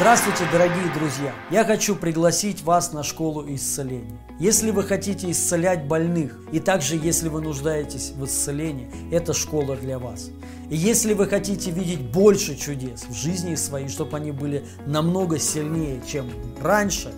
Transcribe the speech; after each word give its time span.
Здравствуйте, 0.00 0.44
дорогие 0.50 0.90
друзья! 0.94 1.34
Я 1.50 1.62
хочу 1.62 1.94
пригласить 1.94 2.62
вас 2.62 2.94
на 2.94 3.02
школу 3.02 3.44
исцеления. 3.54 4.18
Если 4.38 4.70
вы 4.70 4.82
хотите 4.82 5.30
исцелять 5.30 5.86
больных, 5.86 6.40
и 6.52 6.58
также 6.58 6.96
если 6.96 7.28
вы 7.28 7.42
нуждаетесь 7.42 8.12
в 8.16 8.24
исцелении, 8.24 8.90
это 9.12 9.34
школа 9.34 9.76
для 9.76 9.98
вас. 9.98 10.30
И 10.70 10.74
если 10.74 11.12
вы 11.12 11.26
хотите 11.26 11.70
видеть 11.70 12.00
больше 12.00 12.56
чудес 12.56 13.04
в 13.10 13.12
жизни 13.12 13.54
своей, 13.56 13.88
чтобы 13.88 14.16
они 14.16 14.32
были 14.32 14.64
намного 14.86 15.38
сильнее, 15.38 16.00
чем 16.10 16.30
раньше, 16.62 17.12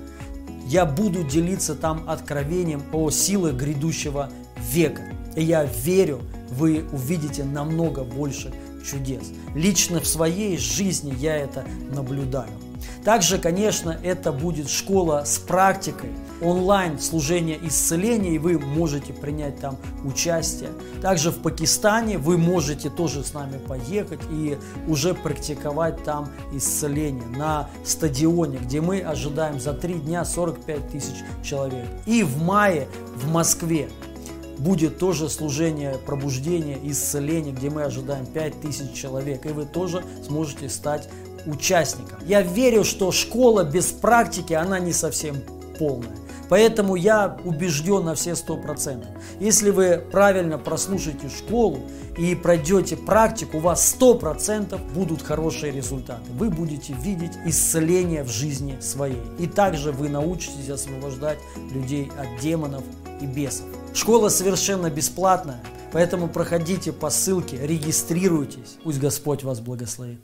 я 0.67 0.85
буду 0.85 1.23
делиться 1.23 1.77
там 1.77 2.11
откровением 2.11 2.83
о 2.93 3.11
силах 3.11 3.55
грядущего 3.55 4.29
века. 4.73 5.03
И 5.37 5.45
я 5.45 5.63
верю, 5.63 6.21
вы 6.51 6.85
увидите 6.91 7.45
намного 7.45 8.03
больше 8.03 8.53
чудес. 8.85 9.31
Лично 9.55 10.01
в 10.01 10.07
своей 10.09 10.59
жизни 10.59 11.15
я 11.17 11.37
это 11.37 11.65
наблюдаю. 11.95 12.51
Также, 13.05 13.39
конечно, 13.39 13.99
это 14.03 14.33
будет 14.33 14.69
школа 14.69 15.25
с 15.25 15.39
практикой, 15.39 16.11
онлайн 16.41 16.99
служение 16.99 17.59
исцеления, 17.63 18.35
и 18.35 18.39
вы 18.39 18.59
можете 18.59 19.13
принять 19.13 19.61
там 19.61 19.77
участие. 20.05 20.71
Также 21.01 21.31
в 21.31 21.41
Пакистане 21.41 22.19
вы 22.19 22.39
можете 22.39 22.91
тоже 22.91 23.25
с 23.25 23.35
нами 23.35 23.59
поехать 23.59 24.21
и 24.31 24.59
уже 24.87 25.15
практиковать 25.15 26.03
там 26.05 26.29
исцеление 26.53 27.27
на 27.27 27.69
стадионе, 27.85 28.59
где 28.59 28.81
мы 28.81 29.01
ожидаем 29.01 29.61
за 29.61 29.73
три 29.73 29.95
дня 29.95 30.25
45 30.25 30.89
тысяч 30.91 31.17
человек. 31.43 31.87
И 32.07 32.23
в 32.23 32.43
мае 32.43 32.89
в 33.17 33.29
Москве 33.29 33.89
будет 34.59 34.99
тоже 34.99 35.29
служение 35.29 35.99
пробуждения, 36.07 36.79
исцеления, 36.85 37.53
где 37.53 37.71
мы 37.71 37.83
ожидаем 37.83 38.27
5000 38.27 38.93
человек, 38.93 39.47
и 39.47 39.49
вы 39.49 39.65
тоже 39.65 40.05
сможете 40.27 40.69
стать 40.69 41.09
участником. 41.47 42.19
Я 42.27 42.43
верю, 42.43 42.85
что 42.85 43.13
школа 43.13 43.65
без 43.65 43.87
практики, 43.87 44.53
она 44.53 44.79
не 44.79 44.93
совсем 44.93 45.37
полная. 45.79 46.23
Поэтому 46.53 46.97
я 46.97 47.39
убежден 47.45 48.05
на 48.05 48.15
все 48.15 48.35
сто 48.37 48.59
процентов. 48.59 49.09
Если 49.41 49.71
вы 49.71 50.05
правильно 50.13 50.59
прослушаете 50.59 51.31
школу 51.31 51.81
и 52.19 52.35
пройдете 52.35 52.95
практику, 52.95 53.57
у 53.57 53.61
вас 53.61 53.89
сто 53.89 54.15
процентов 54.15 54.83
будут 54.93 55.23
хорошие 55.23 55.73
результаты. 55.73 56.31
Вы 56.37 56.51
будете 56.51 56.93
видеть 56.93 57.33
исцеление 57.47 58.23
в 58.23 58.29
жизни 58.29 58.77
своей. 58.83 59.23
И 59.39 59.47
также 59.47 59.93
вы 59.93 60.11
научитесь 60.11 60.69
освобождать 60.69 61.39
людей 61.73 62.13
от 62.19 62.43
демонов 62.43 62.83
и 63.23 63.25
бесов. 63.25 63.65
Школа 63.95 64.29
совершенно 64.29 64.91
бесплатная, 64.91 65.61
поэтому 65.91 66.29
проходите 66.29 66.93
по 66.93 67.09
ссылке, 67.09 67.67
регистрируйтесь. 67.67 68.77
Пусть 68.85 69.01
Господь 69.01 69.43
вас 69.43 69.61
благословит. 69.61 70.21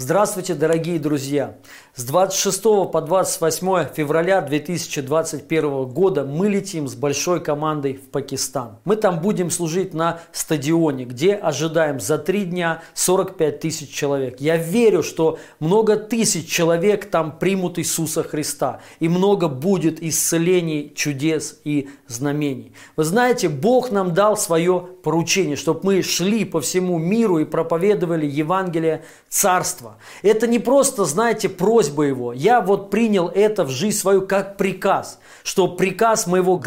Здравствуйте, 0.00 0.54
дорогие 0.54 0.98
друзья! 0.98 1.58
С 1.94 2.04
26 2.04 2.62
по 2.90 3.02
28 3.02 3.92
февраля 3.94 4.40
2021 4.40 5.84
года 5.84 6.24
мы 6.24 6.48
летим 6.48 6.88
с 6.88 6.94
большой 6.94 7.42
командой 7.42 7.96
в 7.96 8.08
Пакистан. 8.08 8.78
Мы 8.86 8.96
там 8.96 9.20
будем 9.20 9.50
служить 9.50 9.92
на 9.92 10.20
стадионе, 10.32 11.04
где 11.04 11.34
ожидаем 11.34 12.00
за 12.00 12.16
три 12.16 12.46
дня 12.46 12.82
45 12.94 13.60
тысяч 13.60 13.90
человек. 13.90 14.40
Я 14.40 14.56
верю, 14.56 15.02
что 15.02 15.38
много 15.58 15.96
тысяч 15.96 16.48
человек 16.48 17.10
там 17.10 17.38
примут 17.38 17.78
Иисуса 17.78 18.22
Христа. 18.22 18.80
И 19.00 19.08
много 19.10 19.48
будет 19.48 20.02
исцелений, 20.02 20.94
чудес 20.96 21.60
и 21.64 21.90
знамений. 22.06 22.72
Вы 22.96 23.04
знаете, 23.04 23.50
Бог 23.50 23.90
нам 23.90 24.14
дал 24.14 24.38
свое 24.38 24.80
поручение, 25.02 25.56
чтобы 25.56 25.80
мы 25.82 26.02
шли 26.02 26.46
по 26.46 26.62
всему 26.62 26.96
миру 26.96 27.38
и 27.38 27.44
проповедовали 27.44 28.24
Евангелие 28.24 29.04
Царства 29.28 29.89
молитва. 29.90 29.96
Это 30.22 30.46
не 30.46 30.58
просто, 30.58 31.04
знаете, 31.04 31.48
просьба 31.48 32.04
его. 32.04 32.32
Я 32.32 32.60
вот 32.60 32.90
принял 32.90 33.28
это 33.28 33.64
в 33.64 33.70
жизнь 33.70 33.98
свою 33.98 34.26
как 34.26 34.56
приказ, 34.56 35.18
что 35.42 35.68
приказ 35.68 36.26
моего 36.26 36.58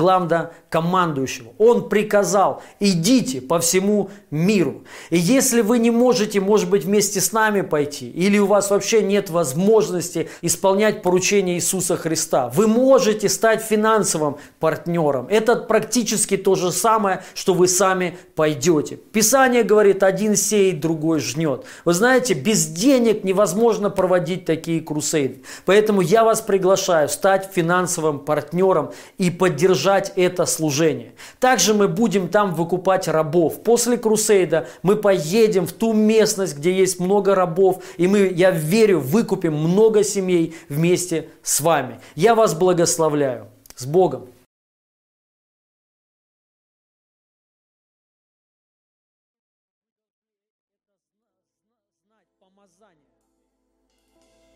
главнокомандующего. 0.73 1.53
Он 1.57 1.89
приказал, 1.89 2.61
идите 2.79 3.41
по 3.41 3.59
всему 3.59 4.09
миру. 4.31 4.83
И 5.09 5.17
если 5.17 5.61
вы 5.61 5.79
не 5.79 5.91
можете, 5.91 6.39
может 6.39 6.69
быть, 6.69 6.85
вместе 6.85 7.21
с 7.21 7.31
нами 7.31 7.61
пойти, 7.61 8.09
или 8.09 8.37
у 8.39 8.47
вас 8.47 8.69
вообще 8.69 9.01
нет 9.01 9.29
возможности 9.29 10.29
исполнять 10.41 11.01
поручение 11.01 11.55
Иисуса 11.55 11.95
Христа, 11.95 12.49
вы 12.49 12.67
можете 12.67 13.29
стать 13.29 13.61
финансовым 13.61 14.37
партнером. 14.59 15.27
Это 15.29 15.55
практически 15.55 16.37
то 16.37 16.55
же 16.55 16.71
самое, 16.71 17.23
что 17.33 17.53
вы 17.53 17.67
сами 17.67 18.17
пойдете. 18.35 18.95
Писание 18.95 19.63
говорит, 19.63 20.03
один 20.03 20.35
сеет, 20.35 20.79
другой 20.79 21.19
жнет. 21.19 21.65
Вы 21.85 21.93
знаете, 21.93 22.33
без 22.33 22.67
денег 22.67 23.23
невозможно 23.23 23.89
проводить 23.89 24.45
такие 24.45 24.81
крусейды. 24.81 25.43
Поэтому 25.65 26.01
я 26.01 26.23
вас 26.23 26.41
приглашаю 26.41 27.09
стать 27.09 27.49
финансовым 27.53 28.19
партнером 28.19 28.91
и 29.17 29.29
поддержать 29.29 30.13
это 30.15 30.45
служение. 30.63 31.13
Также 31.41 31.73
мы 31.73 31.89
будем 31.89 32.29
там 32.29 32.55
выкупать 32.55 33.09
рабов. 33.09 33.61
После 33.63 33.97
крусейда 33.97 34.67
мы 34.81 34.95
поедем 34.95 35.67
в 35.67 35.73
ту 35.73 35.91
местность, 35.91 36.57
где 36.57 36.71
есть 36.71 37.01
много 37.01 37.35
рабов, 37.35 37.83
и 37.97 38.07
мы, 38.07 38.31
я 38.33 38.51
верю, 38.51 39.01
выкупим 39.01 39.53
много 39.53 40.03
семей 40.03 40.55
вместе 40.69 41.29
с 41.41 41.59
вами. 41.59 41.99
Я 42.15 42.33
вас 42.33 42.53
благословляю. 42.53 43.47
С 43.75 43.85
Богом! 43.85 44.29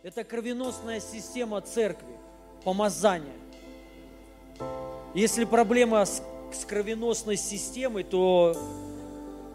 Это 0.03 0.23
кровеносная 0.23 1.01
система 1.01 1.59
церкви, 1.59 2.15
помазание. 2.63 3.35
Если 5.17 5.45
проблема 5.45 6.05
с, 6.05 6.21
с 6.51 6.63
кровеносной 6.63 7.37
системой, 7.37 8.03
то 8.03 8.55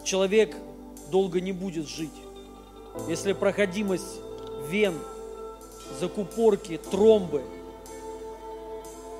человек 0.03 0.57
долго 1.09 1.39
не 1.39 1.53
будет 1.53 1.87
жить. 1.87 2.11
Если 3.07 3.31
проходимость 3.31 4.19
вен, 4.67 4.93
закупорки, 6.01 6.77
тромбы, 6.91 7.43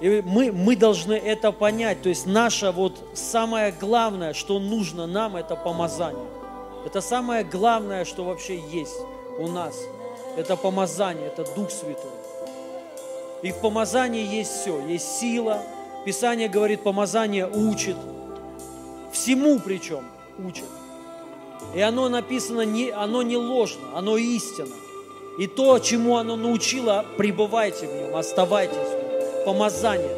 и 0.02 0.22
мы, 0.26 0.52
мы 0.52 0.76
должны 0.76 1.14
это 1.14 1.54
понять. 1.54 2.02
То 2.02 2.10
есть 2.10 2.26
наше 2.26 2.72
вот 2.72 3.02
самое 3.14 3.72
главное, 3.72 4.34
что 4.34 4.60
нужно 4.60 5.08
нам, 5.08 5.38
это 5.38 5.56
помазание. 5.56 6.28
Это 6.86 7.00
самое 7.00 7.46
главное, 7.46 8.04
что 8.04 8.26
вообще 8.26 8.60
есть 8.70 9.00
у 9.40 9.48
нас. 9.48 9.80
Это 10.36 10.58
помазание, 10.58 11.28
это 11.28 11.46
Дух 11.56 11.72
Святой. 11.72 12.12
И 13.44 13.54
в 13.54 13.62
помазании 13.62 14.28
есть 14.28 14.52
все. 14.52 14.86
Есть 14.88 15.08
сила. 15.20 15.64
Писание 16.06 16.50
говорит, 16.50 16.84
помазание 16.84 17.48
учит. 17.48 17.96
Всему 19.12 19.60
причем 19.60 20.04
учит. 20.46 20.66
И 21.74 21.80
оно 21.82 22.10
написано, 22.10 22.62
не, 22.62 22.90
оно 22.90 23.22
не 23.22 23.38
ложно, 23.38 23.84
оно 23.96 24.18
истина. 24.18 24.74
И 25.40 25.48
то, 25.48 25.80
чему 25.80 26.18
оно 26.18 26.36
научило, 26.36 27.06
пребывайте 27.18 27.88
в 27.88 27.96
нем, 27.96 28.16
оставайтесь 28.16 28.76
в 28.76 28.78
нем. 28.78 29.46
Помазание. 29.46 30.12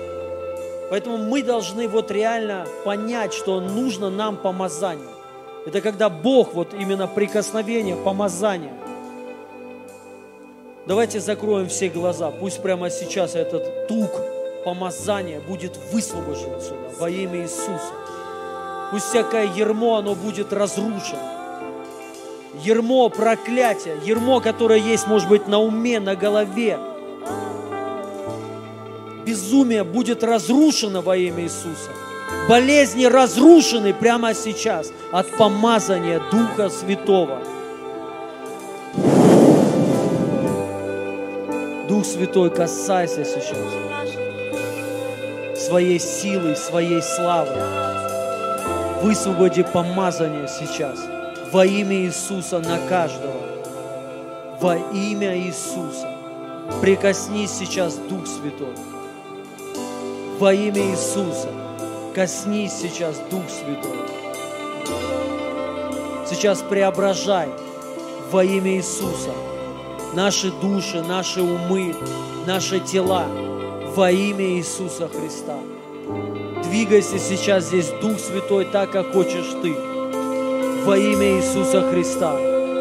Поэтому 0.89 1.17
мы 1.17 1.43
должны 1.43 1.87
вот 1.87 2.11
реально 2.11 2.67
понять, 2.83 3.33
что 3.33 3.59
нужно 3.59 4.09
нам 4.09 4.37
помазание. 4.37 5.07
Это 5.65 5.81
когда 5.81 6.09
Бог, 6.09 6.53
вот 6.53 6.73
именно 6.73 7.07
прикосновение, 7.07 7.95
помазание. 7.95 8.73
Давайте 10.85 11.19
закроем 11.19 11.67
все 11.69 11.89
глаза. 11.89 12.29
Пусть 12.29 12.61
прямо 12.61 12.89
сейчас 12.89 13.35
этот 13.35 13.87
тук 13.87 14.11
помазания 14.65 15.39
будет 15.39 15.77
высвобожден 15.93 16.55
отсюда 16.55 16.89
во 16.99 17.09
имя 17.09 17.43
Иисуса. 17.43 17.93
Пусть 18.91 19.05
всякое 19.05 19.45
ермо, 19.45 19.97
оно 19.97 20.15
будет 20.15 20.51
разрушено. 20.51 21.21
Ермо 22.63 23.09
проклятия, 23.09 23.95
ермо, 24.03 24.41
которое 24.41 24.79
есть, 24.79 25.07
может 25.07 25.29
быть, 25.29 25.47
на 25.47 25.59
уме, 25.59 25.99
на 25.99 26.15
голове. 26.15 26.79
Безумие 29.25 29.83
будет 29.83 30.23
разрушено 30.23 31.01
во 31.01 31.15
имя 31.15 31.43
Иисуса 31.43 31.91
болезни 32.49 33.05
разрушены 33.05 33.93
прямо 33.93 34.33
сейчас 34.33 34.91
от 35.11 35.29
помазания 35.37 36.21
Духа 36.31 36.69
Святого. 36.69 37.39
Дух 41.87 42.05
Святой, 42.05 42.49
касайся 42.49 43.23
сейчас 43.23 43.84
своей 45.65 45.99
силой, 45.99 46.55
своей 46.55 47.01
славой. 47.01 47.57
Высвободи 49.01 49.63
помазание 49.63 50.47
сейчас 50.47 50.99
во 51.51 51.65
имя 51.65 51.95
Иисуса 52.05 52.59
на 52.59 52.77
каждого. 52.87 53.33
Во 54.61 54.77
имя 54.77 55.37
Иисуса. 55.37 56.09
Прикоснись 56.81 57.51
сейчас, 57.51 57.95
Дух 57.95 58.27
Святой. 58.27 58.75
Во 60.39 60.53
имя 60.53 60.91
Иисуса. 60.91 61.49
Коснись 62.13 62.73
сейчас, 62.73 63.17
Дух 63.31 63.43
Святой. 63.49 63.99
Сейчас 66.29 66.61
преображай 66.61 67.49
во 68.31 68.43
имя 68.43 68.77
Иисуса 68.77 69.31
наши 70.13 70.51
души, 70.51 71.01
наши 71.01 71.41
умы, 71.41 71.93
наши 72.47 72.79
тела 72.79 73.25
во 73.95 74.11
имя 74.11 74.57
Иисуса 74.57 75.07
Христа. 75.07 75.55
Двигайся 76.65 77.17
сейчас 77.17 77.67
здесь, 77.67 77.89
Дух 78.01 78.19
Святой, 78.19 78.65
так, 78.65 78.91
как 78.91 79.13
хочешь 79.13 79.55
Ты. 79.61 79.73
Во 80.83 80.97
имя 80.97 81.37
Иисуса 81.37 81.81
Христа. 81.81 82.33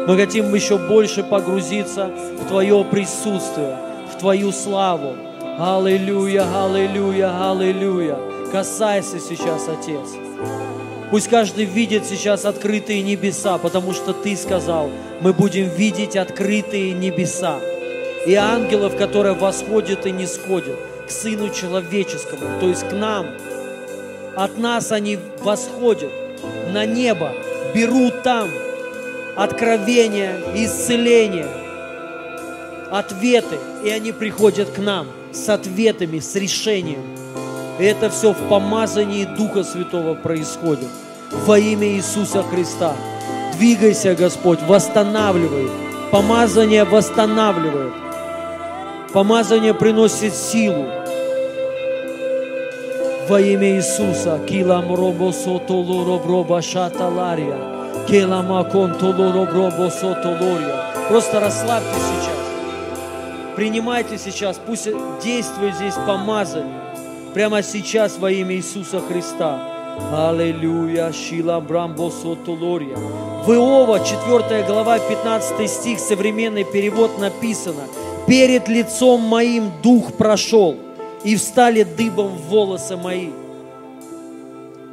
Мы 0.07 0.17
хотим 0.17 0.53
еще 0.53 0.77
больше 0.77 1.23
погрузиться 1.23 2.11
в 2.41 2.49
Твое 2.49 2.83
присутствие, 2.83 3.77
в 4.13 4.19
Твою 4.19 4.51
славу. 4.51 5.15
Аллилуйя, 5.57 6.43
аллилуйя, 6.65 7.49
аллилуйя. 7.49 8.17
Касайся 8.51 9.21
сейчас, 9.21 9.69
Отец. 9.69 10.17
Пусть 11.11 11.29
каждый 11.29 11.63
видит 11.63 12.05
сейчас 12.05 12.43
открытые 12.43 13.01
небеса, 13.03 13.57
потому 13.57 13.93
что 13.93 14.11
Ты 14.11 14.35
сказал, 14.35 14.89
мы 15.21 15.31
будем 15.31 15.69
видеть 15.69 16.17
открытые 16.17 16.91
небеса. 16.91 17.57
И 18.27 18.33
ангелов, 18.33 18.97
которые 18.97 19.33
восходят 19.33 20.05
и 20.05 20.11
не 20.11 20.27
сходят 20.27 20.77
к 21.07 21.11
Сыну 21.11 21.49
Человеческому, 21.49 22.59
то 22.59 22.67
есть 22.67 22.87
к 22.87 22.91
нам. 22.93 23.27
От 24.35 24.57
нас 24.57 24.91
они 24.91 25.17
восходят 25.39 26.11
на 26.71 26.85
небо, 26.85 27.31
берут 27.73 28.23
там 28.23 28.49
откровения, 29.35 30.37
исцеления, 30.55 31.47
ответы, 32.91 33.57
и 33.83 33.89
они 33.89 34.11
приходят 34.11 34.69
к 34.69 34.79
нам 34.79 35.07
с 35.31 35.47
ответами, 35.49 36.19
с 36.19 36.35
решением. 36.35 37.03
И 37.79 37.83
это 37.83 38.09
все 38.09 38.31
в 38.33 38.47
помазании 38.47 39.25
Духа 39.25 39.63
Святого 39.63 40.15
происходит. 40.15 40.87
Во 41.45 41.59
имя 41.59 41.87
Иисуса 41.87 42.43
Христа. 42.43 42.95
Двигайся, 43.57 44.15
Господь, 44.15 44.61
восстанавливай. 44.61 45.69
Помазание 46.11 46.85
восстанавливает. 46.85 47.93
Помазание 49.15 49.73
приносит 49.73 50.35
силу. 50.35 50.87
Во 53.29 53.39
имя 53.39 53.77
Иисуса. 53.77 54.41
Килам 54.45 54.93
робо 54.93 55.31
сотолу 55.31 56.03
роброба 56.03 56.61
шаталария. 56.61 57.55
Келама 58.09 58.65
контолу 58.65 59.31
робробо 59.31 59.89
сотолория. 59.89 61.07
Просто 61.07 61.39
расслабьтесь 61.39 61.93
сейчас. 61.93 63.55
Принимайте 63.55 64.17
сейчас. 64.17 64.59
Пусть 64.65 64.89
действует 65.23 65.75
здесь 65.75 65.95
помазание. 66.05 66.81
Прямо 67.33 67.63
сейчас 67.63 68.17
во 68.17 68.29
имя 68.29 68.55
Иисуса 68.55 68.99
Христа. 68.99 69.61
Аллилуйя, 70.13 71.13
Шила 71.13 71.61
Брамбо 71.61 72.09
Сотолория. 72.09 72.97
В 73.45 73.53
Иова, 73.53 74.01
4 74.01 74.63
глава, 74.63 74.99
15 74.99 75.71
стих, 75.71 75.99
современный 75.99 76.65
перевод 76.65 77.17
написано. 77.17 77.83
«Перед 78.27 78.67
лицом 78.67 79.21
моим 79.21 79.71
дух 79.83 80.13
прошел, 80.13 80.77
и 81.23 81.35
встали 81.35 81.83
дыбом 81.83 82.37
волосы 82.37 82.97
мои». 82.97 83.29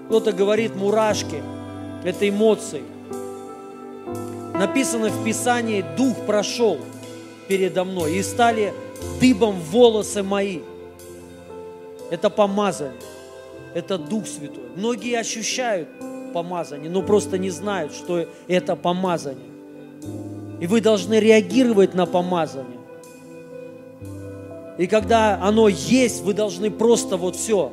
Кто-то 0.07 0.33
говорит 0.33 0.77
мурашки, 0.77 1.43
это 2.05 2.29
эмоции. 2.29 2.83
Написано 4.55 5.09
в 5.09 5.25
Писании, 5.25 5.85
дух 5.97 6.17
прошел 6.27 6.79
передо 7.49 7.85
мной, 7.85 8.17
и 8.17 8.23
стали 8.23 8.75
дыбом 9.21 9.59
волосы 9.59 10.23
мои– 10.23 10.61
это 12.13 12.29
помазание, 12.29 13.01
это 13.73 13.97
Дух 13.97 14.27
Святой. 14.27 14.65
Многие 14.77 15.19
ощущают 15.19 15.89
помазание, 16.35 16.91
но 16.91 17.03
просто 17.03 17.39
не 17.39 17.49
знают, 17.49 17.95
что 17.95 18.27
это 18.49 18.77
помазание. 18.77 19.49
И 20.61 20.67
вы 20.67 20.83
должны 20.83 21.15
реагировать 21.15 21.95
на 21.95 22.05
помазание. 22.05 22.82
И 24.83 24.89
когда 24.89 25.39
оно 25.41 25.69
есть, 25.69 26.23
вы 26.23 26.35
должны 26.35 26.69
просто 26.69 27.17
вот 27.17 27.37
все, 27.37 27.71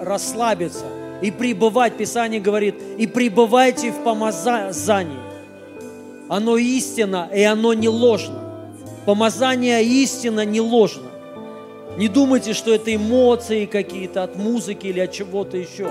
расслабиться 0.00 0.86
и 1.20 1.30
пребывать. 1.30 1.98
Писание 1.98 2.40
говорит, 2.40 2.76
и 2.96 3.06
пребывайте 3.06 3.92
в 3.92 4.02
помазании. 4.02 5.18
Оно 6.30 6.56
истинно, 6.56 7.28
и 7.30 7.42
оно 7.42 7.74
не 7.74 7.90
ложно. 7.90 8.40
Помазание 9.04 9.84
истинно, 9.84 10.46
не 10.46 10.62
ложно. 10.62 11.10
Не 11.98 12.08
думайте, 12.08 12.54
что 12.54 12.72
это 12.72 12.94
эмоции 12.94 13.66
какие-то 13.66 14.22
от 14.22 14.36
музыки 14.36 14.86
или 14.86 15.00
от 15.00 15.12
чего-то 15.12 15.58
еще. 15.58 15.90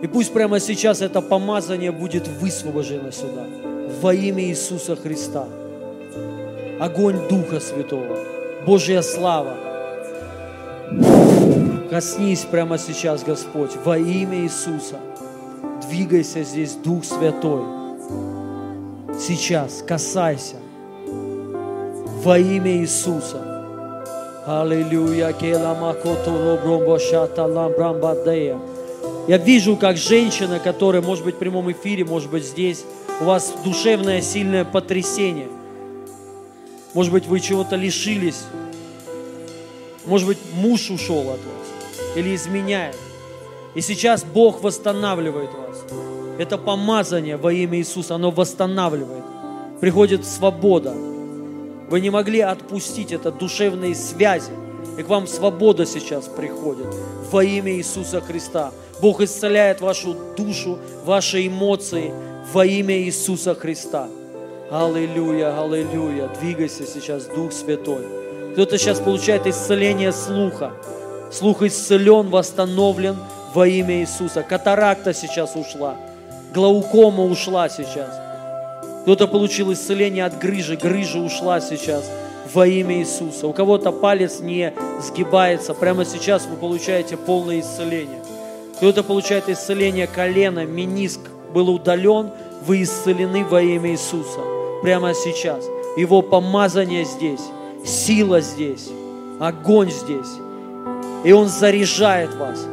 И 0.00 0.06
пусть 0.06 0.32
прямо 0.32 0.60
сейчас 0.60 1.02
это 1.02 1.20
помазание 1.20 1.90
будет 1.90 2.28
высвобождено 2.28 3.10
сюда. 3.10 3.48
Во 4.00 4.14
имя 4.14 4.44
Иисуса 4.44 4.94
Христа. 4.94 5.48
Огонь 6.80 7.28
Духа 7.28 7.60
Святого. 7.60 8.16
Божья 8.64 9.02
слава. 9.02 9.54
Коснись 11.90 12.46
прямо 12.50 12.78
сейчас, 12.78 13.22
Господь, 13.22 13.72
во 13.84 13.98
имя 13.98 14.38
Иисуса. 14.38 14.96
Двигайся 15.86 16.42
здесь, 16.42 16.72
Дух 16.76 17.04
Святой. 17.04 17.64
Сейчас 19.20 19.84
касайся 19.86 20.56
во 22.24 22.38
имя 22.38 22.78
Иисуса. 22.78 23.42
Аллилуйя. 24.46 25.34
Я 29.28 29.36
вижу, 29.36 29.76
как 29.76 29.98
женщина, 29.98 30.58
которая, 30.58 31.02
может 31.02 31.26
быть, 31.26 31.34
в 31.34 31.38
прямом 31.38 31.70
эфире, 31.72 32.06
может 32.06 32.30
быть, 32.30 32.46
здесь, 32.46 32.86
у 33.20 33.24
вас 33.24 33.52
душевное 33.66 34.22
сильное 34.22 34.64
потрясение. 34.64 35.59
Может 36.94 37.12
быть, 37.12 37.26
вы 37.26 37.40
чего-то 37.40 37.76
лишились. 37.76 38.42
Может 40.06 40.26
быть, 40.26 40.38
муж 40.54 40.90
ушел 40.90 41.30
от 41.30 41.38
вас 41.38 42.16
или 42.16 42.34
изменяет. 42.34 42.96
И 43.74 43.80
сейчас 43.80 44.24
Бог 44.24 44.62
восстанавливает 44.62 45.50
вас. 45.54 45.84
Это 46.38 46.58
помазание 46.58 47.36
во 47.36 47.52
имя 47.52 47.78
Иисуса, 47.78 48.16
оно 48.16 48.30
восстанавливает. 48.30 49.24
Приходит 49.80 50.26
свобода. 50.26 50.92
Вы 50.92 52.00
не 52.00 52.10
могли 52.10 52.40
отпустить 52.40 53.12
это 53.12 53.30
душевные 53.30 53.94
связи. 53.94 54.52
И 54.98 55.02
к 55.02 55.08
вам 55.08 55.26
свобода 55.26 55.86
сейчас 55.86 56.26
приходит 56.26 56.86
во 57.30 57.44
имя 57.44 57.72
Иисуса 57.72 58.20
Христа. 58.20 58.72
Бог 59.00 59.20
исцеляет 59.20 59.80
вашу 59.80 60.16
душу, 60.36 60.78
ваши 61.04 61.46
эмоции 61.46 62.12
во 62.52 62.66
имя 62.66 62.98
Иисуса 62.98 63.54
Христа. 63.54 64.08
Аллилуйя, 64.70 65.60
аллилуйя. 65.60 66.28
Двигайся 66.40 66.86
сейчас, 66.86 67.24
Дух 67.24 67.50
Святой. 67.50 68.06
Кто-то 68.52 68.78
сейчас 68.78 69.00
получает 69.00 69.44
исцеление 69.48 70.12
слуха. 70.12 70.70
Слух 71.32 71.62
исцелен, 71.62 72.28
восстановлен 72.28 73.16
во 73.52 73.66
имя 73.66 74.00
Иисуса. 74.00 74.44
Катаракта 74.44 75.12
сейчас 75.12 75.56
ушла. 75.56 75.96
Глаукома 76.54 77.24
ушла 77.24 77.68
сейчас. 77.68 78.10
Кто-то 79.02 79.26
получил 79.26 79.72
исцеление 79.72 80.24
от 80.24 80.38
грыжи, 80.38 80.76
грыжа 80.76 81.18
ушла 81.18 81.60
сейчас 81.60 82.08
во 82.54 82.64
имя 82.64 83.00
Иисуса. 83.00 83.48
У 83.48 83.52
кого-то 83.52 83.90
палец 83.90 84.38
не 84.38 84.72
сгибается, 85.00 85.74
прямо 85.74 86.04
сейчас 86.04 86.46
вы 86.46 86.54
получаете 86.54 87.16
полное 87.16 87.58
исцеление. 87.58 88.20
Кто-то 88.76 89.02
получает 89.02 89.48
исцеление 89.48 90.06
колена, 90.06 90.64
миниск 90.64 91.22
был 91.52 91.70
удален, 91.70 92.30
вы 92.64 92.84
исцелены 92.84 93.44
во 93.44 93.60
имя 93.60 93.90
Иисуса. 93.90 94.59
Прямо 94.82 95.14
сейчас. 95.14 95.64
Его 95.96 96.22
помазание 96.22 97.04
здесь, 97.04 97.42
сила 97.84 98.40
здесь, 98.40 98.88
огонь 99.38 99.90
здесь. 99.90 100.38
И 101.24 101.32
Он 101.32 101.48
заряжает 101.48 102.34
вас. 102.36 102.66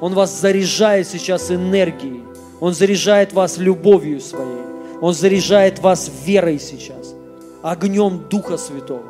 Он 0.00 0.14
вас 0.14 0.40
заряжает 0.40 1.06
сейчас 1.08 1.50
энергией. 1.50 2.22
Он 2.60 2.72
заряжает 2.72 3.32
вас 3.32 3.58
любовью 3.58 4.20
своей. 4.20 4.66
Он 5.00 5.12
заряжает 5.12 5.78
вас 5.80 6.10
верой 6.24 6.58
сейчас, 6.58 7.14
огнем 7.62 8.22
Духа 8.30 8.56
Святого. 8.56 9.02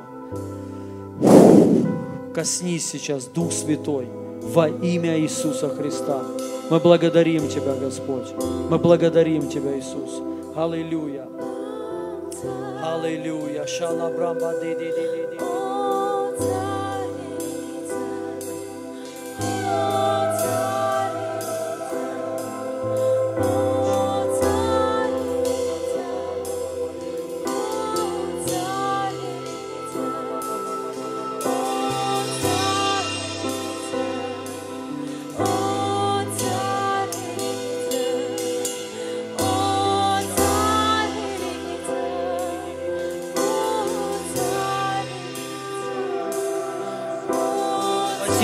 Коснись 2.34 2.86
сейчас, 2.86 3.26
Дух 3.26 3.52
Святой, 3.52 4.08
во 4.42 4.68
имя 4.68 5.18
Иисуса 5.20 5.68
Христа. 5.68 6.22
Мы 6.70 6.80
благодарим 6.80 7.48
Тебя, 7.48 7.74
Господь. 7.80 8.34
Мы 8.68 8.78
благодарим 8.78 9.48
Тебя, 9.48 9.78
Иисус. 9.78 10.20
Hallelujah. 10.56 11.28
Hallelujah. 12.80 13.66
Shalabramba 13.68 14.56
di. 14.56 15.65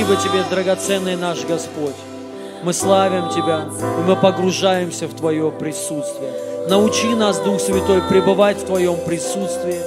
Спасибо 0.03 0.21
Тебе, 0.21 0.43
драгоценный 0.51 1.15
наш 1.15 1.45
Господь. 1.45 1.95
Мы 2.65 2.73
славим 2.73 3.29
Тебя, 3.29 3.69
и 3.69 4.03
мы 4.03 4.17
погружаемся 4.17 5.07
в 5.07 5.15
Твое 5.15 5.53
присутствие. 5.53 6.33
Научи 6.69 7.15
нас, 7.15 7.39
Дух 7.39 7.61
Святой, 7.61 8.03
пребывать 8.09 8.59
в 8.59 8.67
Твоем 8.67 8.97
присутствии. 9.05 9.79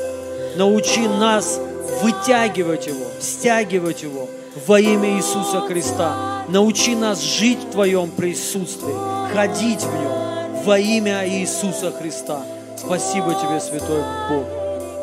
Научи 0.56 1.06
нас 1.08 1.60
вытягивать 2.02 2.88
его, 2.88 3.06
стягивать 3.20 4.04
его 4.04 4.30
во 4.66 4.80
имя 4.80 5.18
Иисуса 5.18 5.60
Христа. 5.60 6.46
Научи 6.48 6.96
нас 6.96 7.22
жить 7.22 7.60
в 7.68 7.72
Твоем 7.72 8.10
присутствии, 8.10 8.96
ходить 9.34 9.84
в 9.84 9.94
нем 9.94 10.64
во 10.64 10.80
имя 10.80 11.28
Иисуса 11.28 11.92
Христа. 11.92 12.40
Спасибо 12.78 13.34
Тебе, 13.34 13.60
Святой 13.60 14.04
Бог. 14.30 14.46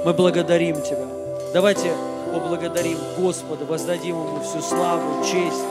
Мы 0.07 0.15
благодарим 0.15 0.81
Тебя. 0.81 1.07
Давайте 1.53 1.93
поблагодарим 2.33 2.99
Господа, 3.17 3.65
воздадим 3.65 4.17
Ему 4.17 4.41
всю 4.41 4.61
славу, 4.61 5.23
честь. 5.25 5.65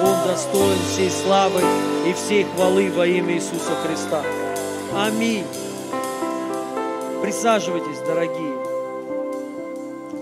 Он 0.00 0.26
достоин 0.26 0.78
всей 0.92 1.10
славы 1.10 1.60
и 2.08 2.12
всей 2.12 2.44
хвалы 2.44 2.90
во 2.90 3.06
имя 3.06 3.34
Иисуса 3.34 3.74
Христа. 3.82 4.24
Аминь. 4.94 5.44
Присаживайтесь, 7.22 7.98
дорогие. 8.06 8.54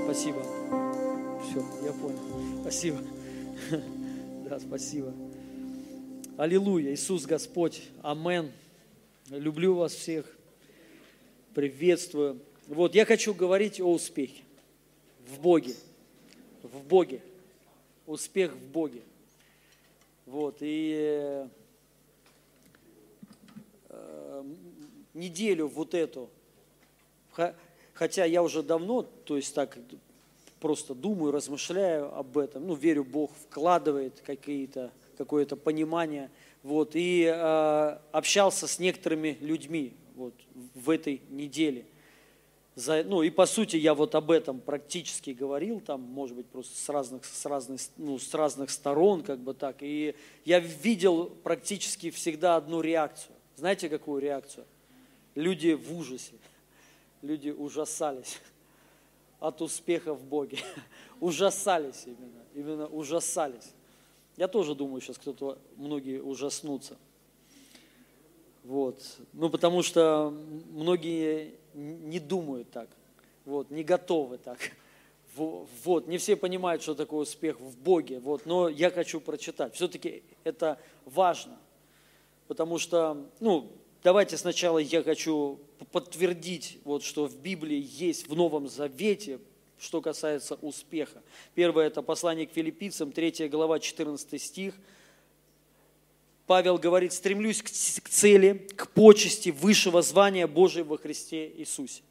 Спасибо. 0.04 0.42
Все, 1.44 1.64
я 1.84 1.92
понял. 1.92 2.60
Спасибо. 2.62 2.98
Да, 4.48 4.60
спасибо. 4.60 5.14
Аллилуйя. 6.36 6.92
Иисус 6.92 7.24
Господь. 7.24 7.84
Амен. 8.02 8.50
Люблю 9.30 9.74
вас 9.76 9.94
всех. 9.94 10.26
Приветствую. 11.54 12.38
Вот, 12.68 12.94
я 12.94 13.06
хочу 13.06 13.32
говорить 13.32 13.80
о 13.80 13.90
успехе 13.90 14.42
в 15.28 15.40
Боге. 15.40 15.74
В 16.62 16.82
Боге. 16.84 17.20
Успех 18.06 18.54
в 18.54 18.66
Боге. 18.70 19.02
Вот, 20.26 20.58
и 20.60 21.44
э, 23.88 24.44
неделю 25.14 25.68
вот 25.68 25.94
эту, 25.94 26.30
хотя 27.92 28.24
я 28.24 28.42
уже 28.42 28.62
давно, 28.62 29.02
то 29.02 29.36
есть 29.36 29.54
так 29.54 29.76
просто 30.60 30.94
думаю, 30.94 31.32
размышляю 31.32 32.16
об 32.16 32.38
этом, 32.38 32.66
ну, 32.68 32.74
верю, 32.74 33.04
Бог 33.04 33.32
вкладывает 33.32 34.22
какие-то, 34.24 34.92
какое-то 35.18 35.56
понимание, 35.56 36.30
вот, 36.62 36.92
и 36.94 37.24
э, 37.24 37.98
общался 38.12 38.68
с 38.68 38.78
некоторыми 38.78 39.36
людьми 39.40 39.92
вот, 40.14 40.34
в 40.74 40.88
этой 40.88 41.20
неделе 41.30 41.84
за, 42.74 43.04
ну 43.04 43.22
и 43.22 43.28
по 43.28 43.44
сути 43.44 43.76
я 43.76 43.92
вот 43.94 44.14
об 44.14 44.30
этом 44.30 44.58
практически 44.60 45.30
говорил, 45.30 45.80
там, 45.80 46.00
может 46.00 46.36
быть, 46.36 46.46
просто 46.46 46.74
с 46.76 46.88
разных, 46.88 47.24
с 47.24 47.44
разных, 47.44 47.80
ну, 47.98 48.18
с 48.18 48.32
разных 48.32 48.70
сторон, 48.70 49.22
как 49.22 49.40
бы 49.40 49.52
так. 49.52 49.82
И 49.82 50.14
я 50.46 50.58
видел 50.58 51.26
практически 51.26 52.10
всегда 52.10 52.56
одну 52.56 52.80
реакцию. 52.80 53.36
Знаете, 53.56 53.90
какую 53.90 54.22
реакцию? 54.22 54.64
Люди 55.34 55.74
в 55.74 55.96
ужасе, 55.96 56.32
люди 57.20 57.50
ужасались 57.50 58.40
от 59.40 59.60
успеха 59.60 60.14
в 60.14 60.24
Боге. 60.24 60.58
Ужасались 61.20 62.04
именно, 62.06 62.42
именно 62.54 62.86
ужасались. 62.86 63.72
Я 64.36 64.48
тоже 64.48 64.74
думаю, 64.74 65.00
сейчас 65.00 65.18
кто-то, 65.18 65.58
многие 65.76 66.20
ужаснутся. 66.20 66.96
Вот. 68.64 69.02
Ну, 69.32 69.50
потому 69.50 69.82
что 69.82 70.30
многие 70.70 71.54
не 71.74 72.20
думают 72.20 72.70
так, 72.70 72.88
вот, 73.44 73.70
не 73.70 73.82
готовы 73.82 74.38
так. 74.38 74.58
Вот, 75.34 76.08
не 76.08 76.18
все 76.18 76.36
понимают, 76.36 76.82
что 76.82 76.94
такое 76.94 77.20
успех 77.20 77.58
в 77.58 77.78
Боге, 77.78 78.20
вот, 78.20 78.44
но 78.44 78.68
я 78.68 78.90
хочу 78.90 79.18
прочитать. 79.18 79.74
Все-таки 79.74 80.22
это 80.44 80.78
важно, 81.06 81.58
потому 82.48 82.78
что, 82.78 83.26
ну, 83.40 83.72
давайте 84.02 84.36
сначала 84.36 84.76
я 84.76 85.02
хочу 85.02 85.58
подтвердить, 85.90 86.80
вот, 86.84 87.02
что 87.02 87.26
в 87.26 87.36
Библии 87.38 87.82
есть 87.82 88.28
в 88.28 88.36
Новом 88.36 88.68
Завете, 88.68 89.40
что 89.78 90.02
касается 90.02 90.56
успеха. 90.56 91.22
Первое– 91.54 91.86
это 91.88 92.02
послание 92.02 92.46
к 92.46 92.52
филиппийцам, 92.52 93.10
3 93.10 93.48
глава, 93.48 93.80
14 93.80 94.40
стих– 94.40 94.74
Павел 96.46 96.78
говорит, 96.78 97.12
стремлюсь 97.12 97.62
к 97.62 97.68
цели, 97.68 98.66
к 98.76 98.88
почести 98.90 99.50
высшего 99.50 100.02
звания 100.02 100.46
Божьего 100.46 100.90
во 100.90 100.98
Христе 100.98 101.50
Иисусе. 101.56 102.02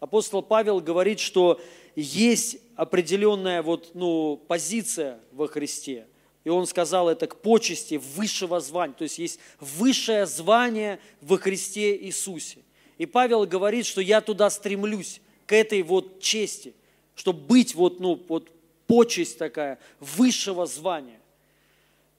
Апостол 0.00 0.42
Павел 0.42 0.80
говорит, 0.80 1.20
что 1.20 1.60
есть 1.94 2.58
определенная 2.76 3.62
вот, 3.62 3.90
ну, 3.94 4.36
позиция 4.48 5.20
во 5.32 5.46
Христе. 5.46 6.06
И 6.44 6.50
он 6.50 6.66
сказал 6.66 7.08
это 7.08 7.26
к 7.26 7.36
почести 7.36 8.00
высшего 8.16 8.60
звания. 8.60 8.94
То 8.94 9.04
есть 9.04 9.18
есть 9.18 9.40
высшее 9.60 10.26
звание 10.26 10.98
во 11.20 11.38
Христе 11.38 11.96
Иисусе. 11.96 12.58
И 12.98 13.06
Павел 13.06 13.46
говорит, 13.46 13.86
что 13.86 14.00
я 14.00 14.20
туда 14.20 14.50
стремлюсь, 14.50 15.20
к 15.46 15.52
этой 15.52 15.82
вот 15.82 16.20
чести, 16.20 16.74
чтобы 17.14 17.40
быть 17.40 17.74
вот, 17.74 18.00
ну, 18.00 18.22
вот 18.28 18.50
почесть 18.86 19.38
такая 19.38 19.78
высшего 20.00 20.66
звания. 20.66 21.20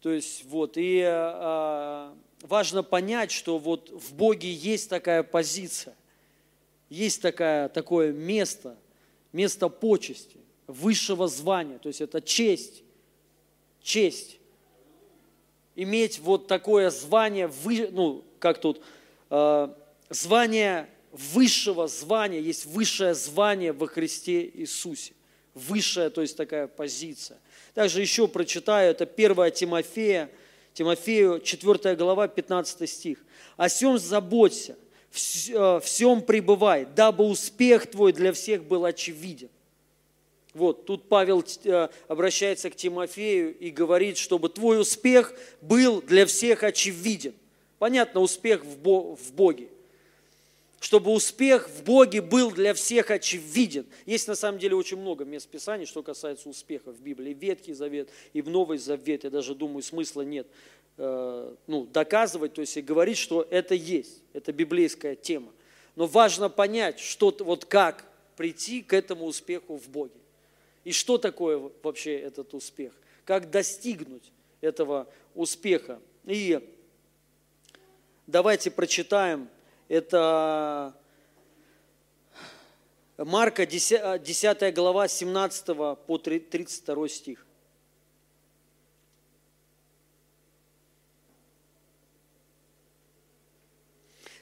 То 0.05 0.11
есть 0.11 0.43
вот, 0.45 0.77
и 0.77 1.01
э, 1.03 2.13
важно 2.41 2.83
понять, 2.83 3.31
что 3.31 3.57
вот 3.57 3.89
в 3.89 4.13
Боге 4.13 4.53
есть 4.53 4.87
такая 4.87 5.23
позиция, 5.23 5.95
есть 6.91 7.23
такая, 7.23 7.69
такое 7.69 8.13
место, 8.13 8.77
место 9.33 9.67
почести, 9.67 10.37
высшего 10.67 11.27
звания, 11.27 11.79
то 11.79 11.87
есть 11.87 12.01
это 12.01 12.21
честь, 12.21 12.83
честь. 13.81 14.37
Иметь 15.75 16.19
вот 16.19 16.45
такое 16.45 16.91
звание, 16.91 17.47
вы, 17.47 17.89
ну, 17.91 18.23
как 18.37 18.61
тут, 18.61 18.83
э, 19.31 19.73
звание 20.11 20.87
высшего 21.11 21.87
звания, 21.87 22.41
есть 22.41 22.67
высшее 22.67 23.15
звание 23.15 23.73
во 23.73 23.87
Христе 23.87 24.51
Иисусе. 24.53 25.13
Высшая, 25.55 26.11
то 26.11 26.21
есть 26.21 26.37
такая 26.37 26.67
позиция. 26.67 27.39
Также 27.75 28.01
еще 28.01 28.27
прочитаю, 28.29 28.91
это 28.91 29.03
1 29.03 29.51
Тимофея, 29.51 30.31
Тимофею 30.73 31.41
4 31.41 31.95
глава, 31.95 32.27
15 32.29 32.89
стих. 32.89 33.19
«О 33.57 33.67
сем 33.67 33.99
заботься, 33.99 34.77
всем 35.11 36.21
пребывай, 36.21 36.85
дабы 36.85 37.25
успех 37.25 37.87
твой 37.91 38.13
для 38.13 38.31
всех 38.31 38.63
был 38.63 38.85
очевиден». 38.85 39.49
Вот, 40.53 40.85
тут 40.85 41.09
Павел 41.09 41.43
э, 41.65 41.89
обращается 42.07 42.69
к 42.69 42.77
Тимофею 42.77 43.53
и 43.57 43.71
говорит, 43.71 44.15
чтобы 44.15 44.47
твой 44.47 44.79
успех 44.79 45.33
был 45.59 46.01
для 46.01 46.25
всех 46.25 46.63
очевиден. 46.63 47.33
Понятно, 47.77 48.21
успех 48.21 48.63
в 48.63 49.33
Боге 49.33 49.67
чтобы 50.85 51.09
успех 51.09 51.67
в 51.67 51.83
Боге 51.83 52.21
был 52.21 52.51
для 52.51 52.75
всех 52.75 53.09
очевиден. 53.09 53.87
Есть 54.05 54.27
на 54.27 54.35
самом 54.35 54.59
деле 54.59 54.75
очень 54.75 54.97
много 54.97 55.25
мест 55.25 55.49
Писаний, 55.49 55.87
что 55.87 56.03
касается 56.03 56.47
успеха 56.47 56.91
в 56.91 57.01
Библии. 57.01 57.33
Ветхий 57.33 57.73
Завет, 57.73 58.11
и 58.33 58.43
в 58.43 58.51
Новый 58.51 58.77
Завет. 58.77 59.23
Я 59.23 59.31
даже 59.31 59.55
думаю, 59.55 59.81
смысла 59.81 60.21
нет 60.21 60.45
э, 60.97 61.55
ну, 61.65 61.87
доказывать, 61.87 62.53
то 62.53 62.61
есть 62.61 62.77
и 62.77 62.83
говорить, 62.83 63.17
что 63.17 63.47
это 63.49 63.73
есть. 63.73 64.21
Это 64.31 64.53
библейская 64.53 65.15
тема. 65.15 65.51
Но 65.95 66.05
важно 66.05 66.49
понять, 66.49 66.99
что, 66.99 67.35
вот 67.39 67.65
как 67.65 68.05
прийти 68.37 68.83
к 68.83 68.93
этому 68.93 69.25
успеху 69.25 69.77
в 69.77 69.89
Боге. 69.89 70.21
И 70.83 70.91
что 70.91 71.17
такое 71.17 71.71
вообще 71.81 72.15
этот 72.15 72.53
успех? 72.53 72.93
Как 73.23 73.49
достигнуть 73.49 74.31
этого 74.61 75.07
успеха? 75.33 75.99
И 76.25 76.59
давайте 78.27 78.69
прочитаем 78.69 79.49
это 79.87 80.95
Марка 83.17 83.65
10, 83.65 84.21
10 84.21 84.73
глава 84.73 85.07
17 85.07 85.65
по 86.05 86.17
32 86.17 87.07
стих. 87.07 87.45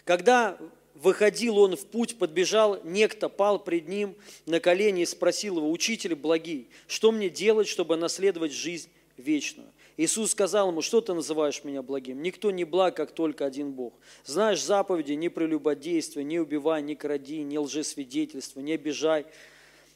Когда 0.05 0.57
выходил 0.95 1.59
он 1.59 1.75
в 1.75 1.85
путь, 1.85 2.17
подбежал 2.17 2.81
некто, 2.83 3.29
пал 3.29 3.59
пред 3.59 3.87
ним 3.87 4.15
на 4.45 4.59
колени 4.59 5.01
и 5.03 5.05
спросил 5.05 5.57
его, 5.57 5.71
«Учитель 5.71 6.15
благий, 6.15 6.69
что 6.87 7.11
мне 7.11 7.29
делать, 7.29 7.67
чтобы 7.67 7.95
наследовать 7.95 8.51
жизнь 8.51 8.89
вечную?» 9.17 9.69
Иисус 9.95 10.31
сказал 10.31 10.69
ему, 10.69 10.81
что 10.81 11.01
ты 11.01 11.13
называешь 11.13 11.63
меня 11.63 11.81
благим? 11.81 12.21
Никто 12.21 12.51
не 12.51 12.63
благ, 12.63 12.95
как 12.95 13.11
только 13.11 13.45
один 13.45 13.73
Бог. 13.73 13.93
Знаешь 14.25 14.63
заповеди, 14.63 15.13
не 15.13 15.29
прелюбодействуй, 15.29 16.23
не 16.23 16.39
убивай, 16.39 16.81
не 16.81 16.95
кради, 16.95 17.43
не 17.43 17.59
лжесвидетельствуй, 17.59 18.63
не 18.63 18.73
обижай, 18.73 19.25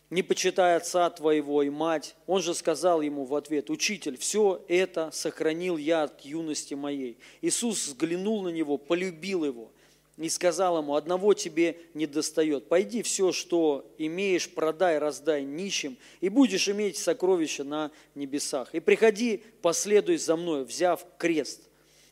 не 0.09 0.21
почитай 0.21 0.75
отца 0.75 1.09
твоего 1.09 1.63
и 1.63 1.69
мать. 1.69 2.15
Он 2.27 2.41
же 2.41 2.53
сказал 2.53 3.01
ему 3.01 3.25
в 3.25 3.35
ответ, 3.35 3.69
учитель, 3.69 4.17
все 4.17 4.63
это 4.67 5.09
сохранил 5.11 5.77
я 5.77 6.03
от 6.03 6.21
юности 6.21 6.75
моей. 6.75 7.17
Иисус 7.41 7.87
взглянул 7.87 8.43
на 8.43 8.49
него, 8.49 8.77
полюбил 8.77 9.43
его 9.45 9.71
и 10.17 10.29
сказал 10.29 10.79
ему, 10.79 10.95
одного 10.95 11.33
тебе 11.35 11.77
не 11.93 12.07
достает. 12.07 12.67
Пойди 12.67 13.03
все, 13.03 13.31
что 13.31 13.85
имеешь, 13.99 14.49
продай, 14.49 14.97
раздай 14.97 15.43
нищим, 15.43 15.97
и 16.21 16.29
будешь 16.29 16.67
иметь 16.67 16.97
сокровища 16.97 17.63
на 17.63 17.91
небесах. 18.15 18.73
И 18.73 18.79
приходи, 18.79 19.43
последуй 19.61 20.17
за 20.17 20.35
мной, 20.35 20.65
взяв 20.65 21.05
крест. 21.19 21.61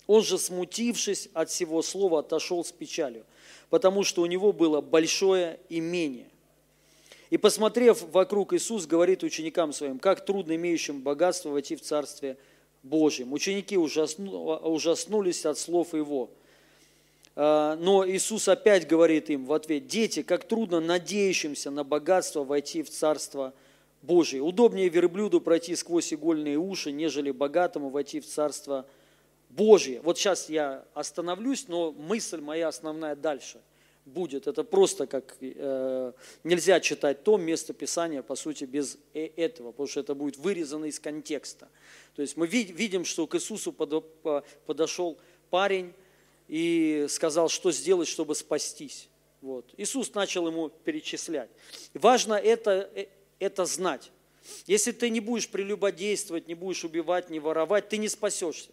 Он 0.05 0.21
же, 0.21 0.37
смутившись 0.37 1.29
от 1.33 1.49
всего 1.49 1.81
слова, 1.81 2.19
отошел 2.19 2.63
с 2.63 2.71
печалью, 2.71 3.25
потому 3.71 4.03
что 4.03 4.21
у 4.21 4.27
него 4.27 4.51
было 4.51 4.81
большое 4.81 5.59
имение. 5.69 6.29
И 7.31 7.37
посмотрев 7.37 8.03
вокруг, 8.11 8.53
Иисус 8.53 8.85
говорит 8.85 9.23
ученикам 9.23 9.73
своим, 9.73 9.97
как 9.97 10.23
трудно 10.23 10.55
имеющим 10.55 11.01
богатство 11.01 11.49
войти 11.49 11.75
в 11.75 11.81
Царствие 11.81 12.37
Божьем. 12.83 13.33
Ученики 13.33 13.75
ужаснулись 13.75 15.43
от 15.47 15.57
слов 15.57 15.95
Его– 15.95 16.29
но 17.35 18.05
Иисус 18.07 18.47
опять 18.47 18.87
говорит 18.87 19.29
им 19.29 19.45
в 19.45 19.53
ответ, 19.53 19.87
дети, 19.87 20.23
как 20.23 20.47
трудно 20.47 20.79
надеющимся 20.79 21.69
на 21.69 21.83
богатство 21.83 22.43
войти 22.43 22.81
в 22.81 22.89
Царство 22.89 23.53
Божие. 24.01 24.41
Удобнее 24.41 24.87
верблюду 24.87 25.41
пройти 25.41 25.75
сквозь 25.75 26.13
игольные 26.13 26.57
уши, 26.57 26.91
нежели 26.91 27.31
богатому 27.31 27.89
войти 27.89 28.19
в 28.19 28.25
Царство 28.25 28.85
Божие. 29.49 30.01
Вот 30.01 30.17
сейчас 30.17 30.49
я 30.49 30.85
остановлюсь, 30.93 31.67
но 31.67 31.91
мысль 31.91 32.39
моя 32.39 32.69
основная 32.69 33.15
дальше 33.15 33.59
будет. 34.05 34.47
Это 34.47 34.63
просто 34.63 35.07
как 35.07 35.35
э, 35.41 36.11
нельзя 36.43 36.79
читать 36.79 37.23
то 37.23 37.37
место 37.37 37.73
Писания, 37.73 38.21
по 38.21 38.35
сути, 38.35 38.65
без 38.65 38.97
э, 39.13 39.29
этого, 39.35 39.71
потому 39.71 39.87
что 39.87 39.99
это 39.99 40.13
будет 40.13 40.37
вырезано 40.37 40.85
из 40.85 40.99
контекста. 40.99 41.67
То 42.15 42.21
есть 42.21 42.37
мы 42.37 42.47
видим, 42.47 43.03
что 43.03 43.27
к 43.27 43.35
Иисусу 43.35 43.73
подошел 43.73 45.17
парень, 45.49 45.93
и 46.47 47.05
сказал, 47.09 47.49
что 47.49 47.71
сделать, 47.71 48.07
чтобы 48.07 48.35
спастись. 48.35 49.09
Вот. 49.41 49.73
Иисус 49.77 50.13
начал 50.13 50.47
ему 50.47 50.69
перечислять. 50.69 51.49
Важно 51.93 52.33
это, 52.33 52.89
э, 52.95 53.07
это 53.39 53.65
знать. 53.65 54.11
Если 54.65 54.91
ты 54.91 55.09
не 55.09 55.19
будешь 55.19 55.49
прелюбодействовать, 55.49 56.47
не 56.47 56.55
будешь 56.55 56.83
убивать, 56.83 57.29
не 57.29 57.39
воровать, 57.39 57.89
ты 57.89 57.97
не 57.97 58.07
спасешься. 58.07 58.69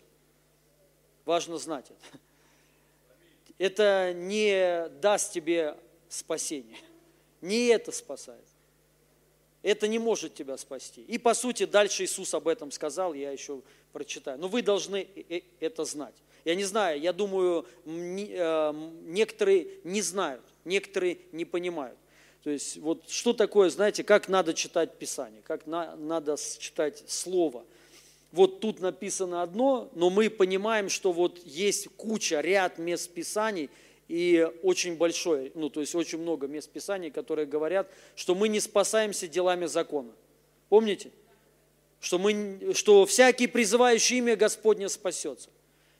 Важно 1.25 1.59
знать 1.59 1.87
это. 1.91 2.19
Это 3.59 4.13
не 4.15 4.89
даст 5.01 5.33
тебе 5.33 5.77
спасение. 6.09 6.79
Не 7.41 7.67
это 7.67 7.93
спасает. 7.93 8.45
Это 9.63 9.87
не 9.87 9.99
может 9.99 10.35
тебя 10.35 10.57
спасти. 10.57 11.03
И 11.03 11.19
по 11.19 11.35
сути 11.35 11.67
дальше 11.67 12.05
Иисус 12.05 12.35
об 12.35 12.49
этом 12.49 12.71
сказал, 12.71 13.15
я 13.15 13.31
еще 13.31 13.63
прочитаю. 13.93 14.39
Но 14.39 14.49
вы 14.49 14.63
должны 14.63 15.07
э, 15.15 15.23
э, 15.29 15.41
это 15.61 15.85
знать. 15.85 16.15
Я 16.45 16.55
не 16.55 16.65
знаю, 16.65 17.01
я 17.01 17.13
думаю, 17.13 17.67
э, 17.87 18.91
некоторые 19.05 19.69
не 19.85 20.03
знают, 20.03 20.43
некоторые 20.65 21.19
не 21.31 21.45
понимают. 21.45 21.99
То 22.43 22.51
есть 22.51 22.79
вот 22.79 23.09
что 23.09 23.33
такое, 23.33 23.71
знаете, 23.71 24.03
как 24.03 24.29
надо 24.29 24.53
читать 24.53 24.99
Писание, 24.99 25.43
как 25.43 25.67
на, 25.67 25.95
надо 25.97 26.37
читать 26.59 27.05
Слово. 27.07 27.65
Вот 28.33 28.61
тут 28.61 28.81
написано 28.81 29.43
одно, 29.43 29.91
но 29.95 30.11
мы 30.11 30.31
понимаем, 30.31 30.89
что 30.89 31.13
вот 31.13 31.39
есть 31.45 31.89
куча, 31.97 32.41
ряд 32.41 32.79
мест 32.79 33.11
Писаний, 33.13 33.71
и 34.09 34.47
очень 34.63 34.97
большое, 34.97 35.53
ну 35.55 35.71
то 35.71 35.81
есть 35.81 35.95
очень 35.95 36.19
много 36.19 36.47
мест 36.47 36.69
Писаний, 36.71 37.11
которые 37.11 37.47
говорят, 37.47 37.91
что 38.15 38.35
мы 38.35 38.49
не 38.49 38.61
спасаемся 38.61 39.29
делами 39.29 39.67
закона. 39.67 40.13
Помните? 40.69 41.13
Что, 42.01 42.19
мы, 42.19 42.73
что 42.75 43.07
всякий 43.07 43.47
призывающий 43.47 44.19
имя 44.19 44.35
Господне 44.35 44.89
спасется. 44.89 45.51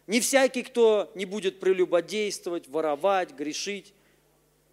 Не 0.07 0.21
всякий, 0.21 0.63
кто 0.63 1.11
не 1.15 1.25
будет 1.25 1.61
прелюбодействовать, 1.61 2.69
воровать, 2.69 3.31
грешить, 3.31 3.95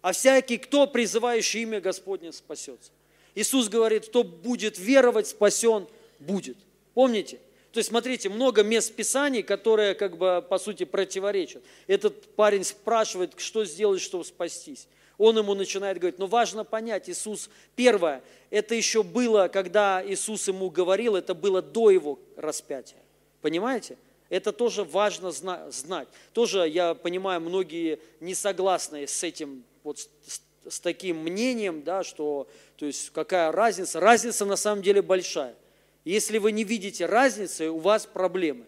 а 0.02 0.12
всякий, 0.12 0.58
кто 0.58 0.86
призывающий 0.86 1.62
имя 1.62 1.80
Господне 1.80 2.32
спасется. 2.32 2.90
Иисус 3.34 3.68
говорит, 3.68 4.06
кто 4.06 4.24
будет 4.24 4.78
веровать, 4.78 5.28
спасен 5.28 5.86
будет. 6.18 6.56
Помните? 6.94 7.38
То 7.72 7.78
есть, 7.78 7.90
смотрите, 7.90 8.28
много 8.28 8.64
мест 8.64 8.92
Писаний, 8.94 9.42
которые, 9.42 9.94
как 9.94 10.16
бы, 10.16 10.44
по 10.48 10.58
сути, 10.58 10.84
противоречат. 10.84 11.62
Этот 11.86 12.34
парень 12.34 12.64
спрашивает, 12.64 13.34
что 13.36 13.64
сделать, 13.64 14.00
чтобы 14.00 14.24
спастись. 14.24 14.88
Он 15.18 15.38
ему 15.38 15.54
начинает 15.54 15.98
говорить, 15.98 16.18
но 16.18 16.26
важно 16.26 16.64
понять, 16.64 17.08
Иисус, 17.08 17.50
первое, 17.76 18.22
это 18.48 18.74
еще 18.74 19.02
было, 19.02 19.48
когда 19.48 20.02
Иисус 20.04 20.48
ему 20.48 20.70
говорил, 20.70 21.14
это 21.14 21.34
было 21.34 21.62
до 21.62 21.90
его 21.90 22.18
распятия. 22.36 22.98
Понимаете? 23.42 23.96
Это 24.30 24.52
тоже 24.52 24.84
важно 24.84 25.32
знать. 25.32 26.08
Тоже, 26.32 26.66
я 26.68 26.94
понимаю, 26.94 27.40
многие 27.40 27.98
не 28.20 28.34
согласны 28.34 29.06
с 29.06 29.22
этим, 29.24 29.64
вот 29.82 29.98
с, 29.98 30.40
с 30.68 30.80
таким 30.80 31.18
мнением, 31.18 31.82
да, 31.82 32.04
что, 32.04 32.48
то 32.76 32.86
есть, 32.86 33.10
какая 33.10 33.50
разница? 33.50 33.98
Разница 33.98 34.44
на 34.44 34.56
самом 34.56 34.82
деле 34.82 35.02
большая. 35.02 35.56
Если 36.04 36.38
вы 36.38 36.52
не 36.52 36.62
видите 36.62 37.06
разницы, 37.06 37.70
у 37.70 37.78
вас 37.78 38.06
проблемы. 38.06 38.66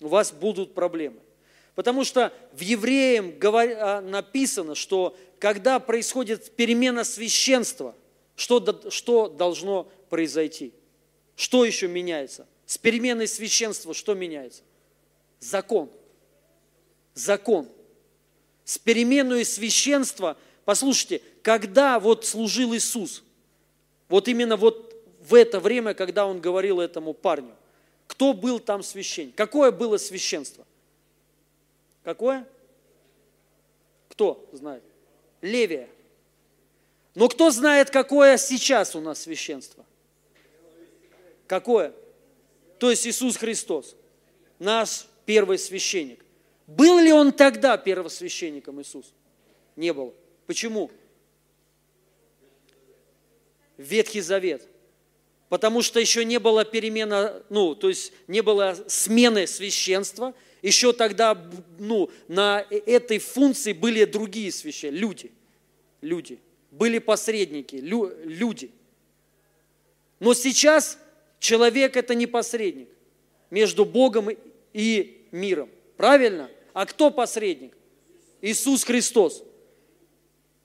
У 0.00 0.08
вас 0.08 0.32
будут 0.32 0.74
проблемы. 0.74 1.20
Потому 1.74 2.04
что 2.04 2.32
в 2.52 2.60
Евреям 2.60 3.34
а, 3.42 4.00
написано, 4.00 4.74
что 4.74 5.16
когда 5.38 5.78
происходит 5.80 6.56
перемена 6.56 7.04
священства, 7.04 7.94
что, 8.36 8.90
что 8.90 9.28
должно 9.28 9.90
произойти? 10.08 10.72
Что 11.36 11.64
еще 11.64 11.88
меняется? 11.88 12.46
С 12.72 12.78
переменой 12.78 13.28
священства 13.28 13.92
что 13.92 14.14
меняется? 14.14 14.62
Закон. 15.40 15.90
Закон. 17.12 17.68
С 18.64 18.78
переменой 18.78 19.44
священства, 19.44 20.38
послушайте, 20.64 21.20
когда 21.42 22.00
вот 22.00 22.24
служил 22.24 22.74
Иисус, 22.74 23.24
вот 24.08 24.26
именно 24.26 24.56
вот 24.56 25.04
в 25.20 25.34
это 25.34 25.60
время, 25.60 25.92
когда 25.92 26.24
он 26.24 26.40
говорил 26.40 26.80
этому 26.80 27.12
парню, 27.12 27.54
кто 28.06 28.32
был 28.32 28.58
там 28.58 28.82
священник? 28.82 29.34
Какое 29.34 29.70
было 29.70 29.98
священство? 29.98 30.64
Какое? 32.02 32.48
Кто 34.08 34.48
знает? 34.50 34.82
Левия. 35.42 35.90
Но 37.14 37.28
кто 37.28 37.50
знает, 37.50 37.90
какое 37.90 38.38
сейчас 38.38 38.96
у 38.96 39.02
нас 39.02 39.20
священство? 39.20 39.84
Какое? 41.46 41.92
То 42.82 42.90
есть 42.90 43.06
Иисус 43.06 43.36
Христос, 43.36 43.94
наш 44.58 45.06
первый 45.24 45.56
священник. 45.56 46.24
Был 46.66 46.98
ли 46.98 47.12
он 47.12 47.30
тогда 47.30 47.76
первосвященником 47.76 48.82
Иисус? 48.82 49.14
Не 49.76 49.92
был. 49.92 50.12
Почему? 50.48 50.90
Ветхий 53.76 54.20
Завет. 54.20 54.66
Потому 55.48 55.80
что 55.80 56.00
еще 56.00 56.24
не 56.24 56.40
было 56.40 56.64
перемена, 56.64 57.44
ну, 57.50 57.76
то 57.76 57.88
есть 57.88 58.12
не 58.26 58.40
было 58.40 58.76
смены 58.88 59.46
священства. 59.46 60.34
Еще 60.60 60.92
тогда, 60.92 61.40
ну, 61.78 62.10
на 62.26 62.66
этой 62.68 63.20
функции 63.20 63.74
были 63.74 64.04
другие 64.06 64.50
священники, 64.50 64.98
люди. 64.98 65.32
Люди. 66.00 66.40
Были 66.72 66.98
посредники, 66.98 67.76
лю, 67.76 68.12
люди. 68.24 68.72
Но 70.18 70.34
сейчас 70.34 70.98
Человек– 71.42 71.96
это 71.98 72.14
не 72.14 72.28
посредник 72.28 72.88
между 73.50 73.84
Богом 73.84 74.28
и 74.72 75.26
миром. 75.32 75.68
Правильно? 75.96 76.48
А 76.72 76.86
кто 76.86 77.10
посредник? 77.10 77.76
Иисус 78.40 78.84
Христос. 78.84 79.42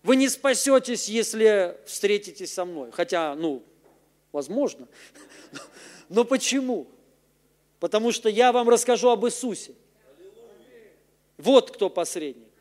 Вы 0.03 0.17
не 0.17 0.29
спасетесь, 0.29 1.09
если 1.09 1.75
встретитесь 1.87 2.53
со 2.53 2.63
мной. 2.63 2.91
Хотя, 2.91 3.33
ну, 3.33 3.63
возможно. 4.31 4.87
Но 6.09 6.23
почему? 6.23 6.85
Потому 7.79 8.11
что 8.11 8.29
я 8.29 8.51
вам 8.51 8.69
расскажу 8.69 9.09
об 9.09 9.25
Иисусе. 9.25 9.73
Вот 11.37 11.71
кто 11.71 11.89
посредник. 11.89 12.53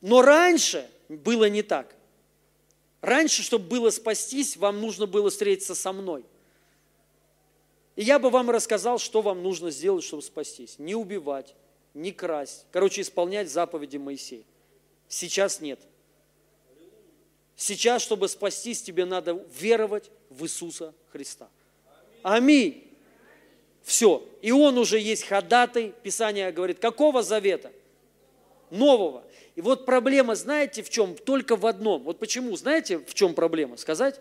Но 0.00 0.22
раньше 0.22 0.90
было 1.08 1.48
не 1.48 1.62
так. 1.62 1.94
Раньше, 3.00 3.44
чтобы 3.44 3.68
было 3.68 3.90
спастись, 3.90 4.56
вам 4.56 4.80
нужно 4.80 5.06
было 5.06 5.30
встретиться 5.30 5.76
со 5.76 5.92
мной– 5.92 6.24
и 7.98 8.04
я 8.04 8.20
бы 8.20 8.30
вам 8.30 8.48
рассказал, 8.48 9.00
что 9.00 9.22
вам 9.22 9.42
нужно 9.42 9.72
сделать, 9.72 10.04
чтобы 10.04 10.22
спастись. 10.22 10.78
Не 10.78 10.94
убивать, 10.94 11.56
не 11.94 12.12
красть. 12.12 12.64
Короче, 12.70 13.00
исполнять 13.00 13.50
заповеди 13.50 13.96
Моисея. 13.96 14.44
Сейчас 15.08 15.60
нет. 15.60 15.80
Сейчас, 17.56 18.00
чтобы 18.00 18.28
спастись, 18.28 18.82
тебе 18.82 19.04
надо 19.04 19.44
веровать 19.58 20.12
в 20.30 20.44
Иисуса 20.44 20.94
Христа. 21.10 21.48
Аминь. 22.22 22.88
Все. 23.82 24.24
И 24.42 24.52
он 24.52 24.78
уже 24.78 25.00
есть 25.00 25.24
ходатай. 25.24 25.92
Писание 26.04 26.52
говорит, 26.52 26.78
какого 26.78 27.24
завета? 27.24 27.72
Нового. 28.70 29.24
И 29.56 29.60
вот 29.60 29.86
проблема, 29.86 30.36
знаете, 30.36 30.84
в 30.84 30.88
чем? 30.88 31.16
Только 31.16 31.56
в 31.56 31.66
одном. 31.66 32.04
Вот 32.04 32.20
почему, 32.20 32.56
знаете, 32.56 33.00
в 33.00 33.12
чем 33.14 33.34
проблема? 33.34 33.76
Сказать? 33.76 34.20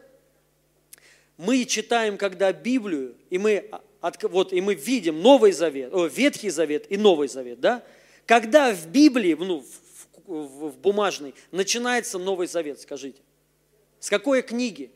Мы 1.38 1.65
читаем, 1.65 2.17
когда 2.17 2.52
Библию, 2.52 3.15
и 3.30 3.38
мы, 3.38 3.69
вот, 4.23 4.54
и 4.54 4.60
мы 4.60 4.73
видим 4.73 5.21
Новый 5.21 5.52
Завет, 5.52 5.93
о, 5.93 6.08
Ветхий 6.08 6.50
Завет 6.50 6.91
и 6.91 6.97
Новый 6.97 7.28
Завет, 7.28 7.60
да? 7.60 7.84
Когда 8.26 8.73
в 8.73 8.88
Библии, 8.88 9.36
ну, 9.36 9.63
в, 10.26 10.69
в 10.69 10.78
бумажный, 10.80 11.34
начинается 11.52 12.17
Новый 12.17 12.47
Завет, 12.47 12.82
скажите. 12.82 13.21
С 14.00 14.10
какой 14.10 14.41
книги? 14.41 14.91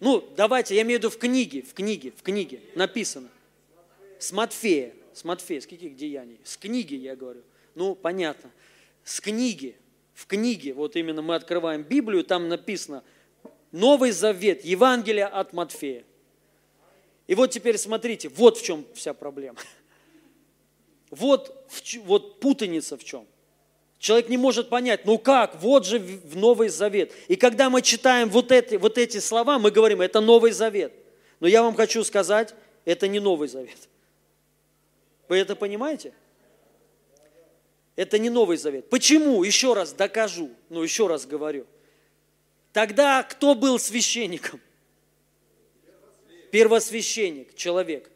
Ну, 0.00 0.26
давайте, 0.36 0.74
я 0.74 0.82
имею 0.82 0.98
в 0.98 1.02
виду 1.02 1.10
в 1.10 1.18
книге, 1.18 1.62
в 1.62 1.72
книге, 1.72 2.12
в 2.16 2.22
книге 2.22 2.60
написано. 2.74 3.28
С 4.18 4.32
Матфея, 4.32 4.92
с 5.12 5.24
Матфея, 5.24 5.60
с 5.60 5.66
каких 5.66 5.96
деяний? 5.96 6.38
С 6.42 6.56
книги, 6.56 6.94
я 6.94 7.16
говорю. 7.16 7.42
Ну, 7.74 7.94
понятно. 7.94 8.50
С 9.04 9.20
книги, 9.20 9.76
в 10.14 10.26
книге, 10.26 10.74
вот 10.74 10.96
именно 10.96 11.22
мы 11.22 11.34
открываем 11.34 11.82
Библию, 11.82 12.24
там 12.24 12.48
написано 12.48 13.02
Новый 13.72 14.10
Завет, 14.10 14.64
Евангелие 14.64 15.26
от 15.26 15.52
Матфея. 15.52 16.04
И 17.26 17.34
вот 17.34 17.50
теперь 17.50 17.78
смотрите, 17.78 18.28
вот 18.28 18.58
в 18.58 18.64
чем 18.64 18.84
вся 18.94 19.14
проблема. 19.14 19.58
Вот, 21.10 21.68
вот 22.04 22.40
путаница 22.40 22.96
в 22.96 23.04
чем. 23.04 23.26
Человек 23.98 24.28
не 24.28 24.38
может 24.38 24.70
понять, 24.70 25.04
ну 25.04 25.18
как, 25.18 25.60
вот 25.60 25.84
же 25.84 25.98
в 25.98 26.36
Новый 26.36 26.68
Завет. 26.70 27.12
И 27.28 27.36
когда 27.36 27.68
мы 27.68 27.82
читаем 27.82 28.30
вот 28.30 28.50
эти, 28.50 28.76
вот 28.76 28.96
эти 28.96 29.18
слова, 29.18 29.58
мы 29.58 29.70
говорим, 29.70 30.00
это 30.00 30.20
Новый 30.20 30.52
Завет. 30.52 30.92
Но 31.38 31.46
я 31.46 31.62
вам 31.62 31.74
хочу 31.74 32.02
сказать, 32.04 32.54
это 32.84 33.08
не 33.08 33.20
Новый 33.20 33.46
Завет. 33.48 33.88
Вы 35.28 35.36
это 35.36 35.54
понимаете? 35.54 36.14
Это 37.94 38.18
не 38.18 38.30
Новый 38.30 38.56
Завет. 38.56 38.88
Почему? 38.88 39.42
Еще 39.42 39.74
раз 39.74 39.92
докажу, 39.92 40.50
ну 40.70 40.82
еще 40.82 41.06
раз 41.06 41.26
говорю. 41.26 41.66
Тогда 42.72 43.22
кто 43.22 43.54
был 43.54 43.78
священником? 43.78 44.60
Первосвященник, 46.50 47.54
человек. 47.54 48.10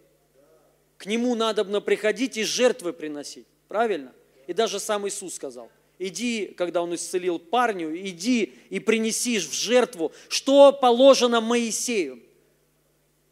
К 0.97 1.07
нему 1.07 1.35
надо 1.35 1.65
приходить 1.81 2.37
и 2.37 2.45
жертвы 2.45 2.93
приносить. 2.93 3.47
Правильно? 3.69 4.13
И 4.47 4.53
даже 4.53 4.79
сам 4.79 5.07
Иисус 5.09 5.35
сказал, 5.35 5.71
иди, 5.99 6.47
когда 6.47 6.83
он 6.83 6.95
исцелил 6.95 7.39
парню, 7.39 7.97
иди 7.97 8.55
и 8.71 8.79
принесишь 8.79 9.47
в 9.47 9.53
жертву, 9.53 10.13
что 10.29 10.73
положено 10.73 11.41
Моисею. 11.41 12.23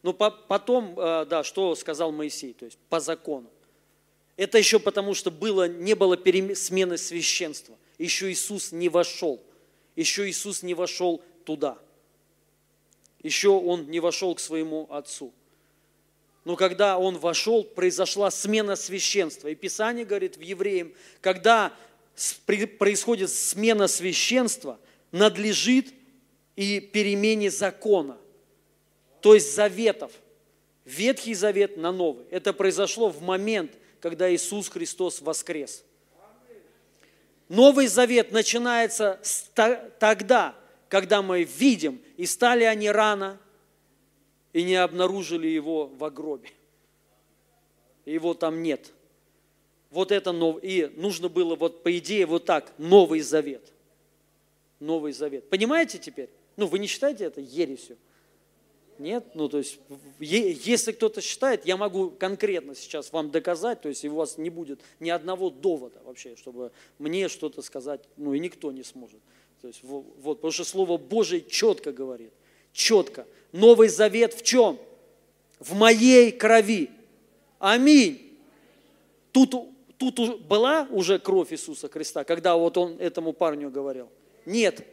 Ну, 0.01 0.13
потом, 0.13 0.99
э, 0.99 1.25
да, 1.25 1.43
что 1.43 1.75
сказал 1.75 2.11
Моисей, 2.11 2.53
то 2.53 2.65
есть 2.65 2.77
по 2.89 2.99
закону. 2.99 3.49
Это 4.35 4.57
еще 4.57 4.79
потому, 4.79 5.13
что 5.13 5.31
было, 5.31 5.67
не 5.67 5.93
было 5.93 6.17
смены 6.55 6.97
священства. 6.97 7.77
Еще 7.97 8.31
Иисус 8.31 8.71
не 8.71 8.89
вошел. 8.89 9.41
Еще 9.95 10.29
Иисус 10.29 10.63
не 10.63 10.73
вошел 10.73 11.23
туда. 11.45 11.77
Еще 13.21 13.49
Он 13.49 13.89
не 13.89 13.99
вошел 13.99 14.35
к 14.35 14.39
своему 14.39 14.87
Отцу. 14.89 15.33
Но 16.45 16.55
когда 16.55 16.97
Он 16.97 17.17
вошел, 17.17 17.63
произошла 17.63 18.29
смена 18.31 18.75
священства. 18.75 19.47
И 19.47 19.55
Писание 19.55 20.05
говорит 20.05 20.37
в 20.37 20.41
Евреям, 20.41 20.93
когда 21.21 21.73
происходит 22.45 23.29
смена 23.29 23.87
священства, 23.87 24.79
надлежит 25.11 25.93
и 26.55 26.79
перемене 26.79 27.49
закона, 27.49 28.17
то 29.21 29.33
есть 29.33 29.55
заветов. 29.55 30.11
Ветхий 30.85 31.33
завет 31.33 31.77
на 31.77 31.93
новый. 31.93 32.25
Это 32.29 32.51
произошло 32.51 33.09
в 33.09 33.21
момент, 33.21 33.71
когда 34.01 34.33
Иисус 34.33 34.67
Христос 34.67 35.21
воскрес. 35.21 35.85
Новый 37.49 37.87
завет 37.87 38.31
начинается 38.31 39.19
тогда, 39.99 40.55
когда 40.89 41.21
мы 41.21 41.43
видим, 41.43 42.01
и 42.17 42.25
стали 42.25 42.63
они 42.63 42.89
рано, 42.89 43.39
и 44.53 44.63
не 44.63 44.75
обнаружили 44.75 45.47
его 45.47 45.87
в 45.87 46.09
гробе. 46.09 46.49
Его 48.05 48.33
там 48.33 48.61
нет. 48.61 48.91
Вот 49.89 50.11
это 50.11 50.31
новый. 50.31 50.61
И 50.63 50.91
нужно 50.95 51.29
было, 51.29 51.55
вот 51.55 51.83
по 51.83 51.97
идее, 51.97 52.25
вот 52.25 52.45
так, 52.45 52.73
Новый 52.77 53.21
Завет. 53.21 53.71
Новый 54.79 55.13
Завет. 55.13 55.49
Понимаете 55.49 55.97
теперь? 55.97 56.29
Ну, 56.57 56.67
вы 56.67 56.79
не 56.79 56.87
считаете 56.87 57.25
это 57.25 57.41
ересью? 57.41 57.97
Нет? 58.99 59.25
Ну, 59.33 59.49
то 59.49 59.57
есть, 59.57 59.79
если 60.19 60.91
кто-то 60.91 61.21
считает, 61.21 61.65
я 61.65 61.77
могу 61.77 62.11
конкретно 62.11 62.75
сейчас 62.75 63.11
вам 63.11 63.31
доказать, 63.31 63.81
то 63.81 63.89
есть, 63.89 64.03
и 64.03 64.09
у 64.09 64.15
вас 64.15 64.37
не 64.37 64.49
будет 64.49 64.81
ни 64.99 65.09
одного 65.09 65.49
довода 65.49 66.01
вообще, 66.05 66.35
чтобы 66.35 66.71
мне 66.99 67.27
что-то 67.27 67.61
сказать, 67.61 68.01
ну, 68.17 68.33
и 68.33 68.39
никто 68.39 68.71
не 68.71 68.83
сможет. 68.83 69.19
То 69.61 69.67
есть, 69.67 69.81
вот, 69.83 70.37
потому 70.37 70.51
что 70.51 70.63
Слово 70.63 70.97
Божие 70.97 71.41
четко 71.41 71.91
говорит, 71.91 72.33
четко. 72.73 73.25
Новый 73.51 73.87
Завет 73.87 74.33
в 74.33 74.43
чем? 74.43 74.79
В 75.59 75.73
моей 75.75 76.31
крови. 76.31 76.89
Аминь. 77.59 78.37
Тут, 79.31 79.53
тут 79.97 80.41
была 80.41 80.87
уже 80.91 81.17
кровь 81.19 81.53
Иисуса 81.53 81.87
Христа, 81.87 82.23
когда 82.23 82.55
вот 82.55 82.77
он 82.77 82.97
этому 82.99 83.31
парню 83.31 83.69
говорил? 83.69 84.09
Нет. 84.45 84.85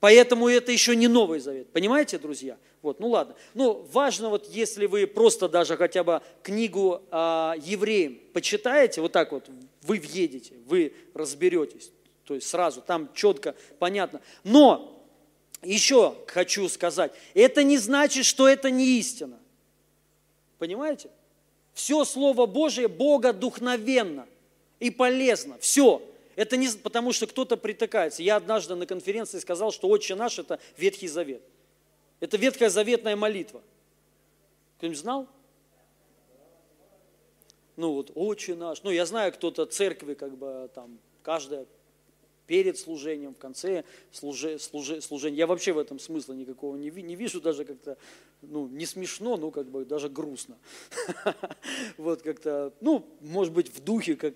Поэтому 0.00 0.48
это 0.48 0.72
еще 0.72 0.94
не 0.94 1.08
Новый 1.08 1.40
Завет. 1.40 1.72
Понимаете, 1.72 2.18
друзья? 2.18 2.58
Вот, 2.82 3.00
ну 3.00 3.08
ладно. 3.08 3.34
Ну, 3.54 3.86
важно, 3.92 4.28
вот 4.28 4.46
если 4.50 4.86
вы 4.86 5.06
просто 5.06 5.48
даже 5.48 5.76
хотя 5.76 6.04
бы 6.04 6.20
книгу 6.42 7.02
э, 7.10 7.16
евреям 7.62 8.18
почитаете, 8.32 9.00
вот 9.00 9.12
так 9.12 9.32
вот, 9.32 9.48
вы 9.82 9.98
въедете, 9.98 10.54
вы 10.66 10.94
разберетесь. 11.14 11.90
То 12.24 12.34
есть 12.34 12.46
сразу, 12.46 12.82
там 12.82 13.08
четко, 13.14 13.54
понятно. 13.78 14.20
Но 14.44 15.04
еще 15.62 16.14
хочу 16.26 16.68
сказать, 16.68 17.12
это 17.34 17.62
не 17.62 17.78
значит, 17.78 18.24
что 18.26 18.48
это 18.48 18.70
не 18.70 18.98
истина. 18.98 19.38
Понимаете? 20.58 21.10
Все 21.72 22.04
Слово 22.04 22.46
Божие 22.46 22.88
Бога 22.88 23.32
духновенно 23.32 24.26
и 24.80 24.90
полезно. 24.90 25.58
Все. 25.58 26.02
Это 26.36 26.56
не 26.58 26.68
потому, 26.68 27.12
что 27.12 27.26
кто-то 27.26 27.56
притыкается. 27.56 28.22
Я 28.22 28.36
однажды 28.36 28.74
на 28.74 28.86
конференции 28.86 29.38
сказал, 29.38 29.72
что 29.72 29.88
«Отче 29.88 30.14
наш»– 30.14 30.38
это 30.38 30.60
Ветхий 30.76 31.08
Завет. 31.08 31.42
Это 32.20 32.36
ветхая 32.36 32.68
заветная 32.68 33.16
молитва. 33.16 33.62
Кто-нибудь 34.76 34.98
знал? 34.98 35.26
Ну 37.76 37.92
вот, 37.92 38.12
«Отче 38.14 38.54
наш». 38.54 38.82
Ну, 38.82 38.90
я 38.90 39.06
знаю, 39.06 39.32
кто-то 39.32 39.64
церкви, 39.64 40.14
как 40.14 40.36
бы 40.36 40.70
там, 40.74 40.98
каждая 41.22 41.66
перед 42.46 42.78
служением, 42.78 43.34
в 43.34 43.38
конце 43.38 43.84
служи, 44.12 44.58
служи, 44.58 45.00
служения. 45.00 45.38
Я 45.38 45.46
вообще 45.46 45.72
в 45.72 45.78
этом 45.78 45.98
смысла 45.98 46.32
никакого 46.34 46.76
не, 46.76 46.90
не 46.90 47.16
вижу, 47.16 47.40
даже 47.40 47.64
как-то, 47.64 47.96
ну, 48.42 48.68
не 48.68 48.86
смешно, 48.86 49.36
ну, 49.36 49.50
как 49.50 49.66
бы 49.68 49.84
даже 49.84 50.08
грустно. 50.08 50.56
Вот 51.96 52.22
как-то, 52.22 52.72
ну, 52.80 53.06
может 53.20 53.52
быть, 53.52 53.74
в 53.74 53.82
духе, 53.82 54.16
как, 54.16 54.34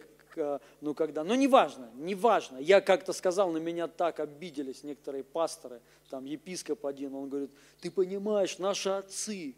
ну 0.80 0.94
когда, 0.94 1.24
но 1.24 1.34
неважно, 1.34 1.90
неважно. 1.96 2.58
Я 2.58 2.80
как-то 2.80 3.12
сказал, 3.12 3.50
на 3.52 3.58
меня 3.58 3.88
так 3.88 4.20
обиделись 4.20 4.82
некоторые 4.82 5.24
пасторы, 5.24 5.80
там 6.08 6.24
епископ 6.24 6.86
один, 6.86 7.14
он 7.14 7.28
говорит, 7.28 7.50
ты 7.80 7.90
понимаешь, 7.90 8.58
наши 8.58 8.88
отцы, 8.90 9.54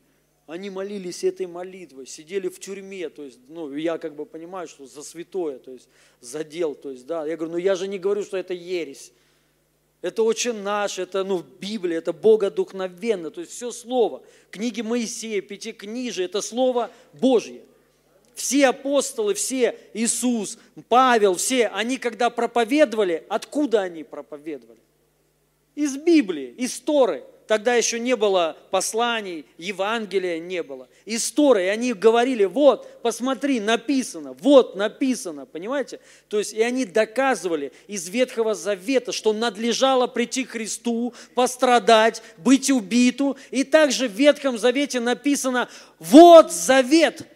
они 0.46 0.70
молились 0.70 1.24
этой 1.24 1.46
молитвой, 1.46 2.06
сидели 2.06 2.48
в 2.48 2.58
тюрьме, 2.58 3.08
то 3.08 3.22
есть, 3.22 3.38
ну, 3.48 3.74
я 3.74 3.98
как 3.98 4.14
бы 4.14 4.26
понимаю, 4.26 4.68
что 4.68 4.86
за 4.86 5.02
святое, 5.02 5.58
то 5.58 5.70
есть, 5.70 5.88
за 6.20 6.44
дел, 6.44 6.74
то 6.74 6.90
есть, 6.90 7.06
да, 7.06 7.26
я 7.26 7.36
говорю, 7.36 7.52
ну, 7.52 7.58
я 7.58 7.74
же 7.74 7.88
не 7.88 7.98
говорю, 7.98 8.22
что 8.22 8.36
это 8.36 8.52
ересь, 8.52 9.12
это 10.02 10.24
очень 10.24 10.54
наш, 10.54 10.98
это, 10.98 11.22
ну, 11.22 11.44
Библия, 11.60 11.98
это 11.98 12.12
Бога 12.12 12.50
духновенно, 12.50 13.30
то 13.30 13.40
есть, 13.40 13.52
все 13.52 13.70
Слово, 13.70 14.22
книги 14.50 14.80
Моисея, 14.80 15.40
Пятикнижие, 15.40 16.26
это 16.26 16.42
Слово 16.42 16.90
Божье. 17.12 17.62
Все 18.34 18.68
апостолы, 18.68 19.34
все, 19.34 19.78
Иисус, 19.94 20.58
Павел, 20.88 21.34
все, 21.36 21.68
они 21.68 21.98
когда 21.98 22.30
проповедовали, 22.30 23.24
откуда 23.28 23.82
они 23.82 24.04
проповедовали? 24.04 24.80
Из 25.74 25.96
Библии, 25.96 26.54
из 26.56 26.80
Торы. 26.80 27.24
Тогда 27.46 27.74
еще 27.74 27.98
не 27.98 28.16
было 28.16 28.56
посланий, 28.70 29.44
Евангелия 29.58 30.38
не 30.38 30.62
было. 30.62 30.88
Из 31.04 31.30
Торы, 31.32 31.64
и 31.64 31.68
они 31.68 31.92
говорили, 31.92 32.44
вот, 32.44 32.88
посмотри, 33.02 33.60
написано, 33.60 34.32
вот, 34.34 34.76
написано, 34.76 35.44
понимаете? 35.44 36.00
То 36.28 36.38
есть, 36.38 36.54
и 36.54 36.62
они 36.62 36.86
доказывали 36.86 37.72
из 37.88 38.08
Ветхого 38.08 38.54
Завета, 38.54 39.12
что 39.12 39.32
надлежало 39.32 40.06
прийти 40.06 40.44
к 40.44 40.52
Христу, 40.52 41.12
пострадать, 41.34 42.22
быть 42.38 42.70
убиту. 42.70 43.36
И 43.50 43.64
также 43.64 44.08
в 44.08 44.12
Ветхом 44.12 44.56
Завете 44.56 45.00
написано, 45.00 45.68
вот 45.98 46.52
завет, 46.52 47.26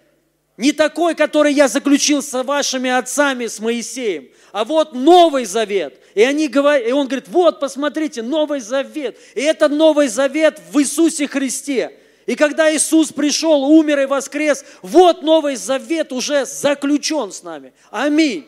не 0.57 0.73
такой, 0.73 1.15
который 1.15 1.53
я 1.53 1.69
заключил 1.69 2.23
с 2.23 2.43
вашими 2.43 2.91
отцами, 2.91 3.47
с 3.47 3.61
Моисеем, 3.61 4.29
а 4.53 4.65
вот 4.65 4.95
Новый 4.95 5.45
Завет. 5.45 6.01
И, 6.15 6.23
они 6.23 6.49
говорят, 6.49 6.89
и 6.89 6.93
он 6.93 7.07
говорит, 7.07 7.29
вот, 7.29 7.61
посмотрите, 7.61 8.23
Новый 8.23 8.61
Завет. 8.61 9.19
И 9.35 9.43
это 9.43 9.69
Новый 9.69 10.09
Завет 10.09 10.61
в 10.73 10.81
Иисусе 10.81 11.29
Христе. 11.29 11.99
И 12.25 12.35
когда 12.35 12.75
Иисус 12.75 13.13
пришел, 13.13 13.65
умер 13.65 14.01
и 14.01 14.07
воскрес, 14.07 14.65
вот 14.81 15.23
Новый 15.23 15.57
Завет 15.57 16.11
уже 16.13 16.47
заключен 16.47 17.33
с 17.33 17.43
нами. 17.43 17.75
Аминь. 17.91 18.47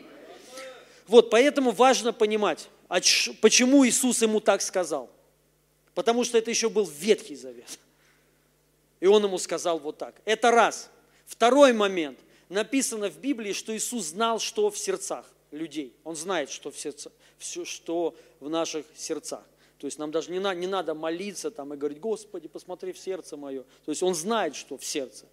Вот, 1.06 1.30
поэтому 1.30 1.72
важно 1.72 2.12
понимать, 2.12 2.68
а 2.88 3.00
почему 3.40 3.86
Иисус 3.86 4.22
ему 4.22 4.40
так 4.40 4.62
сказал. 4.62 5.10
Потому 5.94 6.24
что 6.24 6.38
это 6.38 6.50
еще 6.50 6.70
был 6.70 6.90
Ветхий 6.98 7.36
Завет. 7.36 7.78
И 9.00 9.06
он 9.06 9.22
ему 9.24 9.36
сказал 9.38 9.78
вот 9.78 9.98
так. 9.98 10.14
Это 10.24 10.50
раз– 10.50 10.88
Второй 11.28 11.74
момент. 11.74 12.18
написано 12.48 13.10
в 13.10 13.18
Библии, 13.18 13.52
что 13.52 13.76
Иисус 13.76 14.06
знал, 14.06 14.40
что 14.40 14.70
в 14.70 14.78
сердцах 14.78 15.30
людей. 15.50 15.94
Он 16.02 16.16
знает, 16.16 16.48
что 16.48 16.70
в, 16.70 16.78
сердце, 16.78 17.12
все, 17.36 17.66
что 17.66 18.16
в 18.40 18.48
наших 18.48 18.86
сердцах. 18.96 19.44
То 19.76 19.86
есть 19.86 19.98
нам 19.98 20.10
даже 20.10 20.32
не, 20.32 20.38
на, 20.40 20.54
не 20.54 20.66
надо 20.66 20.94
молиться 20.94 21.50
там 21.50 21.74
и 21.74 21.76
говорить, 21.76 22.00
Господи, 22.00 22.48
посмотри 22.48 22.92
в 22.92 22.98
сердце 22.98 23.36
мое. 23.36 23.64
То 23.84 23.92
есть 23.92 24.02
он 24.02 24.14
знает, 24.14 24.56
что 24.56 24.78
в 24.78 24.84
сердце. 24.84 25.26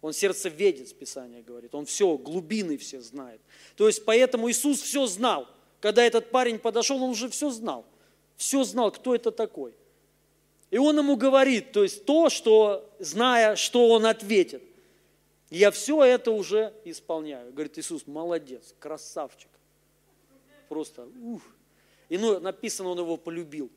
Он 0.00 0.14
сердце 0.14 0.48
видит, 0.48 0.98
Писание 0.98 1.42
говорит. 1.42 1.74
Он 1.74 1.84
все, 1.84 2.16
глубины 2.16 2.78
все 2.78 3.00
знает. 3.02 3.40
То 3.76 3.86
есть 3.86 4.06
поэтому 4.06 4.50
Иисус 4.50 4.80
все 4.80 5.06
знал. 5.06 5.46
Когда 5.80 6.02
этот 6.02 6.30
парень 6.30 6.58
подошел, 6.58 7.02
он 7.02 7.10
уже 7.10 7.28
все 7.28 7.50
знал. 7.50 7.84
Все 8.36 8.64
знал, 8.64 8.90
кто 8.90 9.14
это 9.14 9.30
такой. 9.30 9.74
И 10.70 10.78
он 10.78 10.96
ему 10.96 11.16
говорит, 11.16 11.72
то 11.72 11.82
есть 11.82 12.06
то, 12.06 12.30
что, 12.30 12.90
зная, 12.98 13.56
что 13.56 13.90
он 13.90 14.06
ответит. 14.06 14.62
Я 15.56 15.70
все 15.70 16.02
это 16.02 16.30
уже 16.30 16.72
исполняю. 16.84 17.52
Говорит 17.52 17.78
Иисус, 17.78 18.06
молодец, 18.06 18.74
красавчик. 18.78 19.50
Просто, 20.68 21.08
ух. 21.22 21.42
И 22.08 22.18
ну, 22.18 22.40
написано, 22.40 22.90
он 22.90 22.98
его 22.98 23.16
полюбил. 23.16 23.70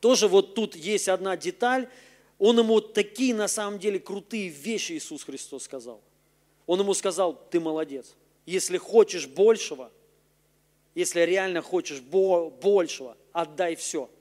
Тоже 0.00 0.28
вот 0.28 0.54
тут 0.54 0.74
есть 0.74 1.08
одна 1.08 1.36
деталь. 1.36 1.88
Он 2.38 2.58
ему 2.58 2.80
такие 2.80 3.34
на 3.34 3.48
самом 3.48 3.78
деле 3.78 4.00
крутые 4.00 4.48
вещи 4.48 4.92
Иисус 4.92 5.24
Христос 5.24 5.64
сказал. 5.64 6.00
Он 6.66 6.80
ему 6.80 6.94
сказал, 6.94 7.34
ты 7.50 7.60
молодец. 7.60 8.14
Если 8.46 8.78
хочешь 8.78 9.28
большего, 9.28 9.92
если 10.94 11.20
реально 11.20 11.62
хочешь 11.62 12.00
большего, 12.00 13.16
отдай 13.32 13.76
все– 13.76 14.10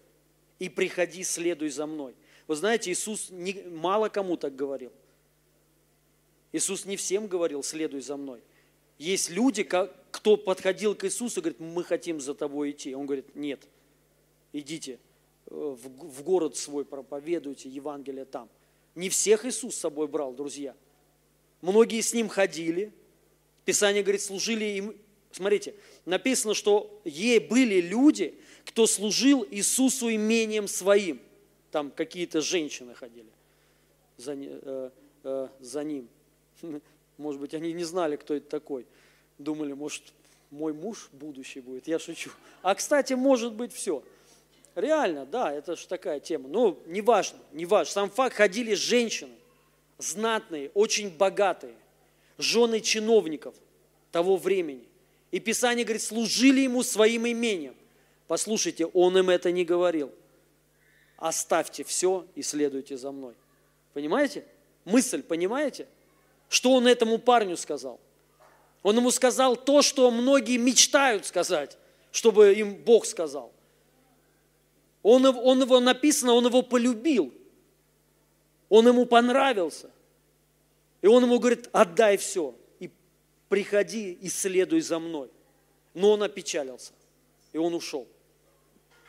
и 0.61 0.69
приходи, 0.69 1.23
следуй 1.23 1.69
за 1.69 1.87
мной. 1.87 2.13
Вы 2.45 2.55
знаете, 2.55 2.91
Иисус 2.91 3.31
мало 3.71 4.09
кому 4.09 4.37
так 4.37 4.55
говорил. 4.55 4.91
Иисус 6.51 6.85
не 6.85 6.97
всем 6.97 7.27
говорил, 7.27 7.63
следуй 7.63 8.01
за 8.01 8.17
мной. 8.17 8.41
Есть 8.97 9.29
люди, 9.29 9.63
кто 9.63 10.37
подходил 10.37 10.95
к 10.95 11.05
Иисусу 11.05 11.39
и 11.39 11.43
говорит, 11.43 11.59
мы 11.59 11.83
хотим 11.83 12.19
за 12.19 12.35
тобой 12.35 12.71
идти. 12.71 12.93
Он 12.93 13.05
говорит, 13.05 13.35
нет, 13.35 13.67
идите 14.53 14.99
э, 15.47 15.55
в 15.55 16.23
город 16.23 16.55
свой, 16.55 16.85
проповедуйте 16.85 17.69
Евангелие 17.69 18.25
там. 18.25 18.49
Не 18.93 19.09
всех 19.09 19.45
Иисус 19.45 19.75
с 19.75 19.79
собой 19.79 20.07
брал, 20.07 20.33
друзья. 20.33 20.75
Многие 21.61 22.01
с 22.01 22.13
ним 22.13 22.27
ходили. 22.27 22.91
Писание 23.65 24.03
говорит, 24.03 24.21
служили 24.21 24.65
им. 24.65 24.95
Смотрите, 25.31 25.73
написано, 26.05 26.53
что 26.53 27.01
ей 27.05 27.39
были 27.39 27.79
люди, 27.79 28.37
кто 28.65 28.85
служил 28.85 29.47
Иисусу 29.49 30.13
имением 30.13 30.67
своим. 30.67 31.21
Там 31.71 31.89
какие-то 31.89 32.41
женщины 32.41 32.93
ходили 32.93 33.31
за, 34.17 34.33
э, 34.35 34.89
э, 35.23 35.47
за 35.59 35.83
ним. 35.83 36.09
Может 37.17 37.41
быть, 37.41 37.53
они 37.53 37.73
не 37.73 37.83
знали, 37.83 38.15
кто 38.15 38.33
это 38.33 38.49
такой. 38.49 38.85
Думали, 39.37 39.73
может, 39.73 40.03
мой 40.49 40.73
муж 40.73 41.09
будущий 41.11 41.61
будет. 41.61 41.87
Я 41.87 41.99
шучу. 41.99 42.31
А, 42.61 42.75
кстати, 42.75 43.13
может 43.13 43.53
быть, 43.53 43.73
все. 43.73 44.03
Реально, 44.75 45.25
да, 45.25 45.51
это 45.51 45.75
же 45.75 45.87
такая 45.87 46.19
тема. 46.19 46.47
Но 46.47 46.77
неважно, 46.85 47.39
неважно. 47.51 47.91
Сам 47.91 48.09
факт, 48.09 48.35
ходили 48.35 48.73
женщины, 48.73 49.33
знатные, 49.97 50.71
очень 50.73 51.09
богатые, 51.09 51.75
жены 52.37 52.79
чиновников 52.79 53.55
того 54.11 54.37
времени. 54.37 54.87
И 55.31 55.39
Писание 55.39 55.85
говорит, 55.85 56.01
служили 56.01 56.61
ему 56.61 56.83
своим 56.83 57.27
имением. 57.27 57.75
Послушайте, 58.27 58.85
он 58.85 59.17
им 59.17 59.29
это 59.29 59.51
не 59.51 59.65
говорил. 59.65 60.11
Оставьте 61.17 61.83
все 61.83 62.25
и 62.35 62.41
следуйте 62.41 62.97
за 62.97 63.11
мной. 63.11 63.35
Понимаете? 63.93 64.45
Мысль, 64.85 65.21
понимаете? 65.21 65.87
Что 66.51 66.73
он 66.73 66.85
этому 66.85 67.17
парню 67.17 67.55
сказал? 67.55 67.97
Он 68.83 68.97
ему 68.97 69.09
сказал 69.09 69.55
то, 69.55 69.81
что 69.81 70.11
многие 70.11 70.57
мечтают 70.57 71.25
сказать, 71.25 71.77
чтобы 72.11 72.53
им 72.53 72.75
Бог 72.75 73.05
сказал. 73.05 73.53
Он, 75.01 75.25
он 75.25 75.61
его 75.61 75.79
написано, 75.79 76.33
он 76.33 76.45
его 76.45 76.61
полюбил. 76.61 77.33
Он 78.67 78.85
ему 78.85 79.05
понравился. 79.05 79.89
И 81.01 81.07
он 81.07 81.23
ему 81.23 81.39
говорит, 81.39 81.69
отдай 81.71 82.17
все 82.17 82.53
и 82.81 82.91
приходи 83.47 84.11
и 84.11 84.27
следуй 84.27 84.81
за 84.81 84.99
мной. 84.99 85.29
Но 85.93 86.11
он 86.11 86.21
опечалился, 86.21 86.91
и 87.53 87.57
он 87.59 87.73
ушел. 87.73 88.09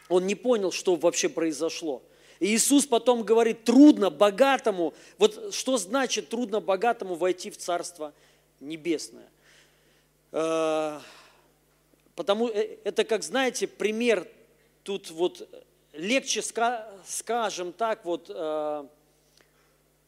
Он 0.08 0.28
не 0.28 0.36
понял, 0.36 0.70
что 0.70 0.94
вообще 0.94 1.28
произошло. 1.28 2.04
И 2.42 2.56
Иисус 2.56 2.86
потом 2.86 3.22
говорит, 3.22 3.62
трудно 3.62 4.10
богатому, 4.10 4.94
вот 5.16 5.54
что 5.54 5.76
значит 5.76 6.28
трудно 6.28 6.60
богатому 6.60 7.14
войти 7.14 7.52
в 7.52 7.56
Царство 7.56 8.12
Небесное? 8.58 9.30
Э, 10.32 10.98
потому 12.16 12.48
э, 12.48 12.78
это, 12.82 13.04
как 13.04 13.22
знаете, 13.22 13.68
пример, 13.68 14.26
тут 14.82 15.12
вот 15.12 15.48
легче, 15.92 16.42
скажем 16.42 17.72
так, 17.72 18.04
вот, 18.04 18.26
э, 18.28 18.86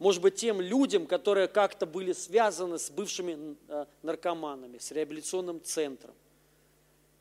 может 0.00 0.20
быть, 0.20 0.34
тем 0.34 0.60
людям, 0.60 1.06
которые 1.06 1.46
как-то 1.46 1.86
были 1.86 2.12
связаны 2.12 2.80
с 2.80 2.90
бывшими 2.90 3.54
наркоманами, 4.02 4.78
с 4.78 4.90
реабилитационным 4.90 5.62
центром. 5.62 6.14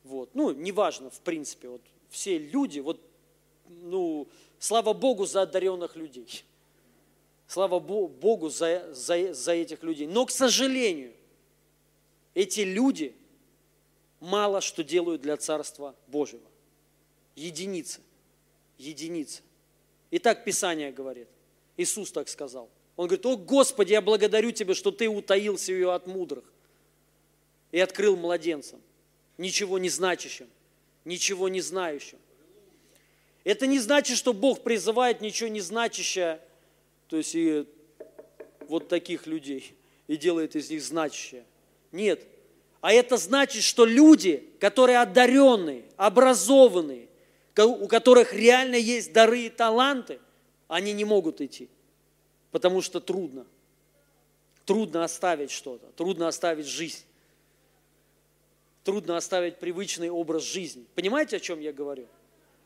Вот. 0.06 0.32
Ну, 0.34 0.54
неважно, 0.54 1.12
в 1.12 1.19
принципе, 1.19 1.67
вот 1.67 1.82
все 2.10 2.39
люди, 2.39 2.80
вот, 2.80 2.99
ну, 3.67 4.28
слава 4.63 4.93
Богу 4.93 5.26
за 5.26 5.41
одаренных 5.41 5.97
людей. 5.97 6.45
Слава 7.47 7.80
Богу 7.80 8.47
за, 8.47 8.93
за, 8.93 9.34
за 9.34 9.52
этих 9.52 9.84
людей. 9.84 10.08
Но, 10.08 10.26
к 10.26 10.32
сожалению, 10.32 11.12
эти 12.34 12.62
люди 12.62 13.13
мало 14.21 14.62
что 14.62 14.82
делают 14.82 15.21
для 15.21 15.36
Царства 15.36 15.93
Божьего. 16.08 16.47
Единицы. 17.36 17.99
Единицы. 18.78 19.41
И 20.12 20.17
так 20.17 20.45
Писание 20.45 20.93
говорит. 20.93 21.28
Иисус 21.76 22.13
так 22.13 22.30
сказал. 22.30 22.69
Он 22.95 23.08
говорит, 23.08 23.26
о 23.26 23.36
Господи, 23.36 23.91
я 23.91 24.02
благодарю 24.02 24.52
Тебя, 24.52 24.76
что 24.76 24.91
Ты 24.91 25.10
утаился 25.10 25.73
ее 25.73 25.91
от 25.91 26.08
мудрых 26.08 26.45
и 27.73 27.80
открыл 27.80 28.15
младенцам, 28.15 28.80
ничего 29.38 29.78
не 29.78 29.89
значащим 29.89 30.47
ничего 31.06 31.49
не 31.49 31.62
знающим. 31.62 32.17
Это 33.44 33.68
не 33.68 33.80
значит, 33.80 34.18
что 34.18 34.34
Бог 34.34 34.64
призывает 34.64 35.22
ничего 35.22 35.50
не 35.50 35.62
значащее, 35.62 36.40
то 37.08 37.18
есть 37.18 37.36
и 37.36 37.66
вот 38.68 38.88
таких 38.88 39.28
людей, 39.28 39.76
и 40.08 40.16
делает 40.16 40.56
из 40.56 40.70
них 40.70 40.82
значащее. 40.82 41.46
Нет. 41.92 42.22
А 42.82 42.94
это 42.94 43.18
значит, 43.18 43.64
что 43.64 43.86
люди, 43.86 44.50
которые 44.60 45.00
одаренные, 45.00 45.84
образованные, 45.98 47.08
у 47.58 47.88
которых 47.88 48.34
реально 48.34 48.76
есть 48.76 49.14
дары 49.14 49.44
и 49.44 49.50
таланты, 49.50 50.20
они 50.68 50.94
не 50.94 51.06
могут 51.06 51.42
идти, 51.42 51.70
потому 52.52 52.82
что 52.82 53.00
трудно. 53.00 53.46
Трудно 54.66 55.04
оставить 55.04 55.52
что-то, 55.52 55.88
трудно 55.98 56.30
оставить 56.30 56.68
жизнь 56.68 57.04
трудно 58.84 59.18
оставить 59.18 59.58
привычный 59.58 60.10
образ 60.10 60.44
жизни. 60.44 60.86
Понимаете, 60.96 61.38
о 61.38 61.40
чем 61.40 61.60
я 61.60 61.74
говорю? 61.74 62.08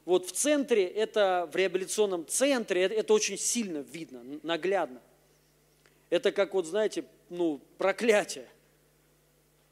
Вот 0.07 0.25
в 0.25 0.31
центре, 0.31 0.87
это 0.87 1.49
в 1.51 1.55
реабилитационном 1.57 2.25
центре, 2.25 2.83
это, 2.83 2.93
это 2.95 3.13
очень 3.13 3.37
сильно 3.37 3.79
видно, 3.79 4.23
наглядно. 4.41 5.01
Это 6.09 6.31
как 6.31 6.53
вот, 6.53 6.65
знаете, 6.65 7.03
ну, 7.29 7.59
проклятие. 7.77 8.47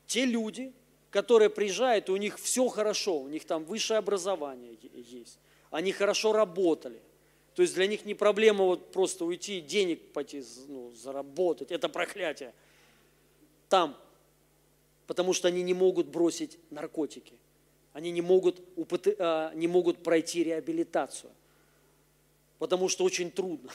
Те 0.07 0.25
люди, 0.25 0.73
которые 1.09 1.49
приезжают, 1.49 2.09
у 2.09 2.17
них 2.17 2.37
все 2.37 2.67
хорошо, 2.67 3.17
у 3.17 3.29
них 3.29 3.45
там 3.45 3.63
высшее 3.63 3.99
образование 3.99 4.77
есть, 4.91 5.39
они 5.71 5.93
хорошо 5.93 6.33
работали. 6.33 6.99
То 7.53 7.61
есть 7.61 7.73
для 7.73 7.87
них 7.87 8.03
не 8.03 8.13
проблема 8.13 8.65
вот 8.65 8.91
просто 8.91 9.23
уйти, 9.23 9.61
денег 9.61 10.11
пойти 10.11 10.43
ну, 10.67 10.91
заработать, 10.91 11.71
это 11.71 11.87
проклятие. 11.87 12.53
Там 13.69 13.97
потому 15.07 15.31
что 15.31 15.47
они 15.47 15.63
не 15.63 15.73
могут 15.73 16.07
бросить 16.07 16.57
наркотики. 16.71 17.33
Они 17.95 18.11
не 18.11 18.21
могут, 18.21 18.61
а, 19.17 19.53
не 19.55 19.67
могут 19.67 20.03
пройти 20.03 20.43
реабилитацию, 20.43 21.31
потому 22.59 22.89
что 22.89 23.03
очень 23.05 23.31
трудно. 23.31 23.71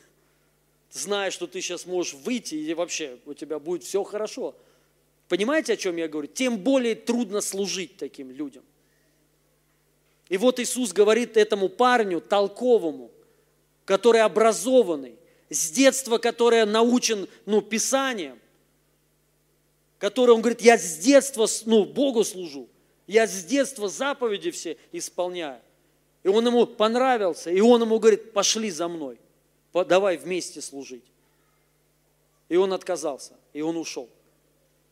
Зная, 0.90 1.30
что 1.30 1.46
ты 1.46 1.60
сейчас 1.60 1.86
можешь 1.86 2.14
выйти, 2.14 2.54
и 2.54 2.74
вообще 2.74 3.18
у 3.26 3.34
тебя 3.34 3.58
будет 3.58 3.82
все 3.82 4.04
хорошо. 4.04 4.54
Понимаете, 5.28 5.72
о 5.72 5.76
чем 5.76 5.96
я 5.96 6.06
говорю? 6.06 6.28
Тем 6.28 6.58
более 6.58 6.94
трудно 6.94 7.40
служить 7.40 7.96
таким 7.96 8.30
людям. 8.30 8.62
И 10.28 10.36
вот 10.36 10.60
Иисус 10.60 10.92
говорит 10.92 11.36
этому 11.36 11.68
парню, 11.68 12.20
толковому, 12.20 13.10
который 13.84 14.20
образованный, 14.20 15.16
с 15.48 15.70
детства, 15.70 16.18
который 16.18 16.64
научен 16.66 17.26
ну, 17.46 17.62
Писанием– 17.62 18.38
который, 20.00 20.30
он 20.30 20.40
говорит, 20.40 20.62
я 20.62 20.78
с 20.78 20.96
детства 20.96 21.46
ну, 21.66 21.84
Богу 21.84 22.24
служу, 22.24 22.68
я 23.10 23.26
с 23.26 23.44
детства 23.44 23.88
заповеди 23.88 24.52
все 24.52 24.76
исполняю. 24.92 25.60
И 26.22 26.28
он 26.28 26.46
ему 26.46 26.64
понравился, 26.64 27.50
и 27.50 27.60
он 27.60 27.82
ему 27.82 27.98
говорит, 27.98 28.32
пошли 28.32 28.70
за 28.70 28.86
мной, 28.86 29.18
давай 29.72 30.16
вместе 30.16 30.60
служить. 30.60 31.02
И 32.48 32.54
он 32.54 32.72
отказался, 32.72 33.34
и 33.52 33.62
он 33.62 33.76
ушел. 33.76 34.08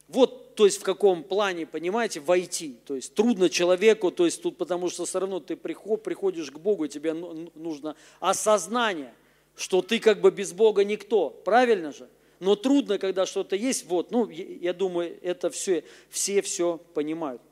Вот, 0.08 0.56
то 0.56 0.64
есть 0.64 0.78
в 0.78 0.82
каком 0.82 1.22
плане, 1.22 1.64
понимаете, 1.64 2.18
войти. 2.18 2.80
То 2.86 2.96
есть 2.96 3.14
трудно 3.14 3.48
человеку, 3.48 4.10
то 4.10 4.24
есть 4.24 4.42
тут 4.42 4.56
потому 4.56 4.90
что 4.90 5.04
все 5.04 5.20
равно 5.20 5.38
ты 5.38 5.54
приходишь 5.54 6.50
к 6.50 6.58
Богу, 6.58 6.88
тебе 6.88 7.12
ну, 7.12 7.52
нужно 7.54 7.94
осознание, 8.18 9.14
что 9.54 9.80
ты 9.80 10.00
как 10.00 10.20
бы 10.20 10.32
без 10.32 10.52
Бога 10.52 10.82
никто. 10.82 11.30
Правильно 11.30 11.92
же? 11.92 12.08
Но 12.40 12.56
трудно, 12.56 12.98
когда 12.98 13.26
что-то 13.26 13.54
есть. 13.54 13.86
Вот, 13.86 14.10
ну, 14.10 14.28
я 14.28 14.72
думаю, 14.72 15.16
это 15.22 15.50
все, 15.50 15.84
все 16.10 16.42
все 16.42 16.80
понимают. 16.94 17.42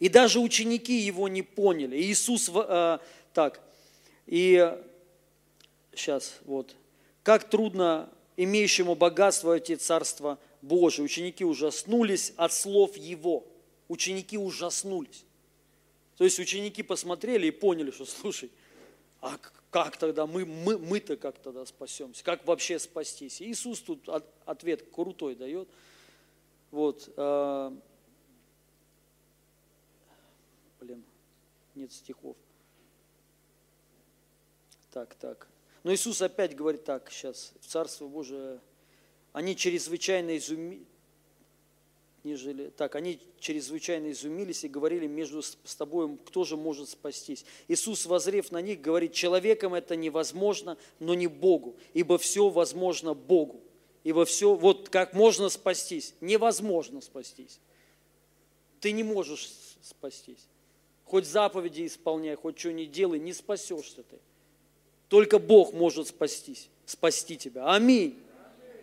И 0.00 0.08
даже 0.08 0.40
ученики 0.40 0.98
его 0.98 1.28
не 1.28 1.42
поняли. 1.42 1.96
Иисус, 1.96 2.50
э, 2.52 2.98
так, 3.32 3.60
и 4.26 4.76
сейчас, 5.94 6.38
вот, 6.44 6.74
как 7.22 7.48
трудно 7.48 8.10
имеющему 8.36 8.94
богатство 8.94 9.48
войти 9.48 9.76
Царство 9.76 10.38
Божие. 10.62 11.04
Ученики 11.04 11.44
ужаснулись 11.44 12.32
от 12.36 12.52
слов 12.52 12.96
Его. 12.96 13.46
Ученики 13.88 14.38
ужаснулись. 14.38 15.24
То 16.16 16.24
есть 16.24 16.38
ученики 16.38 16.82
посмотрели 16.82 17.46
и 17.46 17.50
поняли, 17.50 17.90
что, 17.90 18.04
слушай, 18.06 18.50
а 19.20 19.38
как 19.70 19.96
тогда 19.96 20.26
мы, 20.26 20.46
мы, 20.46 20.78
мы-то 20.78 21.16
как 21.16 21.38
тогда 21.38 21.64
спасемся? 21.66 22.24
Как 22.24 22.46
вообще 22.46 22.78
спастись? 22.78 23.40
Иисус 23.42 23.80
тут 23.80 24.08
ответ 24.44 24.84
крутой 24.90 25.34
дает. 25.34 25.68
Вот. 26.70 27.10
Э, 27.16 27.70
блин, 30.80 31.02
нет 31.80 31.92
стихов. 31.92 32.36
Так, 34.90 35.14
так. 35.14 35.48
Но 35.82 35.92
Иисус 35.94 36.20
опять 36.20 36.54
говорит 36.54 36.84
так, 36.84 37.10
сейчас, 37.10 37.52
в 37.60 37.66
Царство 37.66 38.06
Божие, 38.06 38.60
они 39.32 39.56
чрезвычайно 39.56 40.36
изумились, 40.36 40.86
нежели, 42.22 42.68
так, 42.68 42.96
они 42.96 43.18
чрезвычайно 43.38 44.10
изумились 44.10 44.64
и 44.64 44.68
говорили 44.68 45.06
между 45.06 45.42
с 45.42 45.76
тобой, 45.76 46.18
кто 46.18 46.44
же 46.44 46.58
может 46.58 46.90
спастись. 46.90 47.46
Иисус, 47.66 48.04
возрев 48.04 48.52
на 48.52 48.60
них, 48.60 48.82
говорит, 48.82 49.14
человеком 49.14 49.72
это 49.72 49.96
невозможно, 49.96 50.76
но 50.98 51.14
не 51.14 51.28
Богу, 51.28 51.76
ибо 51.94 52.18
все 52.18 52.50
возможно 52.50 53.14
Богу. 53.14 53.62
Ибо 54.02 54.24
все, 54.24 54.54
вот 54.54 54.88
как 54.88 55.12
можно 55.12 55.48
спастись, 55.50 56.14
невозможно 56.20 57.00
спастись. 57.00 57.60
Ты 58.80 58.92
не 58.92 59.02
можешь 59.02 59.50
спастись. 59.82 60.48
Хоть 61.10 61.26
заповеди 61.26 61.86
исполняй, 61.86 62.36
хоть 62.36 62.56
что 62.56 62.72
ни 62.72 62.84
делай, 62.84 63.18
не 63.18 63.32
спасешься 63.32 64.04
ты. 64.04 64.16
Только 65.08 65.40
Бог 65.40 65.72
может 65.72 66.06
спастись, 66.06 66.68
спасти 66.86 67.36
тебя. 67.36 67.74
Аминь. 67.74 68.16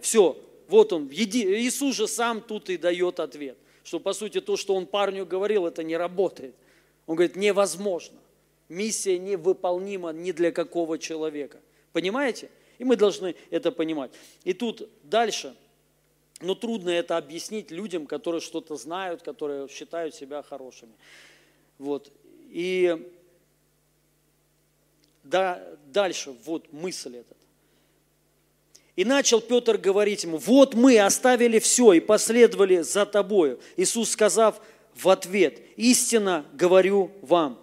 Все, 0.01 0.37
вот 0.67 0.91
он, 0.91 1.07
Иисус 1.07 1.95
же 1.95 2.05
сам 2.05 2.41
тут 2.41 2.69
и 2.69 2.75
дает 2.75 3.21
ответ, 3.21 3.57
что 3.85 4.01
по 4.01 4.11
сути 4.11 4.41
то, 4.41 4.57
что 4.57 4.75
он 4.75 4.87
парню 4.87 5.25
говорил, 5.25 5.65
это 5.65 5.83
не 5.83 5.95
работает. 5.95 6.53
Он 7.05 7.15
говорит, 7.15 7.37
невозможно. 7.37 8.17
Миссия 8.67 9.17
невыполнима 9.17 10.09
ни 10.09 10.33
для 10.33 10.51
какого 10.51 10.99
человека. 10.99 11.61
Понимаете? 11.93 12.49
И 12.77 12.83
мы 12.83 12.97
должны 12.97 13.35
это 13.51 13.71
понимать. 13.71 14.11
И 14.43 14.51
тут 14.51 14.89
дальше, 15.03 15.55
но 16.41 16.55
трудно 16.55 16.89
это 16.89 17.15
объяснить 17.15 17.71
людям, 17.71 18.05
которые 18.05 18.41
что-то 18.41 18.75
знают, 18.75 19.21
которые 19.21 19.69
считают 19.69 20.13
себя 20.13 20.43
хорошими. 20.43 20.91
Вот. 21.77 22.11
И 22.49 23.11
да, 25.23 25.61
дальше, 25.87 26.35
вот 26.45 26.71
мысль 26.71 27.17
эта. 27.17 27.35
И 28.95 29.05
начал 29.05 29.41
Петр 29.41 29.77
говорить 29.77 30.23
ему, 30.23 30.37
вот 30.37 30.73
мы 30.73 30.99
оставили 30.99 31.59
все 31.59 31.93
и 31.93 31.99
последовали 31.99 32.81
за 32.81 33.05
тобою. 33.05 33.59
Иисус 33.75 34.11
сказав 34.11 34.59
в 34.95 35.07
ответ, 35.09 35.61
истинно 35.75 36.45
говорю 36.53 37.11
вам, 37.21 37.59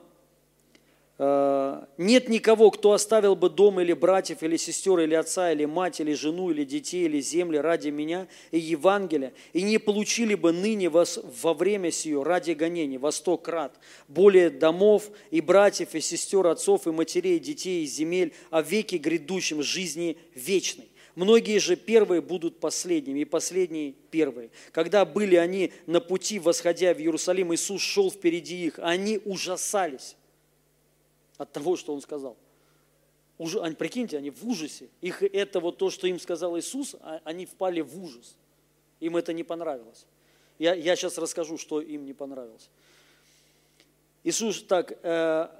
нет 1.16 2.29
никого, 2.29 2.72
кто 2.72 2.92
оставил 2.92 3.37
бы 3.37 3.48
дом 3.48 3.81
или 3.81 3.92
братьев, 3.92 4.42
или 4.42 4.57
сестер, 4.57 4.98
или 4.98 5.14
отца, 5.14 5.53
или 5.53 5.64
мать, 5.64 6.00
или 6.00 6.12
жену, 6.12 6.50
или 6.50 6.64
детей, 6.64 7.05
или 7.05 7.20
земли 7.20 7.59
ради 7.59 7.90
меня 7.90 8.27
и 8.50 8.59
Евангелия, 8.59 9.33
и 9.53 9.62
не 9.62 9.79
получили 9.79 10.35
бы 10.35 10.53
ныне 10.53 10.88
вас 10.88 11.20
во 11.42 11.55
время 11.55 11.92
сие 11.92 12.20
ради 12.20 12.53
гонений 12.53 12.98
во 12.98 13.12
сто 13.12 13.37
крат 13.37 13.79
более 14.09 14.50
домов 14.50 15.11
и 15.31 15.40
братьев, 15.40 15.94
и 15.94 16.00
сестер, 16.00 16.48
отцов, 16.48 16.88
и 16.88 16.90
матерей, 16.90 17.38
детей, 17.38 17.85
и 17.85 17.87
земель, 17.87 18.33
о 18.50 18.62
веке 18.62 18.98
грядущем 18.98 19.62
жизни 19.62 20.18
вечной. 20.35 20.88
Многие 21.14 21.59
же 21.59 21.77
первые 21.77 22.22
будут 22.22 22.59
последними, 22.59 23.20
и 23.20 23.24
последние 23.24 23.92
первые. 24.11 24.50
Когда 24.72 25.05
были 25.05 25.37
они 25.37 25.72
на 25.87 26.00
пути, 26.00 26.40
восходя 26.40 26.92
в 26.92 26.98
Иерусалим, 26.98 27.55
Иисус 27.55 27.83
шел 27.83 28.11
впереди 28.11 28.66
их, 28.66 28.81
они 28.83 29.20
ужасались 29.24 30.16
от 31.38 31.53
того, 31.53 31.77
что 31.77 31.94
он 31.94 32.01
сказал. 32.01 32.37
Уже, 33.38 33.61
они, 33.61 33.75
прикиньте, 33.75 34.16
они 34.16 34.31
в 34.31 34.47
ужасе. 34.47 34.88
Их 35.01 35.23
это 35.23 35.61
вот 35.61 35.79
то, 35.79 35.90
что 35.90 36.07
им 36.07 36.20
сказал 36.20 36.57
Иисус, 36.59 36.94
а, 37.01 37.20
они 37.25 37.47
впали 37.47 37.81
в 37.81 38.01
ужас. 38.03 38.37
Им 39.01 39.16
это 39.16 39.33
не 39.33 39.42
понравилось. 39.42 40.07
Я, 40.59 40.75
я 40.75 40.94
сейчас 40.94 41.18
расскажу, 41.18 41.59
что 41.59 41.81
им 41.81 42.07
не 42.07 42.12
понравилось. 42.12 42.70
Иисус 44.23 44.62
так, 44.62 44.92
э, 44.92 44.97
а, 45.03 45.51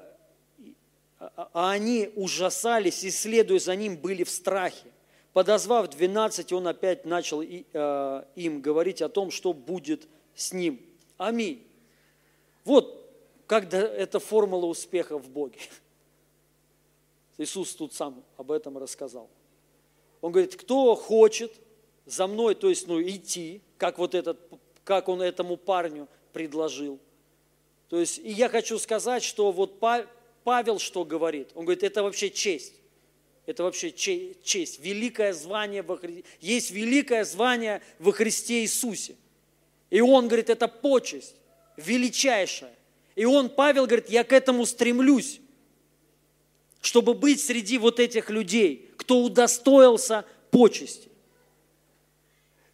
а 1.19 1.71
они 1.73 2.11
ужасались 2.15 3.03
и, 3.03 3.11
следуя 3.11 3.59
за 3.59 3.75
ним, 3.75 3.97
были 3.97 4.23
в 4.23 4.31
страхе. 4.31 4.87
Подозвав 5.33 5.91
12, 5.91 6.53
он 6.53 6.69
опять 6.69 7.05
начал 7.05 7.43
и, 7.43 7.65
э, 7.73 8.25
им 8.37 8.61
говорить 8.61 9.03
о 9.03 9.09
том, 9.09 9.33
что 9.33 9.53
будет 9.53 10.07
с 10.37 10.53
ним. 10.53 10.81
Аминь. 11.19 11.67
Вот 12.65 13.04
как 13.47 13.73
это 13.73 14.19
формула 14.19 14.67
успеха 14.67 15.19
в 15.19 15.29
Боге. 15.29 15.59
Иисус 17.39 17.75
тут 17.75 17.93
сам 17.93 18.25
об 18.37 18.53
этом 18.53 18.79
рассказал. 18.79 19.29
Он 20.21 20.33
говорит, 20.33 20.57
кто 20.57 20.95
хочет 20.95 21.53
за 22.07 22.27
мной, 22.27 22.55
то 22.55 22.69
есть 22.69 22.87
ну, 22.87 23.01
идти, 23.03 23.61
как 23.77 23.99
вот 23.99 24.15
этот, 24.15 24.39
как 24.85 25.09
он 25.09 25.21
этому 25.21 25.57
парню 25.57 26.09
предложил. 26.33 26.99
То 27.89 28.01
есть, 28.01 28.19
и 28.19 28.31
я 28.31 28.49
хочу 28.49 28.79
сказать, 28.79 29.23
что 29.23 29.53
вот 29.53 29.79
Павел 30.45 30.79
что 30.79 31.05
говорит? 31.05 31.51
Он 31.55 31.65
говорит, 31.65 31.83
это 31.83 32.03
вообще 32.03 32.31
честь. 32.31 32.75
Это 33.47 33.63
вообще 33.63 33.93
честь, 33.93 34.81
великое 34.81 35.35
звание 35.35 35.83
во 35.83 35.99
Христе. 35.99 36.25
Есть 36.41 36.71
великое 36.71 37.25
звание 37.25 37.83
во 37.99 38.13
Христе 38.13 38.63
Иисусе. 38.63 39.17
И 39.91 40.01
он 40.01 40.29
говорит, 40.29 40.49
это 40.49 40.67
почесть, 40.67 41.35
величайшая. 41.77 42.75
И 43.17 43.25
он, 43.25 43.49
Павел, 43.49 43.87
говорит, 43.87 44.09
я 44.09 44.25
к 44.25 44.33
этому 44.33 44.67
стремлюсь, 44.67 45.41
чтобы 46.81 47.15
быть 47.15 47.41
среди 47.41 47.79
вот 47.79 48.01
этих 48.01 48.29
людей, 48.29 48.91
кто 48.97 49.23
удостоился 49.23 50.25
почести. 50.51 51.09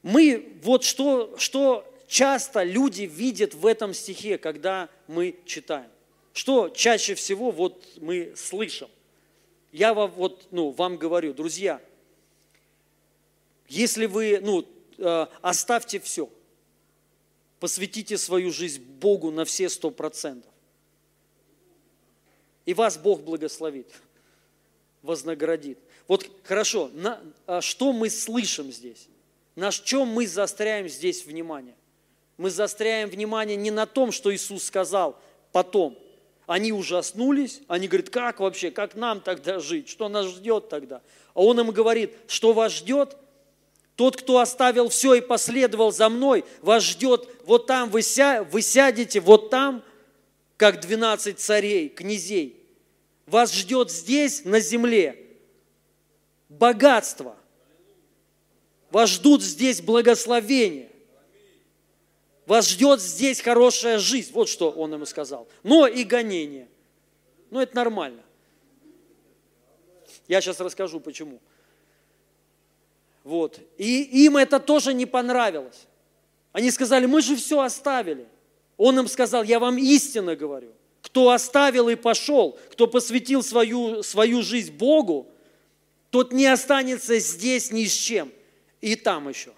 Мы, 0.02 0.58
вот 0.62 0.82
что, 0.84 1.36
что 1.36 1.84
часто 2.08 2.62
люди 2.62 3.02
видят 3.02 3.54
в 3.54 3.66
этом 3.66 3.92
стихе, 3.92 4.38
когда 4.38 4.88
мы 5.06 5.36
читаем. 5.44 5.90
Что 6.32 6.70
чаще 6.70 7.14
всего 7.14 7.50
вот 7.50 7.86
мы 7.96 8.32
слышим. 8.34 8.88
Я 9.72 9.92
вам, 9.92 10.10
вот, 10.12 10.48
ну, 10.50 10.70
вам 10.70 10.96
говорю, 10.96 11.34
друзья, 11.34 11.80
если 13.68 14.06
вы, 14.06 14.40
ну, 14.42 14.66
э, 14.98 15.26
оставьте 15.42 16.00
все– 16.00 16.30
Посвятите 17.60 18.16
свою 18.16 18.50
жизнь 18.50 18.82
Богу 18.82 19.30
на 19.30 19.44
все 19.44 19.68
сто 19.68 19.90
процентов. 19.90 20.50
И 22.64 22.72
вас 22.72 22.96
Бог 22.96 23.20
благословит, 23.20 23.92
вознаградит. 25.02 25.78
Вот 26.08 26.26
хорошо, 26.42 26.90
на, 26.94 27.20
а 27.46 27.60
что 27.60 27.92
мы 27.92 28.08
слышим 28.08 28.72
здесь? 28.72 29.08
На 29.56 29.70
чем 29.70 30.08
мы 30.08 30.26
заостряем 30.26 30.88
здесь 30.88 31.26
внимание? 31.26 31.74
Мы 32.38 32.50
заостряем 32.50 33.10
внимание 33.10 33.56
не 33.56 33.70
на 33.70 33.84
том, 33.84 34.10
что 34.10 34.34
Иисус 34.34 34.64
сказал 34.64 35.20
потом. 35.52 35.98
Они 36.46 36.72
ужаснулись, 36.72 37.60
они 37.68 37.88
говорят, 37.88 38.08
как 38.08 38.40
вообще, 38.40 38.70
как 38.70 38.94
нам 38.94 39.20
тогда 39.20 39.60
жить, 39.60 39.88
что 39.88 40.08
нас 40.08 40.26
ждет 40.26 40.70
тогда? 40.70 41.02
А 41.34 41.42
Он 41.42 41.60
им 41.60 41.70
говорит, 41.70 42.16
что 42.26 42.54
вас 42.54 42.72
ждет– 42.72 43.18
тот, 44.00 44.16
кто 44.16 44.38
оставил 44.38 44.88
все 44.88 45.12
и 45.12 45.20
последовал 45.20 45.92
за 45.92 46.08
мной, 46.08 46.46
вас 46.62 46.82
ждет 46.84 47.28
вот 47.44 47.66
там, 47.66 47.90
вы, 47.90 48.00
ся, 48.00 48.42
вы 48.44 48.62
сядете 48.62 49.20
вот 49.20 49.50
там, 49.50 49.84
как 50.56 50.80
12 50.80 51.38
царей, 51.38 51.90
князей. 51.90 52.64
Вас 53.26 53.52
ждет 53.52 53.90
здесь, 53.90 54.46
на 54.46 54.58
земле, 54.58 55.22
богатство. 56.48 57.36
Вас 58.90 59.10
ждут 59.10 59.42
здесь 59.42 59.82
благословения. 59.82 60.88
Вас 62.46 62.70
ждет 62.70 63.02
здесь 63.02 63.42
хорошая 63.42 63.98
жизнь. 63.98 64.32
Вот 64.32 64.48
что 64.48 64.70
он 64.70 64.94
ему 64.94 65.04
сказал. 65.04 65.46
Но 65.62 65.86
и 65.86 66.04
гонение. 66.04 66.68
Но 67.50 67.60
это 67.60 67.76
нормально. 67.76 68.22
Я 70.26 70.40
сейчас 70.40 70.58
расскажу, 70.58 71.00
почему. 71.00 71.38
Вот. 73.24 73.60
И 73.76 74.24
им 74.24 74.36
это 74.36 74.60
тоже 74.60 74.94
не 74.94 75.06
понравилось. 75.06 75.86
Они 76.52 76.70
сказали, 76.70 77.06
мы 77.06 77.22
же 77.22 77.36
все 77.36 77.60
оставили. 77.60 78.26
Он 78.76 78.98
им 78.98 79.08
сказал, 79.08 79.42
я 79.42 79.58
вам 79.58 79.78
истинно 79.78 80.34
говорю. 80.36 80.72
Кто 81.02 81.30
оставил 81.30 81.88
и 81.88 81.94
пошел, 81.94 82.58
кто 82.70 82.86
посвятил 82.86 83.42
свою, 83.42 84.02
свою 84.02 84.42
жизнь 84.42 84.72
Богу, 84.72 85.28
тот 86.10 86.32
не 86.32 86.46
останется 86.46 87.18
здесь 87.18 87.70
ни 87.70 87.84
с 87.84 87.92
чем. 87.92 88.32
И 88.80 88.96
там 88.96 89.28
еще. 89.28 89.52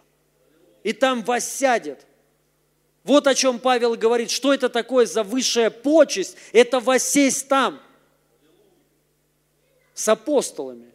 И 0.82 0.92
там 0.92 1.22
воссядет. 1.22 2.06
Вот 3.04 3.26
о 3.26 3.34
чем 3.34 3.58
Павел 3.58 3.94
говорит. 3.94 4.30
Что 4.30 4.52
это 4.52 4.68
такое 4.68 5.06
за 5.06 5.22
высшая 5.22 5.70
почесть? 5.70 6.36
Это 6.52 6.80
воссесть 6.80 7.48
там. 7.48 7.80
С 9.94 10.08
апостолами. 10.08 10.92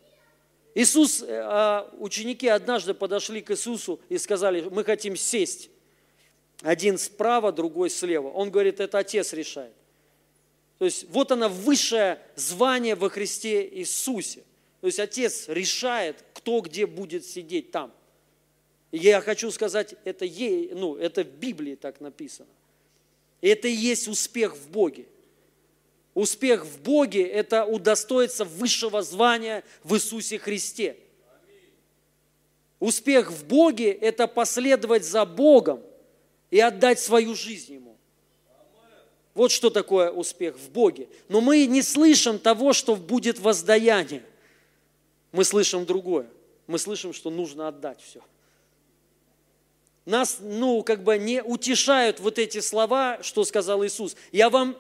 Иисус, 0.78 1.24
э, 1.24 1.42
а, 1.44 1.92
ученики 1.98 2.48
однажды 2.48 2.94
подошли 2.94 3.42
к 3.42 3.50
Иисусу 3.50 4.00
и 4.10 4.20
сказали, 4.20 4.62
мы 4.62 4.84
хотим 4.84 5.16
сесть. 5.16 5.72
Один 6.62 7.00
справа, 7.00 7.52
другой 7.52 7.90
слева. 7.90 8.28
Он 8.28 8.52
говорит, 8.52 8.80
это 8.80 9.00
Отец 9.00 9.34
решает. 9.34 9.74
То 10.78 10.86
есть 10.86 11.06
вот 11.10 11.32
она 11.32 11.50
высшее 11.50 12.20
звание 12.36 12.94
во 12.94 13.10
Христе 13.10 13.68
Иисусе. 13.68 14.44
То 14.82 14.86
есть 14.86 15.00
Отец 15.00 15.46
решает, 15.48 16.24
кто 16.36 16.62
где 16.62 16.86
будет 16.86 17.26
сидеть 17.26 17.72
там. 17.72 17.92
Я 18.92 19.20
хочу 19.22 19.50
сказать, 19.50 19.96
это, 20.04 20.26
е, 20.26 20.76
ну, 20.76 20.96
это 20.96 21.24
в 21.24 21.30
Библии 21.40 21.74
так 21.74 22.02
написано. 22.02 22.50
И 23.42 23.48
это 23.48 23.68
и 23.68 23.74
есть 23.74 24.08
успех 24.08 24.56
в 24.56 24.70
Боге. 24.70 25.08
Успех 26.18 26.66
в 26.66 26.82
Боге– 26.82 27.28
это 27.28 27.64
удостоиться 27.64 28.44
высшего 28.44 29.04
звания 29.04 29.64
в 29.84 29.94
Иисусе 29.94 30.40
Христе. 30.40 30.98
Успех 32.80 33.32
в 33.32 33.46
Боге– 33.46 33.92
это 34.02 34.26
последовать 34.26 35.06
за 35.06 35.26
Богом 35.26 35.80
и 36.50 36.60
отдать 36.60 37.00
свою 37.00 37.36
жизнь 37.36 37.76
Ему. 37.76 38.00
Вот 39.36 39.52
что 39.52 39.70
такое 39.70 40.10
успех 40.10 40.58
в 40.58 40.72
Боге. 40.72 41.08
Но 41.30 41.40
мы 41.40 41.68
не 41.68 41.84
слышим 41.84 42.40
того, 42.40 42.74
что 42.74 42.96
будет 42.96 43.38
воздаяние. 43.38 44.24
Мы 45.32 45.44
слышим 45.44 45.86
другое. 45.86 46.26
Мы 46.66 46.80
слышим, 46.80 47.14
что 47.14 47.30
нужно 47.30 47.68
отдать 47.68 48.02
все. 48.02 48.22
Нас, 50.06 50.38
ну, 50.42 50.82
как 50.82 51.04
бы 51.04 51.20
не 51.20 51.44
утешают 51.44 52.20
вот 52.20 52.40
эти 52.40 52.60
слова, 52.60 53.20
что 53.22 53.44
сказал 53.44 53.86
Иисус. 53.86 54.16
Я 54.32 54.50
вам 54.50 54.76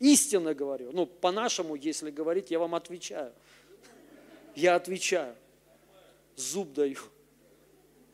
истинно 0.00 0.54
говорю. 0.54 0.92
Ну, 0.92 1.06
по-нашему, 1.06 1.74
если 1.74 2.10
говорить, 2.10 2.50
я 2.50 2.58
вам 2.58 2.74
отвечаю. 2.74 3.32
Я 4.54 4.74
отвечаю. 4.74 5.34
Зуб 6.36 6.72
даю. 6.72 6.98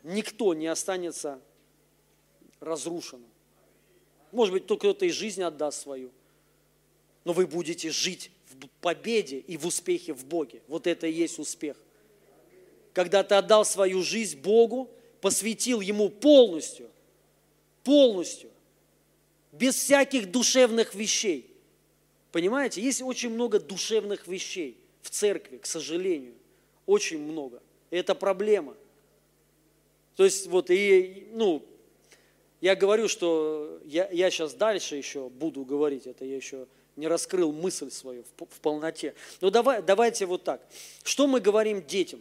Никто 0.03 0.55
не 0.55 0.67
останется 0.67 1.41
разрушенным. 2.61 3.31
Может 4.33 4.53
быть, 4.53 4.67
только 4.67 4.89
кто-то 4.89 5.07
и 5.07 5.11
жизнь 5.11 5.43
отдаст 5.43 5.83
свою. 5.83 6.11
Но 7.25 7.33
вы 7.33 7.47
будете 7.47 7.91
жить 7.91 8.31
в 8.49 8.69
победе 8.81 9.39
и 9.39 9.57
в 9.57 9.67
успехе 9.67 10.13
в 10.13 10.25
Боге. 10.25 10.63
Вот 10.69 10.87
это 10.87 11.07
и 11.07 11.13
есть 11.13 11.39
успех. 11.39 11.77
Когда 12.93 13.23
ты 13.23 13.35
отдал 13.35 13.65
свою 13.65 14.03
жизнь 14.03 14.39
Богу, 14.39 14.91
посвятил 15.21 15.81
Ему 15.81 16.09
полностью, 16.11 16.91
полностью, 17.83 18.51
без 19.53 19.77
всяких 19.77 20.31
душевных 20.31 20.95
вещей. 20.95 21.54
Понимаете, 22.35 22.83
есть 22.83 23.01
очень 23.01 23.31
много 23.31 23.61
душевных 23.61 24.27
вещей 24.27 24.77
в 25.03 25.11
церкви, 25.11 25.59
к 25.59 25.67
сожалению. 25.67 26.35
Очень 26.85 27.21
много. 27.21 27.63
И 27.93 27.97
это 27.97 28.17
проблема. 28.17 28.75
То 30.17 30.25
есть 30.25 30.49
вот 30.49 30.69
и, 30.69 31.29
ну, 31.31 31.65
я 32.61 32.75
говорю, 32.75 33.07
что 33.07 33.79
я, 33.85 34.11
я 34.11 34.33
сейчас 34.33 34.53
дальше 34.55 34.97
еще 34.97 35.29
буду 35.29 35.65
говорить, 35.65 36.09
это 36.09 36.25
я 36.25 36.35
еще 36.35 36.67
не 36.97 37.07
раскрыл 37.07 37.53
мысль 37.53 37.93
свою 37.93 38.25
в, 38.25 38.47
в 38.47 38.61
полноте. 38.61 39.15
Но 39.41 39.51
давай, 39.51 39.81
давайте 39.81 40.27
вот 40.27 40.43
так. 40.43 40.61
Что 41.05 41.29
мы 41.29 41.39
говорим 41.39 41.87
детям? 41.87 42.21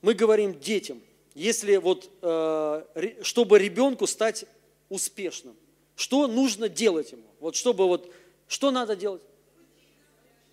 Мы 0.00 0.14
говорим 0.14 0.60
детям, 0.60 1.02
если 1.34 1.74
вот, 1.74 2.08
э, 2.22 2.84
чтобы 3.22 3.58
ребенку 3.58 4.06
стать 4.06 4.44
успешным, 4.88 5.56
что 5.96 6.28
нужно 6.28 6.68
делать 6.68 7.10
ему? 7.10 7.24
Вот 7.40 7.56
чтобы 7.56 7.88
вот, 7.88 8.12
что 8.52 8.70
надо 8.70 8.94
делать? 8.94 9.22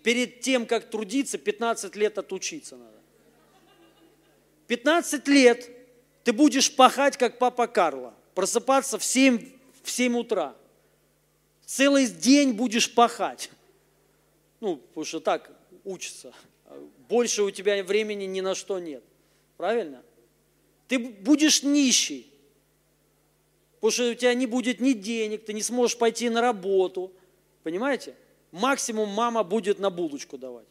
Перед 0.03 0.39
тем, 0.39 0.65
как 0.65 0.89
трудиться, 0.89 1.37
15 1.37 1.95
лет 1.97 2.17
отучиться 2.17 2.77
надо. 2.77 2.97
15 4.67 5.27
лет 5.27 5.69
ты 6.23 6.31
будешь 6.31 6.73
пахать, 6.73 7.17
как 7.17 7.39
папа 7.39 7.67
Карло 7.67 8.13
просыпаться 8.35 8.97
в 8.97 9.03
7, 9.03 9.51
в 9.83 9.91
7 9.91 10.17
утра. 10.17 10.55
Целый 11.65 12.07
день 12.07 12.53
будешь 12.53 12.93
пахать. 12.93 13.51
Ну, 14.61 14.77
потому 14.77 15.03
что 15.03 15.19
так 15.19 15.51
учится. 15.83 16.33
Больше 17.09 17.43
у 17.43 17.51
тебя 17.51 17.83
времени 17.83 18.23
ни 18.23 18.39
на 18.39 18.55
что 18.55 18.79
нет. 18.79 19.03
Правильно? 19.57 20.03
Ты 20.87 20.99
будешь 20.99 21.63
нищий. 21.63 22.31
Потому 23.75 23.91
что 23.91 24.11
у 24.11 24.13
тебя 24.13 24.33
не 24.33 24.45
будет 24.45 24.79
ни 24.79 24.93
денег, 24.93 25.43
ты 25.45 25.51
не 25.51 25.61
сможешь 25.61 25.97
пойти 25.97 26.29
на 26.29 26.39
работу. 26.39 27.11
Понимаете? 27.69 28.15
Максимум 28.51 29.09
мама 29.09 29.43
будет 29.43 29.77
на 29.77 29.91
булочку 29.91 30.39
давать. 30.39 30.65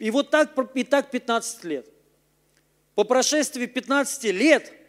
И 0.00 0.10
вот 0.10 0.30
так, 0.30 0.52
и 0.74 0.82
так 0.82 1.12
15 1.12 1.64
лет. 1.64 1.86
По 2.96 3.04
прошествии 3.04 3.66
15 3.66 4.24
лет– 4.24 4.72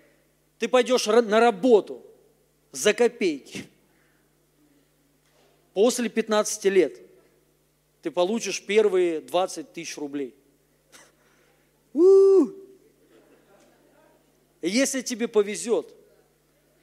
ты 0.62 0.68
пойдешь 0.68 1.08
на 1.08 1.40
работу 1.40 2.06
за 2.72 2.94
копейки. 2.94 3.66
После 5.74 6.08
15 6.08 6.66
лет 6.66 7.00
ты 8.04 8.12
получишь 8.12 8.64
первые 8.64 9.22
20 9.22 9.74
тысяч 9.74 9.98
рублей. 9.98 10.36
И 11.96 12.00
если 14.62 15.02
тебе 15.02 15.28
повезет, 15.28 15.92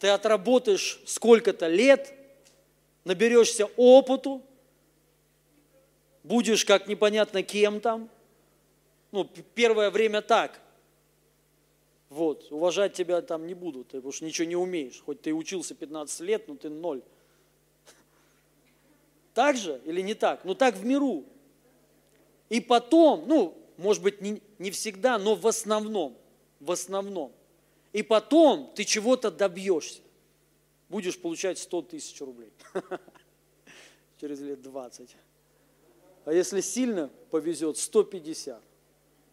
ты 0.00 0.08
отработаешь 0.08 1.00
сколько-то 1.06 1.68
лет, 1.68 2.12
наберешься 3.05 3.66
опыту, 3.76 4.42
будешь 6.22 6.64
как 6.64 6.88
непонятно 6.88 7.42
кем 7.42 7.80
там. 7.80 8.09
Ну, 9.12 9.24
первое 9.55 9.90
время 9.90 10.22
так– 10.22 10.61
вот, 12.11 12.51
уважать 12.51 12.94
тебя 12.94 13.20
там 13.20 13.46
не 13.46 13.55
будут, 13.55 13.88
потому 13.88 14.12
что 14.12 14.24
ничего 14.24 14.49
не 14.49 14.57
умеешь. 14.57 15.03
Хоть 15.05 15.20
ты 15.20 15.34
учился 15.34 15.74
15 15.74 16.20
лет, 16.20 16.49
но 16.49 16.57
ты 16.57 16.70
ноль. 16.70 17.03
Так 19.34 19.57
же 19.57 19.80
или 19.84 20.01
не 20.01 20.14
так? 20.14 20.44
Ну 20.44 20.55
так 20.55 20.74
в 20.74 20.84
миру. 20.84 21.24
И 22.49 22.61
потом, 22.61 23.24
ну, 23.28 23.55
может 23.76 24.03
быть, 24.03 24.22
не, 24.22 24.40
не 24.59 24.70
всегда, 24.70 25.18
но 25.18 25.34
в 25.34 25.46
основном, 25.46 26.16
в 26.61 26.72
основном. 26.72 27.30
И 27.92 28.03
потом 28.03 28.72
ты 28.74 28.84
чего-то 28.84 29.30
добьешься. 29.30 30.01
Будешь 30.89 31.20
получать 31.20 31.59
100 31.59 31.82
тысяч 31.82 32.20
рублей. 32.20 32.53
Через 34.20 34.41
лет 34.41 34.62
20. 34.62 35.16
А 36.24 36.32
если 36.32 36.61
сильно 36.61 37.11
повезет, 37.30 37.78
150. 37.78 38.62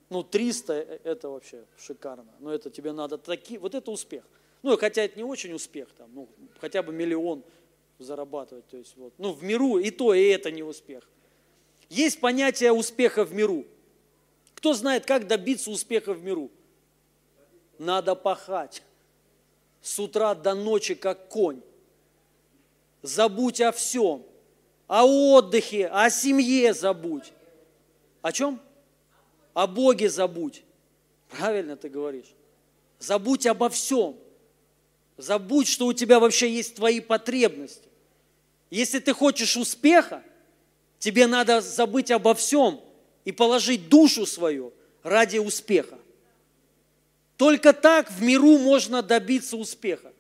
Ну, 0.10 0.24
300– 0.24 0.74
это 1.04 1.30
вообще 1.30 1.66
шикарно. 1.78 2.34
Но 2.40 2.54
это 2.54 2.70
тебе 2.70 2.92
надо 2.92 3.18
такие, 3.18 3.60
вот 3.60 3.74
это 3.74 3.92
успех. 3.92 4.24
Ну, 4.62 4.78
хотя 4.78 5.04
это 5.04 5.18
не 5.18 5.24
очень 5.24 5.54
успех, 5.54 5.90
там, 5.98 6.10
ну, 6.14 6.30
хотя 6.60 6.82
бы 6.84 6.94
миллион 6.94 7.44
зарабатывать. 8.00 8.68
То 8.68 8.78
есть, 8.78 8.96
вот. 8.98 9.14
Ну, 9.18 9.32
в 9.32 9.44
миру 9.44 9.78
и 9.78 9.92
то, 9.92 10.14
и 10.14 10.24
это 10.28 10.52
не 10.52 10.64
успех. 10.64 11.08
Есть 11.90 12.20
понятие 12.20 12.72
успеха 12.72 13.26
в 13.26 13.34
миру. 13.34 13.66
Кто 14.56 14.74
знает, 14.74 15.06
как 15.06 15.28
добиться 15.28 15.70
успеха 15.70 16.14
в 16.14 16.24
миру? 16.24 16.50
Надо 17.78 18.16
пахать. 18.16 18.82
С 19.86 20.00
утра 20.00 20.34
до 20.34 20.56
ночи, 20.56 20.96
как 20.96 21.30
конь. 21.30 21.62
Забудь 23.04 23.62
о 23.62 23.72
всем. 23.72 24.26
О 24.88 25.04
отдыхе, 25.06 25.86
о 25.86 26.10
семье 26.10 26.74
забудь. 26.74 27.32
О 28.24 28.32
чем? 28.32 28.60
о 29.54 29.68
Боге 29.68 30.10
забудь. 30.10 30.64
Правильно 31.30 31.78
ты 31.78 31.90
говоришь. 31.90 32.34
Забудь 32.98 33.46
обо 33.46 33.70
всем. 33.70 34.18
Забудь, 35.18 35.68
что 35.68 35.86
у 35.86 35.94
тебя 35.94 36.20
вообще 36.20 36.52
есть 36.52 36.78
твои 36.78 37.00
потребности. 37.00 37.88
Если 38.72 38.98
ты 38.98 39.14
хочешь 39.14 39.56
успеха, 39.56 40.24
тебе 40.98 41.28
надо 41.28 41.62
забыть 41.62 42.10
обо 42.10 42.34
всем 42.34 42.82
и 43.24 43.32
положить 43.32 43.88
душу 43.88 44.26
свою 44.26 44.74
ради 45.04 45.38
успеха. 45.38 46.00
Только 47.38 47.74
так 47.74 48.10
в 48.12 48.22
миру 48.22 48.58
можно 48.58 49.02
добиться 49.02 49.58
успеха. 49.58 50.14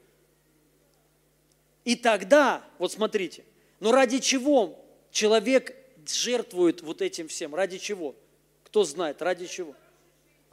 И 1.83 1.95
тогда, 1.95 2.63
вот 2.77 2.91
смотрите, 2.91 3.45
но 3.79 3.91
ради 3.91 4.19
чего 4.19 4.77
человек 5.11 5.75
жертвует 6.07 6.81
вот 6.81 7.01
этим 7.01 7.27
всем? 7.27 7.55
Ради 7.55 7.77
чего? 7.77 8.15
Кто 8.63 8.83
знает, 8.83 9.21
ради 9.21 9.47
чего? 9.47 9.75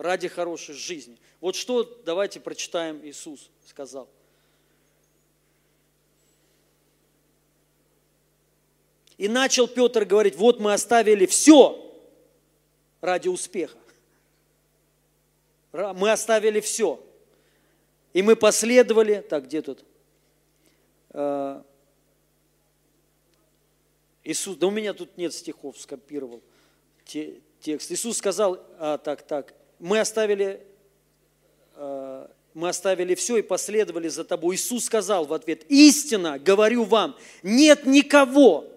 ради 0.02 0.28
хорошей 0.28 0.74
жизни. 0.74 1.16
Вот 1.40 1.56
что 1.56 1.84
давайте 2.04 2.40
прочитаем 2.40 3.00
Иисус 3.04 3.50
сказал. 3.66 4.08
И 9.16 9.28
начал 9.28 9.68
Петр 9.68 10.04
говорить, 10.04 10.34
вот 10.36 10.58
мы 10.58 10.72
оставили 10.72 11.26
все 11.26 11.78
ради 13.00 13.28
успеха. 13.28 13.78
Мы 15.72 16.10
оставили 16.10 16.60
все. 16.60 17.02
И 18.12 18.22
мы 18.22 18.36
последовали, 18.36 19.24
так, 19.26 19.44
где 19.44 19.62
тут? 19.62 19.84
А, 21.10 21.64
Иисус, 24.24 24.56
да 24.56 24.66
у 24.66 24.70
меня 24.70 24.92
тут 24.92 25.16
нет 25.16 25.32
стихов, 25.32 25.78
скопировал 25.78 26.42
текст. 27.04 27.90
Иисус 27.90 28.18
сказал, 28.18 28.64
а, 28.78 28.98
так, 28.98 29.22
так, 29.22 29.54
мы 29.78 29.98
оставили, 29.98 30.64
а, 31.74 32.30
мы 32.52 32.68
оставили 32.68 33.14
все 33.14 33.38
и 33.38 33.42
последовали 33.42 34.08
за 34.08 34.24
тобой. 34.24 34.56
Иисус 34.56 34.84
сказал 34.84 35.24
в 35.24 35.32
ответ, 35.32 35.64
истина, 35.70 36.38
говорю 36.38 36.84
вам, 36.84 37.16
нет 37.42 37.86
никого, 37.86 38.71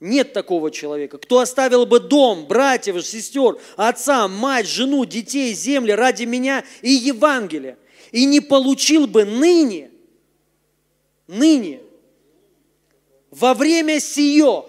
нет 0.00 0.32
такого 0.32 0.70
человека, 0.70 1.18
кто 1.18 1.40
оставил 1.40 1.84
бы 1.84 2.00
дом, 2.00 2.46
братьев, 2.46 3.06
сестер, 3.06 3.58
отца, 3.76 4.26
мать, 4.28 4.66
жену, 4.66 5.04
детей, 5.04 5.52
земли 5.52 5.92
ради 5.92 6.24
меня 6.24 6.64
и 6.80 6.90
Евангелия, 6.90 7.78
и 8.10 8.24
не 8.24 8.40
получил 8.40 9.06
бы 9.06 9.24
ныне, 9.24 9.90
ныне, 11.26 11.82
во 13.30 13.52
время 13.52 14.00
сие, 14.00 14.64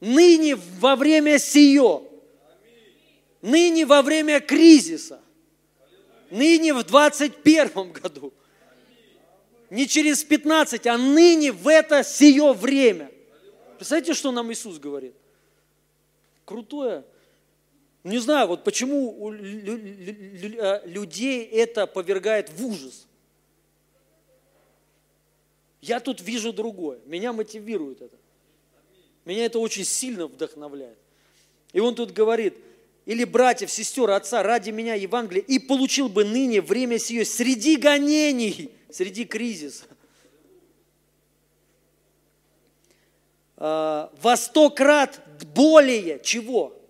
ныне 0.00 0.56
во 0.80 0.96
время 0.96 1.38
сие, 1.38 2.02
ныне 3.40 3.86
во 3.86 4.02
время 4.02 4.40
кризиса, 4.40 5.20
ныне 6.30 6.74
в 6.74 6.82
21 6.82 7.92
году– 7.92 8.32
не 9.74 9.88
через 9.88 10.22
15, 10.22 10.86
а 10.86 10.96
ныне 10.96 11.50
в 11.50 11.66
это 11.66 12.04
сие 12.04 12.52
время. 12.52 13.10
Представляете, 13.76 14.14
что 14.14 14.30
нам 14.30 14.52
Иисус 14.52 14.78
говорит? 14.78 15.14
Крутое. 16.44 17.04
Не 18.04 18.18
знаю, 18.18 18.46
вот 18.48 18.62
почему 18.62 19.20
у 19.20 19.32
э, 19.32 20.82
людей 20.84 21.44
это 21.44 21.86
повергает 21.86 22.50
в 22.50 22.64
ужас. 22.64 23.06
Я 25.80 25.98
тут 25.98 26.20
вижу 26.20 26.52
другое. 26.52 27.00
Меня 27.06 27.32
мотивирует 27.32 28.00
это. 28.00 28.16
Меня 29.24 29.44
это 29.46 29.58
очень 29.58 29.84
сильно 29.84 30.28
вдохновляет. 30.28 30.98
И 31.72 31.80
он 31.80 31.96
тут 31.96 32.12
говорит, 32.12 32.54
или 33.06 33.24
братьев, 33.24 33.70
сестер, 33.70 34.10
отца, 34.10 34.42
ради 34.42 34.70
меня 34.70 34.94
Евангелие, 34.94 35.42
и 35.42 35.58
получил 35.58 36.08
бы 36.08 36.24
ныне 36.24 36.60
время 36.60 36.98
сие 36.98 37.24
среди 37.24 37.76
гонений, 37.76 38.70
среди 38.94 39.24
кризиса. 39.24 39.86
А, 43.56 44.12
во 44.20 44.36
сто 44.36 44.70
крат 44.70 45.20
более 45.54 46.20
чего? 46.20 46.80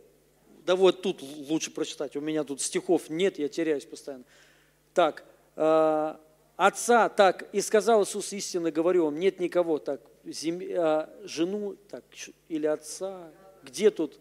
Да 0.66 0.76
вот 0.76 1.02
тут 1.02 1.22
лучше 1.22 1.70
прочитать, 1.70 2.16
у 2.16 2.20
меня 2.20 2.44
тут 2.44 2.60
стихов 2.60 3.08
нет, 3.08 3.38
я 3.38 3.48
теряюсь 3.48 3.86
постоянно. 3.86 4.24
Так, 4.92 5.24
а, 5.56 6.20
отца, 6.56 7.08
так, 7.08 7.48
и 7.54 7.60
сказал 7.60 8.04
Иисус 8.04 8.32
истинно, 8.32 8.70
говорю 8.70 9.06
вам, 9.06 9.18
нет 9.18 9.40
никого, 9.40 9.78
так, 9.78 10.00
зем... 10.24 10.60
А, 10.76 11.10
жену, 11.24 11.76
так, 11.88 12.04
или 12.48 12.66
отца, 12.66 13.30
где 13.62 13.90
тут? 13.90 14.18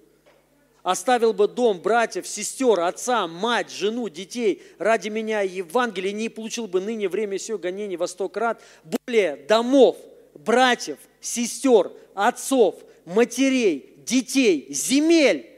Оставил 0.83 1.33
бы 1.33 1.47
дом, 1.47 1.81
братьев, 1.81 2.27
сестер, 2.27 2.81
отца, 2.81 3.25
мать, 3.27 3.71
жену, 3.71 4.09
детей 4.09 4.61
ради 4.77 5.09
меня 5.09 5.41
и 5.41 5.49
Евангелия, 5.49 6.11
не 6.11 6.29
получил 6.29 6.67
бы 6.67 6.81
ныне 6.81 7.07
время 7.07 7.37
все 7.37 7.57
гонений 7.57 7.97
во 7.97 8.07
сто 8.07 8.29
крат, 8.29 8.61
более 8.83 9.37
домов, 9.37 9.97
братьев, 10.33 10.99
сестер, 11.21 11.91
отцов, 12.13 12.75
матерей, 13.05 13.95
детей, 14.05 14.67
земель, 14.69 15.49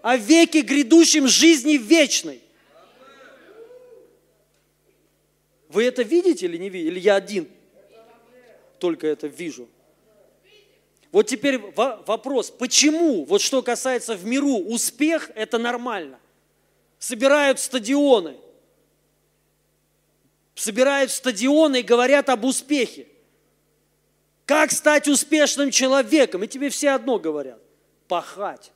о 0.00 0.16
веке 0.16 0.62
грядущем 0.62 1.26
жизни 1.26 1.72
вечной. 1.72 2.40
Вы 5.68 5.84
это 5.84 6.02
видите 6.02 6.46
или 6.46 6.56
не 6.56 6.70
видите? 6.70 6.92
Или 6.92 7.00
я 7.00 7.16
один 7.16 7.48
только 8.78 9.08
это 9.08 9.26
вижу? 9.26 9.68
Вот 11.10 11.26
теперь 11.26 11.58
вопрос, 11.58 12.50
почему, 12.50 13.24
вот 13.24 13.40
что 13.40 13.62
касается 13.62 14.14
в 14.14 14.26
миру, 14.26 14.58
успех– 14.58 15.30
это 15.34 15.58
нормально. 15.58 16.18
Собирают 16.98 17.60
стадионы, 17.60 18.36
собирают 20.54 21.10
стадионы 21.10 21.80
и 21.80 21.82
говорят 21.82 22.28
об 22.28 22.44
успехе. 22.44 23.06
Как 24.44 24.70
стать 24.72 25.08
успешным 25.08 25.70
человеком? 25.70 26.42
И 26.44 26.48
тебе 26.48 26.68
все 26.68 26.90
одно 26.90 27.18
говорят– 27.18 27.60
пахать. 28.08 28.72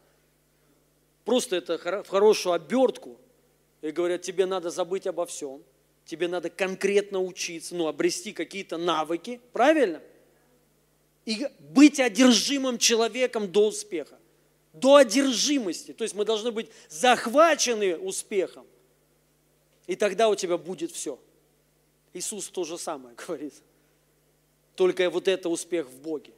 Просто 1.24 1.56
это 1.56 1.78
в 2.02 2.08
хорошую 2.08 2.54
обертку. 2.54 3.18
И 3.82 3.90
говорят, 3.90 4.22
тебе 4.22 4.46
надо 4.46 4.70
забыть 4.70 5.08
обо 5.08 5.26
всем, 5.26 5.60
тебе 6.04 6.28
надо 6.28 6.48
конкретно 6.50 7.20
учиться, 7.20 7.74
ну, 7.74 7.88
обрести 7.88 8.32
какие-то 8.32 8.76
навыки, 8.76 9.40
правильно? 9.52 10.00
И 11.24 11.48
быть 11.60 12.00
одержимым 12.00 12.78
человеком 12.78 13.50
до 13.50 13.68
успеха. 13.68 14.18
До 14.72 14.96
одержимости. 14.96 15.92
То 15.92 16.04
есть 16.04 16.14
мы 16.14 16.24
должны 16.24 16.50
быть 16.50 16.68
захвачены 16.88 17.96
успехом. 17.96 18.66
И 19.86 19.96
тогда 19.96 20.28
у 20.28 20.34
тебя 20.34 20.56
будет 20.58 20.90
все. 20.92 21.18
Иисус 22.12 22.48
то 22.48 22.64
же 22.64 22.78
самое 22.78 23.14
говорит. 23.26 23.54
Только 24.74 25.08
вот 25.10 25.28
это 25.28 25.48
успех 25.48 25.88
в 25.88 26.00
Боге. 26.00 26.32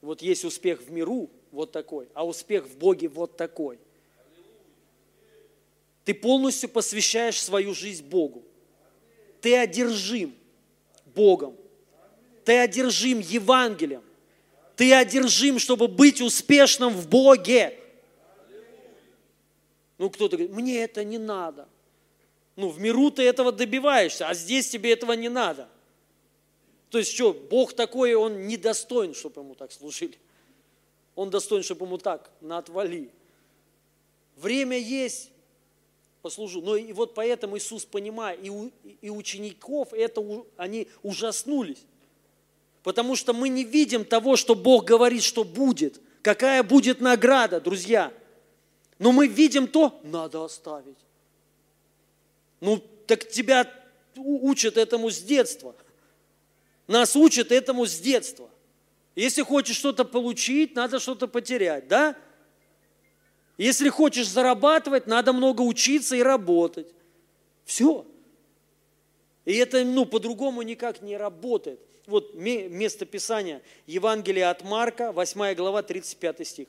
Вот 0.00 0.22
есть 0.22 0.44
успех 0.44 0.80
в 0.80 0.92
миру, 0.92 1.28
вот 1.50 1.72
такой, 1.72 2.08
а 2.14 2.24
успех 2.24 2.66
в 2.66 2.76
Боге 2.76 3.08
вот 3.08 3.36
такой. 3.36 3.78
Ты 6.04 6.14
полностью 6.14 6.68
посвящаешь 6.68 7.42
свою 7.42 7.74
жизнь 7.74 8.04
Богу. 8.04 8.44
Ты 9.40 9.56
одержим 9.56 10.34
Богом. 11.04 11.56
Ты 12.44 12.56
одержим 12.58 13.18
Евангелием. 13.18 14.02
Ты 14.78 14.94
одержим, 14.94 15.58
чтобы 15.58 15.88
быть 15.88 16.20
успешным 16.20 16.94
в 16.94 17.08
Боге. 17.08 17.76
Ну, 19.98 20.08
кто-то 20.08 20.36
говорит, 20.36 20.54
мне 20.54 20.84
это 20.84 21.02
не 21.02 21.18
надо. 21.18 21.68
Ну, 22.54 22.68
в 22.68 22.78
миру 22.78 23.10
ты 23.10 23.24
этого 23.24 23.50
добиваешься, 23.50 24.28
а 24.28 24.34
здесь 24.34 24.68
тебе 24.68 24.92
этого 24.92 25.14
не 25.14 25.28
надо. 25.28 25.68
То 26.90 26.98
есть 26.98 27.12
что, 27.12 27.32
Бог 27.34 27.72
такой, 27.72 28.14
он 28.14 28.46
недостоин, 28.46 29.14
чтобы 29.14 29.40
ему 29.40 29.56
так 29.56 29.72
служили. 29.72 30.16
Он 31.16 31.28
достоин, 31.28 31.64
чтобы 31.64 31.84
ему 31.84 31.98
так, 31.98 32.30
на 32.40 32.58
отвали. 32.58 33.10
Время 34.36 34.78
есть, 34.78 35.32
послужу. 36.22 36.62
Но 36.62 36.76
и 36.76 36.92
вот 36.92 37.14
поэтому 37.14 37.58
Иисус, 37.58 37.84
понимая, 37.84 38.36
и, 38.36 38.48
у, 38.48 38.70
и 39.00 39.10
учеников, 39.10 39.92
это, 39.92 40.24
они 40.56 40.86
ужаснулись. 41.02 41.82
Потому 42.82 43.16
что 43.16 43.32
мы 43.32 43.48
не 43.48 43.64
видим 43.64 44.04
того, 44.04 44.36
что 44.36 44.54
Бог 44.54 44.84
говорит, 44.84 45.22
что 45.22 45.44
будет. 45.44 46.00
Какая 46.22 46.62
будет 46.62 47.00
награда, 47.00 47.60
друзья. 47.60 48.12
Но 48.98 49.12
мы 49.12 49.26
видим 49.26 49.66
то, 49.66 49.98
надо 50.02 50.44
оставить. 50.44 50.98
Ну, 52.60 52.82
так 53.06 53.28
тебя 53.28 53.72
учат 54.16 54.76
этому 54.76 55.10
с 55.10 55.20
детства. 55.20 55.74
Нас 56.86 57.14
учат 57.14 57.52
этому 57.52 57.86
с 57.86 57.98
детства. 57.98 58.48
Если 59.14 59.42
хочешь 59.42 59.76
что-то 59.76 60.04
получить, 60.04 60.74
надо 60.74 60.98
что-то 61.00 61.28
потерять, 61.28 61.88
да? 61.88 62.16
Если 63.56 63.88
хочешь 63.88 64.28
зарабатывать, 64.28 65.06
надо 65.06 65.32
много 65.32 65.62
учиться 65.62 66.16
и 66.16 66.22
работать. 66.22 66.88
Все. 67.64 68.06
И 69.44 69.54
это, 69.54 69.84
ну, 69.84 70.04
по-другому 70.04 70.62
никак 70.62 71.02
не 71.02 71.16
работает 71.16 71.80
вот 72.08 72.34
место 72.34 73.06
Писания, 73.06 73.62
Евангелие 73.86 74.48
от 74.48 74.64
Марка, 74.64 75.12
8 75.12 75.54
глава, 75.54 75.82
35 75.82 76.46
стих. 76.46 76.68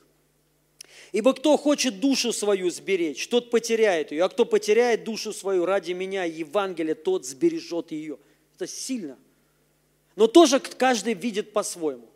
Ибо 1.12 1.34
кто 1.34 1.56
хочет 1.56 1.98
душу 2.00 2.32
свою 2.32 2.70
сберечь, 2.70 3.26
тот 3.28 3.50
потеряет 3.50 4.12
ее, 4.12 4.24
а 4.24 4.28
кто 4.28 4.44
потеряет 4.44 5.04
душу 5.04 5.32
свою 5.32 5.64
ради 5.64 5.92
меня, 5.92 6.24
Евангелие, 6.24 6.94
тот 6.94 7.26
сбережет 7.26 7.90
ее. 7.90 8.18
Это 8.54 8.66
сильно. 8.66 9.18
Но 10.14 10.26
тоже 10.26 10.60
каждый 10.60 11.14
видит 11.14 11.52
по-своему. 11.52 12.08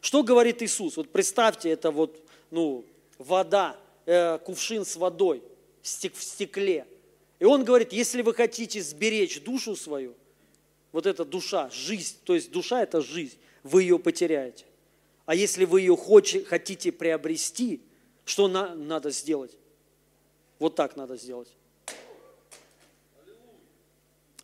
Что 0.00 0.22
говорит 0.22 0.62
Иисус? 0.62 0.96
Вот 0.96 1.10
представьте, 1.10 1.70
это 1.70 1.90
вот, 1.90 2.20
ну, 2.50 2.84
вода, 3.18 3.76
э, 4.04 4.38
кувшин 4.38 4.84
с 4.84 4.96
водой 4.96 5.42
в 5.82 6.22
стекле. 6.22 6.86
И 7.38 7.44
он 7.44 7.64
говорит, 7.64 7.92
если 7.92 8.22
вы 8.22 8.34
хотите 8.34 8.82
сберечь 8.82 9.40
душу 9.42 9.76
свою, 9.76 10.14
вот 10.94 11.06
эта 11.06 11.24
душа, 11.24 11.68
жизнь, 11.70 12.18
то 12.22 12.36
есть 12.36 12.52
душа– 12.52 12.80
это 12.84 13.00
жизнь, 13.00 13.36
вы 13.64 13.82
ее 13.82 13.98
потеряете. 13.98 14.64
А 15.26 15.34
если 15.34 15.64
вы 15.64 15.80
ее 15.80 15.96
хотите 16.46 16.92
приобрести, 16.92 17.82
что 18.24 18.46
на, 18.46 18.76
надо 18.76 19.10
сделать? 19.10 19.58
Вот 20.60 20.76
так 20.76 20.94
надо 20.94 21.16
сделать. 21.16 21.48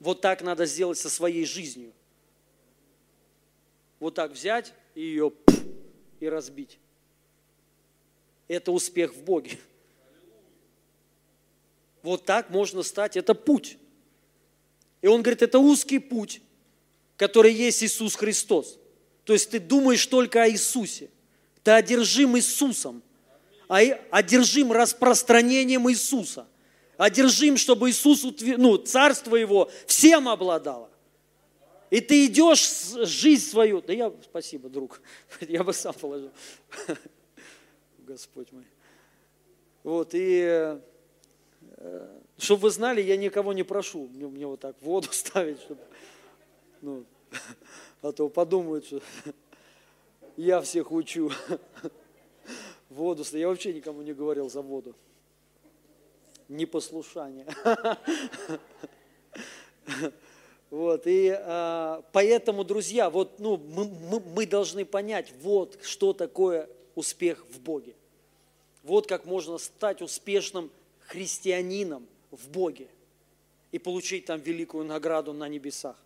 Вот 0.00 0.22
так 0.22 0.42
надо 0.42 0.66
сделать 0.66 0.98
со 0.98 1.08
своей 1.08 1.44
жизнью. 1.44 1.92
Вот 4.00 4.16
так 4.16 4.32
взять 4.32 4.74
и 4.96 5.02
ее 5.02 5.32
и 6.18 6.28
разбить. 6.28 6.80
Это 8.48 8.72
успех 8.72 9.14
в 9.14 9.22
Боге. 9.22 9.56
Вот 12.02 12.24
так 12.24 12.50
можно 12.50 12.82
стать, 12.82 13.16
это 13.16 13.36
путь. 13.36 13.78
И 15.02 15.06
он 15.06 15.22
говорит, 15.22 15.42
это 15.42 15.58
узкий 15.58 15.98
путь, 15.98 16.42
который 17.16 17.52
есть 17.52 17.82
Иисус 17.82 18.14
Христос. 18.14 18.78
То 19.24 19.32
есть 19.32 19.50
ты 19.50 19.58
думаешь 19.58 20.04
только 20.06 20.42
о 20.42 20.48
Иисусе. 20.48 21.10
Ты 21.62 21.72
одержим 21.72 22.36
Иисусом, 22.36 23.02
а 23.68 23.78
одержим 24.10 24.72
распространением 24.72 25.88
Иисуса. 25.90 26.46
Одержим, 26.96 27.56
чтобы 27.56 27.90
Иисус, 27.90 28.26
ну, 28.40 28.76
царство 28.76 29.36
Его 29.36 29.70
всем 29.86 30.28
обладало. 30.28 30.90
И 31.88 32.00
ты 32.00 32.26
идешь 32.26 32.92
жизнь 33.06 33.50
свою. 33.50 33.80
Да 33.80 33.92
я, 33.92 34.12
спасибо, 34.22 34.68
друг, 34.68 35.00
я 35.40 35.64
бы 35.64 35.72
сам 35.72 35.94
положил. 35.94 36.30
Господь 37.98 38.52
мой. 38.52 38.64
Вот, 39.82 40.10
и 40.12 40.78
э, 41.76 42.16
чтобы 42.40 42.62
вы 42.62 42.70
знали, 42.70 43.02
я 43.02 43.16
никого 43.16 43.52
не 43.52 43.62
прошу 43.62 44.08
мне, 44.08 44.26
мне 44.26 44.46
вот 44.46 44.60
так 44.60 44.74
воду 44.80 45.08
ставить, 45.12 45.60
чтобы, 45.60 45.80
ну, 46.80 47.04
а 48.02 48.12
то 48.12 48.28
подумают, 48.28 48.86
что 48.86 49.00
я 50.36 50.60
всех 50.60 50.90
учу. 50.90 51.30
Воду, 52.88 53.24
я 53.32 53.46
вообще 53.46 53.72
никому 53.72 54.02
не 54.02 54.12
говорил 54.12 54.50
за 54.50 54.62
воду. 54.62 54.96
Непослушание. 56.48 57.46
Вот, 60.70 61.02
и 61.06 61.36
а, 61.36 62.04
поэтому, 62.12 62.62
друзья, 62.62 63.10
вот, 63.10 63.40
ну, 63.40 63.56
мы, 63.56 63.86
мы, 63.86 64.20
мы 64.20 64.46
должны 64.46 64.84
понять, 64.84 65.32
вот 65.40 65.78
что 65.82 66.12
такое 66.12 66.68
успех 66.94 67.44
в 67.50 67.60
Боге. 67.60 67.96
Вот 68.84 69.08
как 69.08 69.24
можно 69.24 69.58
стать 69.58 70.00
успешным 70.00 70.70
христианином 71.00 72.06
в 72.30 72.48
Боге 72.48 72.88
и 73.72 73.78
получить 73.78 74.26
там 74.26 74.40
великую 74.40 74.84
награду 74.84 75.32
на 75.32 75.48
небесах. 75.48 75.96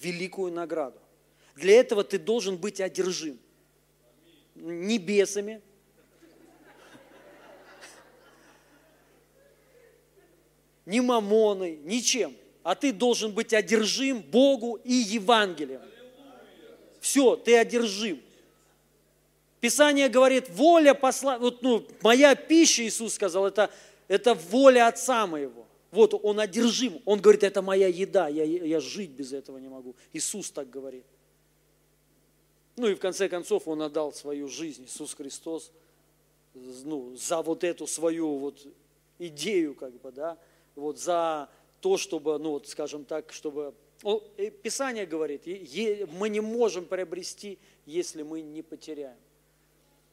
Великую 0.00 0.52
награду. 0.52 0.98
Для 1.56 1.80
этого 1.80 2.04
ты 2.04 2.18
должен 2.18 2.56
быть 2.56 2.80
одержим. 2.80 3.38
Небесами, 4.54 5.62
ни 10.86 11.00
мамоной, 11.00 11.76
ничем 11.84 12.34
а 12.62 12.74
ты 12.74 12.92
должен 12.92 13.32
быть 13.32 13.52
одержим 13.52 14.20
Богу 14.20 14.78
и 14.84 14.92
Евангелием. 14.92 15.80
Все, 17.00 17.36
ты 17.36 17.56
одержим. 17.56 18.20
Писание 19.60 20.08
говорит, 20.08 20.48
воля 20.50 20.94
посла... 20.94 21.38
Вот, 21.38 21.62
ну, 21.62 21.86
моя 22.02 22.34
пища, 22.34 22.86
Иисус 22.86 23.14
сказал, 23.14 23.46
это, 23.46 23.70
это 24.10 24.34
воля 24.34 24.88
Отца 24.88 25.24
моего. 25.28 25.68
Вот 25.92 26.14
он 26.14 26.40
одержим. 26.40 27.00
Он 27.04 27.20
говорит, 27.20 27.44
это 27.44 27.62
моя 27.62 27.86
еда, 27.86 28.26
я, 28.26 28.42
я 28.42 28.80
жить 28.80 29.10
без 29.10 29.32
этого 29.32 29.56
не 29.58 29.68
могу. 29.68 29.94
Иисус 30.12 30.50
так 30.50 30.68
говорит. 30.68 31.04
Ну 32.76 32.88
и 32.88 32.94
в 32.94 32.98
конце 32.98 33.28
концов 33.28 33.68
он 33.68 33.82
отдал 33.82 34.12
свою 34.12 34.48
жизнь, 34.48 34.84
Иисус 34.84 35.14
Христос, 35.14 35.70
ну, 36.54 37.14
за 37.14 37.40
вот 37.40 37.62
эту 37.62 37.86
свою 37.86 38.36
вот 38.38 38.66
идею, 39.20 39.76
как 39.76 39.92
бы, 40.00 40.10
да, 40.10 40.36
вот 40.74 40.98
за 40.98 41.48
то, 41.80 41.96
чтобы, 41.96 42.36
ну 42.38 42.50
вот, 42.50 42.66
скажем 42.66 43.04
так, 43.04 43.32
чтобы... 43.32 43.74
Писание 44.62 45.06
говорит, 45.06 45.46
мы 46.18 46.30
не 46.30 46.40
можем 46.40 46.86
приобрести, 46.86 47.60
если 47.86 48.24
мы 48.24 48.40
не 48.40 48.62
потеряем. 48.62 49.18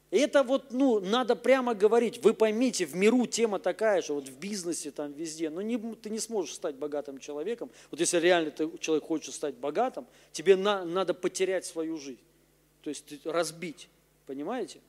Это 0.10 0.43
вот, 0.43 0.72
ну, 0.72 1.01
надо 1.01 1.36
прямо 1.36 1.74
говорить. 1.74 2.24
Вы 2.24 2.34
поймите, 2.34 2.86
в 2.86 2.95
миру 2.95 3.26
тема 3.26 3.60
такая 3.60 4.01
же, 4.01 4.14
вот 4.14 4.30
в 4.30 4.38
бизнесе, 4.39 4.91
там, 4.91 5.12
везде. 5.12 5.49
Но 5.49 5.62
не, 5.62 5.78
ты 5.78 6.10
не 6.10 6.20
сможешь 6.20 6.55
стать 6.55 6.76
богатым 6.76 7.20
человеком. 7.20 7.70
Вот 7.91 7.99
если 7.99 8.18
реально 8.18 8.51
ты, 8.51 8.70
человек 8.80 9.03
хочет 9.03 9.34
стать 9.34 9.55
богатым, 9.55 10.08
тебе 10.32 10.55
на, 10.55 10.86
надо 10.86 11.14
потерять 11.14 11.66
свою 11.66 11.97
жизнь. 11.97 12.22
То 12.84 12.89
есть 12.89 13.26
разбить, 13.26 13.89
понимаете? 14.26 14.80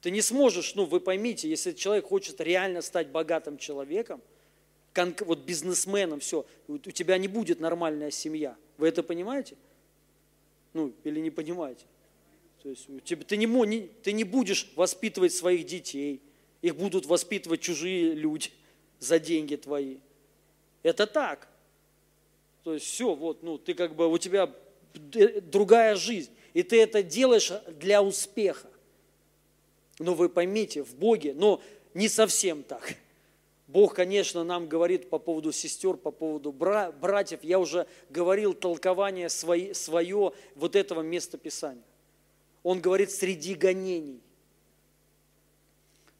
Ты 0.00 0.12
не 0.12 0.22
сможешь, 0.22 0.76
ну, 0.76 0.84
вы 0.84 1.00
поймите, 1.00 1.48
если 1.48 1.72
человек 1.72 2.06
хочет 2.06 2.40
реально 2.40 2.80
стать 2.82 3.08
богатым 3.08 3.58
человеком, 3.58 4.20
вот 5.20 5.40
бизнесменом, 5.40 6.20
все, 6.20 6.46
у 6.66 6.78
тебя 6.78 7.18
не 7.18 7.28
будет 7.28 7.60
нормальная 7.60 8.10
семья. 8.10 8.56
Вы 8.78 8.88
это 8.88 9.02
понимаете? 9.02 9.56
Ну, 10.72 10.92
или 11.04 11.20
не 11.20 11.30
понимаете? 11.30 11.84
То 12.62 12.70
есть 12.70 12.86
ты, 13.04 13.36
не, 13.36 13.80
ты 14.02 14.12
не 14.12 14.24
будешь 14.24 14.70
воспитывать 14.74 15.32
своих 15.32 15.66
детей, 15.66 16.20
их 16.60 16.76
будут 16.76 17.06
воспитывать 17.06 17.60
чужие 17.60 18.14
люди 18.14 18.50
за 18.98 19.18
деньги 19.18 19.56
твои. 19.56 19.98
Это 20.82 21.06
так. 21.06 21.48
То 22.64 22.74
есть 22.74 22.86
все, 22.86 23.14
вот, 23.14 23.42
ну, 23.42 23.58
ты 23.58 23.74
как 23.74 23.94
бы, 23.94 24.08
у 24.08 24.18
тебя 24.18 24.52
другая 24.92 25.94
жизнь, 25.96 26.30
и 26.54 26.62
ты 26.62 26.80
это 26.82 27.02
делаешь 27.02 27.52
для 27.78 28.02
успеха. 28.02 28.68
Но 29.98 30.14
вы 30.14 30.28
поймите, 30.28 30.82
в 30.82 30.94
Боге, 30.94 31.34
но 31.34 31.60
не 31.94 32.08
совсем 32.08 32.62
так. 32.62 32.94
Бог, 33.66 33.94
конечно, 33.94 34.44
нам 34.44 34.66
говорит 34.66 35.10
по 35.10 35.18
поводу 35.18 35.52
сестер, 35.52 35.94
по 35.94 36.10
поводу 36.10 36.52
бра- 36.52 36.90
братьев. 36.90 37.40
Я 37.42 37.58
уже 37.58 37.86
говорил 38.08 38.54
толкование 38.54 39.28
свое, 39.28 39.74
свое 39.74 40.32
вот 40.54 40.74
этого 40.74 41.02
места 41.02 41.36
Писания. 41.36 41.82
Он 42.68 42.82
говорит 42.82 43.10
среди 43.10 43.54
гонений. 43.54 44.20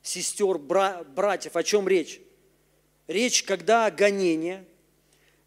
Сестер, 0.00 0.56
бра- 0.56 1.04
братьев, 1.04 1.56
о 1.56 1.62
чем 1.62 1.86
речь? 1.86 2.22
Речь, 3.06 3.42
когда 3.42 3.90
гонение, 3.90 4.64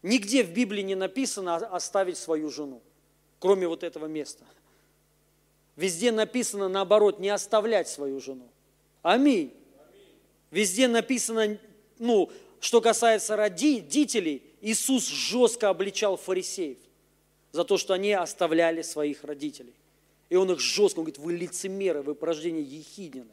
нигде 0.04 0.44
в 0.44 0.52
Библии 0.52 0.82
не 0.82 0.94
написано 0.94 1.56
оставить 1.56 2.18
свою 2.18 2.50
жену, 2.50 2.80
кроме 3.40 3.66
вот 3.66 3.82
этого 3.82 4.06
места. 4.06 4.44
Везде 5.74 6.12
написано 6.12 6.68
наоборот, 6.68 7.18
не 7.18 7.30
оставлять 7.30 7.88
свою 7.88 8.20
жену. 8.20 8.48
Аминь. 9.02 9.52
Везде 10.52 10.86
написано 10.86 11.58
ну, 11.98 12.30
что 12.60 12.80
касается 12.80 13.34
родителей, 13.34 14.40
Иисус 14.60 15.08
жестко 15.08 15.68
обличал 15.68 16.16
фарисеев 16.16 16.78
за 17.50 17.64
то, 17.64 17.76
что 17.76 17.92
они 17.92 18.12
оставляли 18.12 18.82
своих 18.82 19.24
родителей. 19.24 19.74
И 20.32 20.34
он 20.34 20.50
их 20.50 20.60
жестко, 20.60 21.00
он 21.00 21.04
говорит, 21.04 21.18
вы 21.18 21.34
лицемеры, 21.34 22.00
вы 22.00 22.14
порождение 22.14 22.62
ехиднины. 22.64 23.28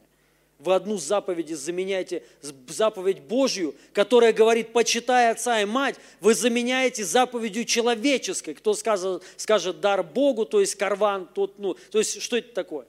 Вы 0.58 0.74
одну 0.74 0.98
заповедь 0.98 1.48
заменяете 1.48 2.22
заповедь 2.68 3.22
Божью, 3.22 3.74
которая 3.94 4.34
говорит, 4.34 4.74
почитай 4.74 5.30
отца 5.30 5.62
и 5.62 5.64
мать, 5.64 5.96
вы 6.20 6.34
заменяете 6.34 7.02
заповедью 7.02 7.64
человеческой. 7.64 8.52
Кто 8.52 8.74
скажет, 8.74 9.22
скажет 9.38 9.80
дар 9.80 10.02
Богу, 10.02 10.44
то 10.44 10.60
есть 10.60 10.74
карван, 10.74 11.26
тот, 11.32 11.58
ну, 11.58 11.74
то 11.90 11.96
есть 12.00 12.20
что 12.20 12.36
это 12.36 12.52
такое? 12.52 12.84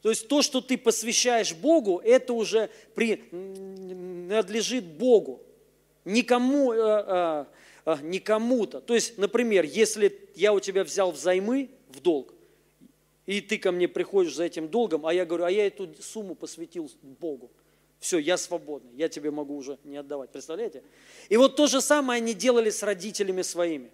То 0.00 0.08
есть 0.08 0.26
то, 0.26 0.40
что 0.40 0.62
ты 0.62 0.78
посвящаешь 0.78 1.52
Богу, 1.52 2.00
это 2.02 2.32
уже 2.32 2.70
принадлежит 2.94 4.86
Богу. 4.86 5.42
Никому, 6.06 6.72
э, 6.72 6.78
э, 6.78 7.44
э, 7.84 7.96
не 8.04 8.20
кому-то. 8.20 8.80
То 8.80 8.94
есть, 8.94 9.18
например, 9.18 9.66
если 9.66 10.18
я 10.34 10.54
у 10.54 10.60
тебя 10.60 10.82
взял 10.82 11.12
взаймы 11.12 11.68
в 11.90 12.00
долг, 12.00 12.32
и 13.30 13.40
ты 13.40 13.58
ко 13.58 13.70
мне 13.70 13.86
приходишь 13.86 14.34
за 14.34 14.42
этим 14.42 14.68
долгом, 14.68 15.06
а 15.06 15.14
я 15.14 15.24
говорю, 15.24 15.44
а 15.44 15.50
я 15.52 15.64
эту 15.64 15.88
сумму 16.02 16.34
посвятил 16.34 16.90
Богу. 17.00 17.48
Все, 18.00 18.18
я 18.18 18.36
свободный, 18.36 18.90
я 18.96 19.08
тебе 19.08 19.30
могу 19.30 19.56
уже 19.56 19.78
не 19.84 19.98
отдавать. 19.98 20.30
Представляете? 20.30 20.82
И 21.28 21.36
вот 21.36 21.54
то 21.54 21.68
же 21.68 21.80
самое 21.80 22.20
они 22.20 22.34
делали 22.34 22.70
с 22.70 22.82
родителями 22.82 23.42
своими. 23.42 23.92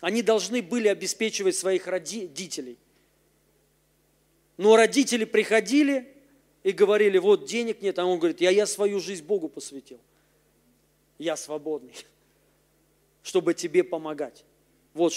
Они 0.00 0.20
должны 0.20 0.60
были 0.60 0.88
обеспечивать 0.88 1.56
своих 1.56 1.86
родителей. 1.86 2.76
Но 4.58 4.76
родители 4.76 5.24
приходили 5.24 6.06
и 6.62 6.72
говорили, 6.72 7.16
вот 7.16 7.46
денег 7.46 7.80
нет, 7.80 7.98
а 7.98 8.04
он 8.04 8.18
говорит, 8.18 8.42
я, 8.42 8.50
я 8.50 8.66
свою 8.66 9.00
жизнь 9.00 9.24
Богу 9.24 9.48
посвятил. 9.48 9.98
Я 11.16 11.36
свободный, 11.36 11.94
чтобы 13.22 13.54
тебе 13.54 13.82
помогать. 13.82 14.44
Вот, 14.92 15.14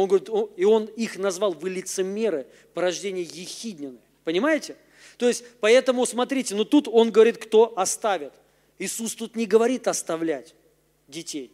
он 0.00 0.08
говорит, 0.08 0.28
и 0.56 0.64
он 0.64 0.84
их 0.84 1.16
назвал 1.16 1.52
вы 1.52 1.70
лицемеры, 1.70 2.46
порождение 2.74 3.24
ехиднины. 3.24 3.98
Понимаете? 4.24 4.76
То 5.16 5.26
есть, 5.26 5.42
поэтому 5.60 6.04
смотрите, 6.04 6.54
ну 6.54 6.66
тут 6.66 6.86
он 6.86 7.10
говорит, 7.10 7.38
кто 7.38 7.78
оставит. 7.78 8.34
Иисус 8.78 9.14
тут 9.14 9.36
не 9.36 9.46
говорит 9.46 9.88
оставлять 9.88 10.54
детей, 11.08 11.50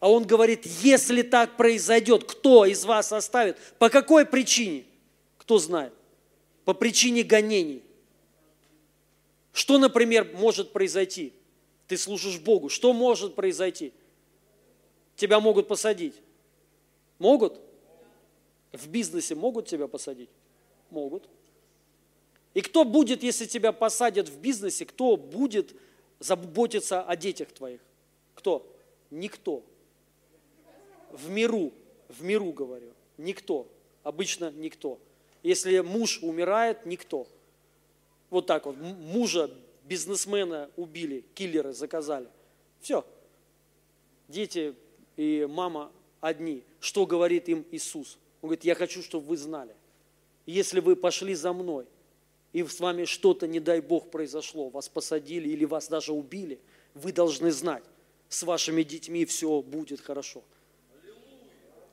а 0.00 0.10
он 0.10 0.26
говорит, 0.26 0.64
если 0.64 1.20
так 1.20 1.58
произойдет, 1.58 2.24
кто 2.24 2.64
из 2.64 2.86
вас 2.86 3.12
оставит, 3.12 3.58
по 3.78 3.90
какой 3.90 4.24
причине, 4.24 4.86
кто 5.36 5.58
знает 5.58 5.92
по 6.64 6.72
причине 6.72 7.22
гонений. 7.22 7.82
Что, 9.52 9.76
например, 9.76 10.30
может 10.34 10.72
произойти? 10.72 11.34
Ты 11.86 11.98
служишь 11.98 12.38
Богу. 12.38 12.70
Что 12.70 12.94
может 12.94 13.34
произойти? 13.34 13.92
Тебя 15.16 15.38
могут 15.38 15.68
посадить. 15.68 16.14
Могут? 17.18 17.60
В 18.74 18.88
бизнесе 18.88 19.36
могут 19.36 19.66
тебя 19.66 19.86
посадить? 19.86 20.30
Могут. 20.90 21.28
И 22.54 22.60
кто 22.60 22.84
будет, 22.84 23.22
если 23.22 23.46
тебя 23.46 23.72
посадят 23.72 24.28
в 24.28 24.38
бизнесе, 24.38 24.84
кто 24.84 25.16
будет 25.16 25.74
заботиться 26.18 27.02
о 27.02 27.16
детях 27.16 27.52
твоих? 27.52 27.80
Кто? 28.34 28.66
Никто. 29.10 29.62
В 31.12 31.30
миру, 31.30 31.72
в 32.08 32.24
миру 32.24 32.52
говорю, 32.52 32.92
никто. 33.16 33.68
Обычно 34.02 34.50
никто. 34.50 34.98
Если 35.44 35.78
муж 35.78 36.18
умирает, 36.20 36.84
никто. 36.84 37.28
Вот 38.30 38.46
так 38.46 38.66
вот, 38.66 38.76
мужа 38.76 39.50
бизнесмена 39.84 40.68
убили, 40.76 41.24
киллеры 41.34 41.72
заказали. 41.72 42.28
Все. 42.80 43.04
Дети 44.26 44.74
и 45.16 45.46
мама 45.48 45.92
одни. 46.20 46.64
Что 46.80 47.06
говорит 47.06 47.48
им 47.48 47.64
Иисус? 47.70 48.18
Он 48.44 48.48
говорит, 48.48 48.64
я 48.64 48.74
хочу, 48.74 49.02
чтобы 49.02 49.26
вы 49.28 49.38
знали. 49.38 49.74
Если 50.44 50.80
вы 50.80 50.96
пошли 50.96 51.34
за 51.34 51.54
мной, 51.54 51.86
и 52.52 52.62
с 52.62 52.78
вами 52.78 53.06
что-то, 53.06 53.46
не 53.46 53.58
дай 53.58 53.80
Бог, 53.80 54.10
произошло, 54.10 54.68
вас 54.68 54.86
посадили 54.86 55.48
или 55.48 55.64
вас 55.64 55.88
даже 55.88 56.12
убили, 56.12 56.60
вы 56.92 57.10
должны 57.10 57.50
знать, 57.50 57.82
с 58.28 58.42
вашими 58.42 58.82
детьми 58.82 59.24
все 59.24 59.62
будет 59.62 60.02
хорошо. 60.02 60.44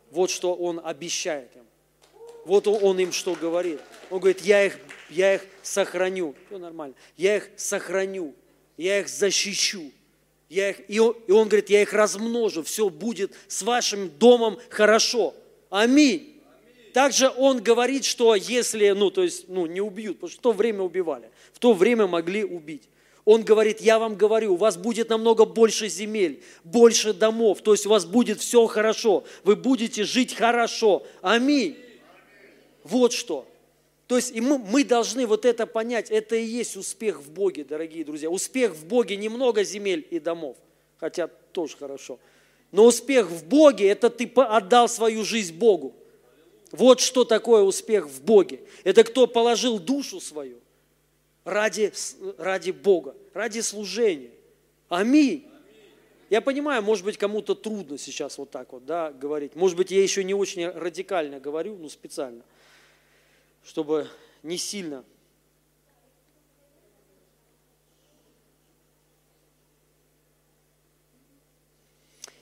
Вот 0.09 0.29
что 0.29 0.53
Он 0.53 0.81
обещает 0.83 1.55
им. 1.55 1.63
Вот 2.43 2.67
Он 2.67 2.99
им 2.99 3.13
что 3.13 3.33
говорит. 3.33 3.79
Он 4.09 4.19
говорит, 4.19 4.41
я 4.41 4.65
их, 4.65 4.77
я 5.09 5.35
их 5.35 5.45
сохраню. 5.63 6.35
Все 6.47 6.57
нормально. 6.57 6.95
Я 7.15 7.37
их 7.37 7.49
сохраню. 7.55 8.35
Я 8.75 8.99
их 8.99 9.07
защищу. 9.07 9.89
Я 10.49 10.71
их, 10.71 10.81
и, 10.89 10.99
он, 10.99 11.15
и 11.27 11.31
он 11.31 11.47
говорит, 11.47 11.69
я 11.69 11.81
их 11.81 11.93
размножу. 11.93 12.61
Все 12.63 12.89
будет 12.89 13.31
с 13.47 13.61
вашим 13.61 14.09
домом 14.09 14.59
хорошо. 14.69 15.33
Аминь. 15.69 16.30
Также 16.93 17.29
он 17.29 17.61
говорит, 17.61 18.05
что 18.05 18.35
если, 18.35 18.89
ну, 18.91 19.11
то 19.11 19.23
есть, 19.23 19.47
ну, 19.47 19.65
не 19.65 19.81
убьют, 19.81 20.17
потому 20.17 20.29
что 20.29 20.39
в 20.39 20.41
то 20.41 20.51
время 20.51 20.81
убивали, 20.81 21.29
в 21.53 21.59
то 21.59 21.73
время 21.73 22.07
могли 22.07 22.43
убить. 22.43 22.83
Он 23.23 23.43
говорит, 23.43 23.81
я 23.81 23.99
вам 23.99 24.15
говорю, 24.15 24.53
у 24.53 24.57
вас 24.57 24.77
будет 24.77 25.09
намного 25.09 25.45
больше 25.45 25.87
земель, 25.87 26.43
больше 26.63 27.13
домов, 27.13 27.61
то 27.61 27.71
есть 27.71 27.85
у 27.85 27.89
вас 27.89 28.05
будет 28.05 28.41
все 28.41 28.65
хорошо, 28.65 29.23
вы 29.43 29.55
будете 29.55 30.03
жить 30.03 30.33
хорошо. 30.33 31.05
Аминь. 31.21 31.77
Вот 32.83 33.13
что. 33.13 33.47
То 34.07 34.17
есть 34.17 34.35
и 34.35 34.41
мы, 34.41 34.57
мы 34.57 34.83
должны 34.83 35.25
вот 35.25 35.45
это 35.45 35.65
понять, 35.65 36.09
это 36.09 36.35
и 36.35 36.43
есть 36.43 36.75
успех 36.75 37.21
в 37.21 37.31
Боге, 37.31 37.63
дорогие 37.63 38.03
друзья. 38.03 38.29
Успех 38.29 38.73
в 38.73 38.85
Боге 38.85 39.15
немного 39.15 39.63
земель 39.63 40.05
и 40.09 40.19
домов, 40.19 40.57
хотя 40.97 41.27
тоже 41.27 41.77
хорошо. 41.77 42.19
Но 42.71 42.85
успех 42.85 43.29
в 43.29 43.45
Боге– 43.45 43.87
это 43.89 44.09
ты 44.09 44.29
отдал 44.35 44.89
свою 44.89 45.23
жизнь 45.23 45.53
Богу. 45.53 45.95
Вот 46.71 46.99
что 46.99 47.25
такое 47.25 47.63
успех 47.63 48.07
в 48.07 48.23
Боге. 48.23 48.61
Это 48.83 49.03
кто 49.03 49.27
положил 49.27 49.79
душу 49.79 50.19
свою 50.19 50.59
ради, 51.43 51.91
ради 52.37 52.71
Бога, 52.71 53.15
ради 53.33 53.59
служения. 53.59 54.31
Аминь. 54.89 55.47
Я 56.29 56.39
понимаю, 56.39 56.81
может 56.81 57.03
быть, 57.03 57.17
кому-то 57.17 57.55
трудно 57.55 57.97
сейчас 57.97 58.37
вот 58.37 58.51
так 58.51 58.71
вот 58.71 58.85
да, 58.85 59.11
говорить. 59.11 59.55
Может 59.55 59.75
быть, 59.75 59.91
я 59.91 60.01
еще 60.01 60.23
не 60.23 60.33
очень 60.33 60.65
радикально 60.65 61.41
говорю, 61.41 61.75
но 61.77 61.89
специально, 61.89 62.41
чтобы 63.65 64.07
не 64.41 64.57
сильно. 64.57 65.03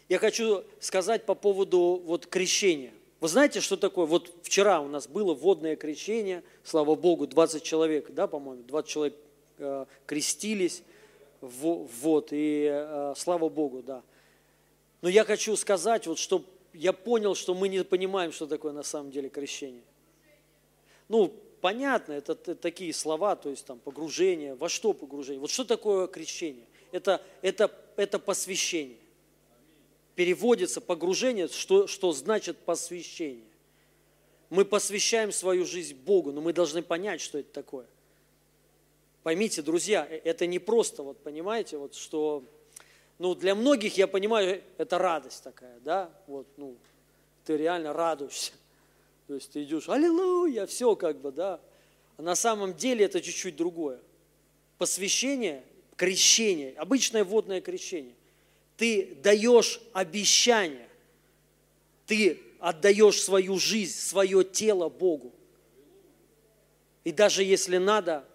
Я 0.08 0.20
хочу 0.20 0.64
сказать 0.80 1.26
по 1.26 1.34
поводу 1.34 2.02
вот 2.06 2.28
крещения. 2.28 2.94
Вы 3.20 3.28
знаете, 3.28 3.60
что 3.60 3.76
такое? 3.76 4.06
Вот 4.06 4.34
вчера 4.44 4.80
у 4.80 4.88
нас 4.88 5.08
было 5.08 5.34
водное 5.34 5.76
крещение, 5.76 6.42
слава 6.64 6.96
Богу, 6.96 7.28
20 7.28 7.62
человек, 7.64 8.12
да, 8.12 8.28
по-моему, 8.28 8.64
20 8.64 8.90
человек 8.90 9.16
э, 9.58 9.86
крестились, 10.06 10.84
в, 11.42 11.90
вот, 12.02 12.30
и 12.32 12.70
э, 12.72 13.14
слава 13.18 13.50
Богу, 13.50 13.84
да. 13.84 14.04
Но 15.02 15.10
я 15.10 15.26
хочу 15.26 15.56
сказать, 15.58 16.08
вот, 16.08 16.18
что 16.18 16.46
я 16.74 16.94
понял, 16.94 17.36
что 17.36 17.54
мы 17.54 17.68
не 17.68 17.84
понимаем, 17.84 18.32
что 18.32 18.48
такое 18.48 18.72
на 18.72 18.84
самом 18.84 19.12
деле 19.12 19.28
крещение. 19.28 19.84
Ну, 21.10 21.34
понятно, 21.60 22.14
это, 22.14 22.34
это 22.34 22.56
такие 22.56 22.94
слова, 22.94 23.36
то 23.36 23.50
есть 23.50 23.66
там 23.66 23.80
погружение, 23.80 24.56
во 24.56 24.70
что 24.70 24.94
погружение? 24.94 25.42
Вот 25.42 25.50
что 25.50 25.66
такое 25.66 26.08
крещение? 26.08 26.66
Это, 26.94 27.22
это, 27.42 27.70
это 27.98 28.18
посвящение 28.18 28.98
переводится 30.16 30.82
погружение, 30.82 31.48
что, 31.48 31.88
что 31.88 32.12
значит 32.12 32.58
посвящение. 32.58 33.46
Мы 34.50 34.66
посвящаем 34.66 35.32
свою 35.32 35.66
жизнь 35.66 35.96
Богу, 35.96 36.32
но 36.32 36.42
мы 36.42 36.54
должны 36.54 36.82
понять, 36.82 37.22
что 37.22 37.38
это 37.38 37.52
такое. 37.54 37.86
Поймите, 39.24 39.62
друзья, 39.62 40.08
э, 40.10 40.22
это 40.24 40.48
не 40.48 40.60
просто, 40.60 41.04
вот 41.04 41.18
понимаете, 41.20 41.78
вот 41.78 41.96
что, 41.96 42.44
ну 43.20 43.36
для 43.36 43.54
многих, 43.54 43.98
я 43.98 44.08
понимаю, 44.08 44.62
это 44.78 44.98
радость 44.98 45.44
такая, 45.44 45.80
да, 45.82 46.10
вот, 46.26 46.48
ну, 46.58 46.76
ты 47.46 47.58
реально 47.58 47.94
радуешься. 47.94 48.54
То 49.28 49.36
есть 49.36 49.52
ты 49.52 49.64
идешь, 49.64 49.88
аллилуйя, 49.88 50.66
все 50.66 50.96
как 50.96 51.18
бы, 51.18 51.32
да. 51.32 51.60
А 52.18 52.22
на 52.22 52.36
самом 52.36 52.74
деле 52.74 53.06
это 53.06 53.22
чуть-чуть 53.22 53.56
другое. 53.56 54.00
Посвящение, 54.78 55.64
крещение, 55.96 56.74
обычное 56.78 57.24
водное 57.24 57.62
крещение 57.62 58.16
ты 58.80 59.14
даешь 59.22 59.82
обещание, 59.92 60.88
ты 62.06 62.40
отдаешь 62.60 63.22
свою 63.22 63.60
жизнь, 63.60 64.00
свое 64.00 64.46
тело 64.46 64.88
Богу. 64.88 65.34
И 67.04 67.12
даже 67.12 67.44
если 67.44 67.76
надо, 67.76 68.26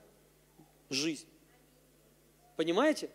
жизнь. 0.90 1.26
Понимаете? 2.56 3.08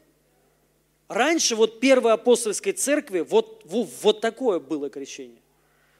Раньше 1.08 1.56
вот 1.56 1.80
первой 1.80 2.14
апостольской 2.14 2.72
церкви 2.72 3.20
вот, 3.20 3.62
вот, 3.66 3.88
вот 4.02 4.22
такое 4.22 4.60
было 4.60 4.90
крещение. 4.90 5.42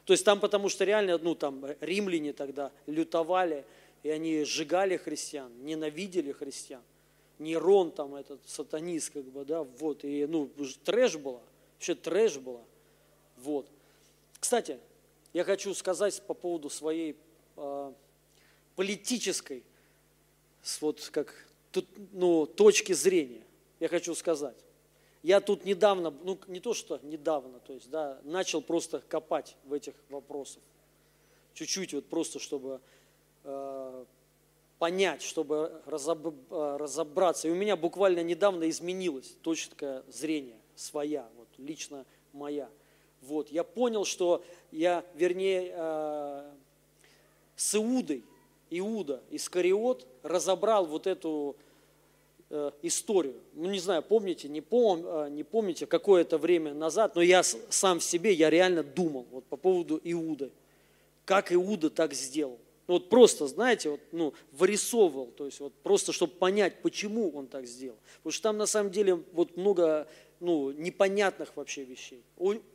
То 0.06 0.12
есть 0.12 0.24
там 0.24 0.40
потому 0.40 0.68
что 0.68 0.84
реально, 0.84 1.16
ну 1.18 1.36
там 1.36 1.64
римляне 1.80 2.32
тогда 2.32 2.72
лютовали, 2.88 3.64
и 4.02 4.10
они 4.10 4.42
сжигали 4.42 4.96
христиан, 4.96 5.52
ненавидели 5.62 6.32
христиан. 6.32 6.82
Нерон 7.40 7.90
там 7.90 8.14
этот 8.14 8.46
сатанист, 8.46 9.10
как 9.10 9.24
бы, 9.24 9.44
да, 9.44 9.62
вот, 9.62 10.04
и, 10.04 10.26
ну, 10.26 10.50
трэш 10.84 11.16
было, 11.16 11.40
вообще 11.74 11.94
трэш 11.94 12.36
было, 12.36 12.62
вот. 13.38 13.66
Кстати, 14.38 14.78
я 15.32 15.42
хочу 15.42 15.72
сказать 15.74 16.22
по 16.26 16.34
поводу 16.34 16.68
своей 16.68 17.16
э, 17.56 17.92
политической, 18.76 19.64
вот 20.82 21.08
как, 21.12 21.34
тут, 21.72 21.86
ну, 22.12 22.44
точки 22.46 22.92
зрения, 22.92 23.42
я 23.80 23.88
хочу 23.88 24.14
сказать. 24.14 24.56
Я 25.22 25.40
тут 25.40 25.64
недавно, 25.64 26.10
ну, 26.10 26.38
не 26.46 26.60
то 26.60 26.74
что 26.74 26.98
недавно, 27.02 27.58
то 27.60 27.72
есть, 27.72 27.88
да, 27.90 28.20
начал 28.22 28.60
просто 28.60 29.00
копать 29.00 29.56
в 29.64 29.72
этих 29.72 29.94
вопросах. 30.10 30.62
Чуть-чуть 31.54 31.94
вот 31.94 32.06
просто, 32.06 32.38
чтобы 32.38 32.80
э, 33.44 34.04
понять, 34.80 35.20
чтобы 35.20 35.70
э, 35.86 36.76
разобраться. 36.78 37.46
И 37.46 37.50
у 37.50 37.54
меня 37.54 37.76
буквально 37.76 38.22
недавно 38.22 38.68
изменилось 38.70 39.36
точное 39.42 40.02
зрение 40.08 40.56
своя, 40.74 41.28
вот, 41.36 41.48
лично 41.58 42.06
моя. 42.32 42.66
Вот, 43.20 43.50
я 43.50 43.62
понял, 43.62 44.06
что 44.06 44.42
я, 44.72 45.04
вернее, 45.14 45.74
э, 45.76 46.50
с 47.56 47.74
Иудой, 47.74 48.24
Иуда, 48.70 49.22
Искариот, 49.30 50.06
разобрал 50.22 50.86
вот 50.86 51.06
эту 51.06 51.56
э, 52.48 52.70
историю. 52.80 53.38
Ну, 53.52 53.70
не 53.70 53.80
знаю, 53.80 54.02
помните, 54.02 54.48
не, 54.48 54.62
пом, 54.62 55.34
не 55.34 55.44
помните, 55.44 55.86
какое-то 55.86 56.38
время 56.38 56.72
назад, 56.72 57.16
но 57.16 57.20
я 57.20 57.42
сам 57.42 57.98
в 57.98 58.02
себе, 58.02 58.32
я 58.32 58.48
реально 58.48 58.82
думал 58.82 59.26
вот, 59.30 59.44
по 59.44 59.58
поводу 59.58 60.00
Иуды. 60.02 60.50
Как 61.26 61.52
Иуда 61.52 61.90
так 61.90 62.14
сделал. 62.14 62.58
Ну, 62.90 62.94
вот 62.94 63.08
просто, 63.08 63.46
знаете, 63.46 63.90
вот, 63.90 64.00
ну, 64.10 64.34
вырисовывал, 64.50 65.26
то 65.26 65.46
есть 65.46 65.60
вот 65.60 65.72
просто, 65.84 66.12
чтобы 66.12 66.32
понять, 66.32 66.82
почему 66.82 67.30
он 67.30 67.46
так 67.46 67.64
сделал. 67.64 67.96
Потому 68.16 68.32
что 68.32 68.42
там 68.42 68.58
на 68.58 68.66
самом 68.66 68.90
деле 68.90 69.14
вот 69.30 69.56
много 69.56 70.08
ну, 70.40 70.72
непонятных 70.72 71.54
вообще 71.54 71.84
вещей. 71.84 72.24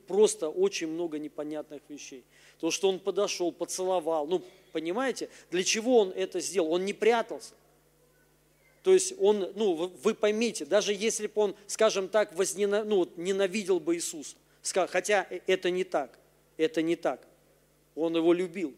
Просто 0.07 0.47
очень 0.47 0.87
много 0.87 1.19
непонятных 1.19 1.81
вещей. 1.89 2.23
То, 2.61 2.71
что 2.71 2.87
он 2.87 2.99
подошел, 2.99 3.51
поцеловал. 3.51 4.25
Ну, 4.25 4.41
понимаете, 4.71 5.27
для 5.51 5.65
чего 5.65 5.99
он 5.99 6.11
это 6.11 6.39
сделал? 6.39 6.71
Он 6.71 6.85
не 6.85 6.93
прятался. 6.93 7.53
То 8.83 8.93
есть 8.93 9.15
он, 9.19 9.51
ну, 9.55 9.91
вы 10.01 10.13
поймите, 10.13 10.63
даже 10.63 10.93
если 10.93 11.27
бы 11.27 11.41
он, 11.41 11.55
скажем 11.67 12.07
так, 12.07 12.33
вознена, 12.37 12.85
ну, 12.85 13.11
ненавидел 13.17 13.81
бы 13.81 13.95
Иисуса, 13.95 14.37
хотя 14.63 15.27
э, 15.29 15.41
это 15.45 15.69
не 15.71 15.83
так, 15.83 16.17
это 16.55 16.81
не 16.81 16.95
так. 16.95 17.27
Он 17.95 18.15
его 18.15 18.31
любил. 18.31 18.73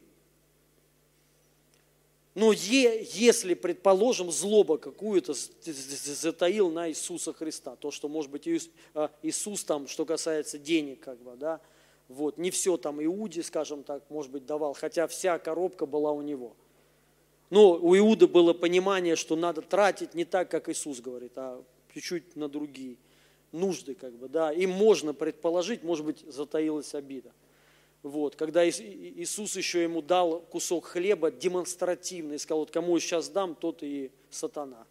Но 2.37 2.53
е, 2.53 3.03
если, 3.13 3.55
предположим, 3.55 4.29
злоба 4.29 4.77
какую-то 4.77 5.33
затаил 5.33 6.69
на 6.69 6.87
Иисуса 6.87 7.33
Христа, 7.33 7.75
то, 7.75 7.89
что, 7.89 8.07
может 8.07 8.29
быть, 8.29 8.47
а, 8.93 9.09
Иисус 9.23 9.63
там, 9.63 9.87
что 9.87 10.05
касается 10.05 10.59
денег, 10.59 10.99
как 10.99 11.19
бы, 11.19 11.35
да, 11.35 11.59
вот, 12.07 12.37
не 12.37 12.51
все 12.51 12.77
там 12.77 13.03
Иуде, 13.03 13.41
скажем 13.41 13.83
так, 13.83 14.03
может 14.11 14.31
быть, 14.31 14.45
давал, 14.45 14.75
хотя 14.75 15.07
вся 15.07 15.39
коробка 15.39 15.87
была 15.87 16.11
у 16.11 16.21
него. 16.21 16.55
Но 17.49 17.71
у 17.71 17.97
Иуды 17.97 18.27
было 18.27 18.53
понимание, 18.53 19.15
что 19.15 19.35
надо 19.35 19.63
тратить 19.63 20.13
не 20.13 20.23
так, 20.23 20.51
как 20.51 20.69
Иисус 20.69 20.99
говорит, 20.99 21.31
а 21.37 21.63
чуть-чуть 21.91 22.35
на 22.35 22.47
другие 22.47 22.97
нужды, 23.51 23.95
как 23.95 24.13
бы, 24.13 24.29
да, 24.29 24.53
и 24.53 24.67
можно 24.67 25.15
предположить, 25.15 25.81
может 25.81 26.05
быть, 26.05 26.19
затаилась 26.27 26.93
обида. 26.93 27.31
Вот, 28.07 28.35
когда 28.35 28.67
Иисус 28.67 29.55
еще 29.57 29.83
ему 29.83 30.01
дал 30.01 30.39
кусок 30.39 30.85
хлеба 30.85 31.29
демонстративно 31.29 32.33
и 32.33 32.37
сказал, 32.37 32.59
вот 32.59 32.71
кому 32.71 32.97
сейчас 32.99 33.27
дам, 33.29 33.53
тот 33.53 33.83
и 33.83 34.11
сатана. 34.29 34.85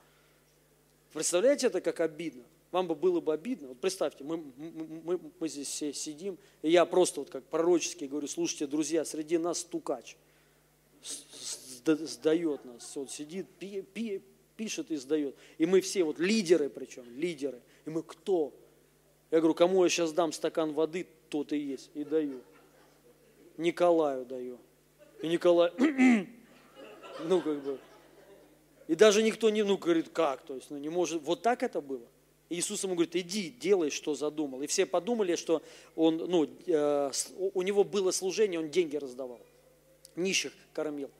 Представляете 1.12 1.68
это 1.68 1.80
как 1.80 2.00
обидно? 2.00 2.44
Вам 2.72 2.88
бы 2.88 2.94
было 2.94 3.20
бы 3.20 3.32
обидно. 3.32 3.68
Вот 3.68 3.78
представьте, 3.78 4.22
мы, 4.22 4.36
мы, 4.56 5.18
мы 5.38 5.48
здесь 5.48 5.68
все 5.68 5.94
сидим, 5.94 6.36
и 6.60 6.70
я 6.70 6.84
просто 6.84 7.20
вот 7.20 7.30
как 7.30 7.44
пророчески 7.44 8.04
говорю, 8.04 8.28
слушайте, 8.28 8.66
друзья, 8.66 9.04
среди 9.04 9.38
нас 9.38 9.60
стукач 9.60 10.16
сдает 11.86 12.64
нас, 12.64 12.96
вот 12.96 13.10
сидит, 13.10 13.46
пи, 13.58 13.80
пи, 13.80 14.20
пишет 14.56 14.90
и 14.90 14.96
сдает. 14.96 15.34
И 15.56 15.64
мы 15.64 15.80
все 15.80 16.04
вот 16.04 16.18
лидеры 16.18 16.68
причем, 16.68 17.04
лидеры. 17.16 17.60
И 17.86 17.90
мы 17.90 18.02
кто? 18.02 18.52
Я 19.30 19.38
говорю, 19.38 19.54
кому 19.54 19.84
я 19.84 19.88
сейчас 19.88 20.12
дам 20.12 20.32
стакан 20.32 20.72
воды, 20.72 21.06
тот 21.30 21.52
и 21.52 21.58
есть, 21.58 21.90
и 21.94 22.04
даю. 22.04 22.40
Николаю 23.56 24.24
даю. 24.24 24.58
И 25.22 25.28
Николай, 25.28 25.72
ну 27.24 27.40
как 27.40 27.62
бы, 27.62 27.78
и 28.88 28.94
даже 28.94 29.22
никто 29.22 29.50
не, 29.50 29.62
ну 29.64 29.76
говорит, 29.76 30.10
как, 30.10 30.42
то 30.42 30.54
есть, 30.54 30.70
ну 30.70 30.78
не 30.78 30.88
может, 30.88 31.22
вот 31.22 31.42
так 31.42 31.62
это 31.62 31.80
было. 31.80 32.06
И 32.48 32.56
Иисус 32.56 32.84
ему 32.84 32.94
говорит, 32.94 33.16
иди, 33.16 33.50
делай, 33.50 33.90
что 33.90 34.14
задумал. 34.14 34.62
И 34.62 34.68
все 34.68 34.86
подумали, 34.86 35.34
что 35.34 35.62
он, 35.96 36.16
ну, 36.16 36.48
э, 36.66 37.10
у 37.54 37.62
него 37.62 37.82
было 37.82 38.12
служение, 38.12 38.60
он 38.60 38.70
деньги 38.70 38.96
раздавал, 38.96 39.40
нищих 40.14 40.52
кормил. 40.72 41.10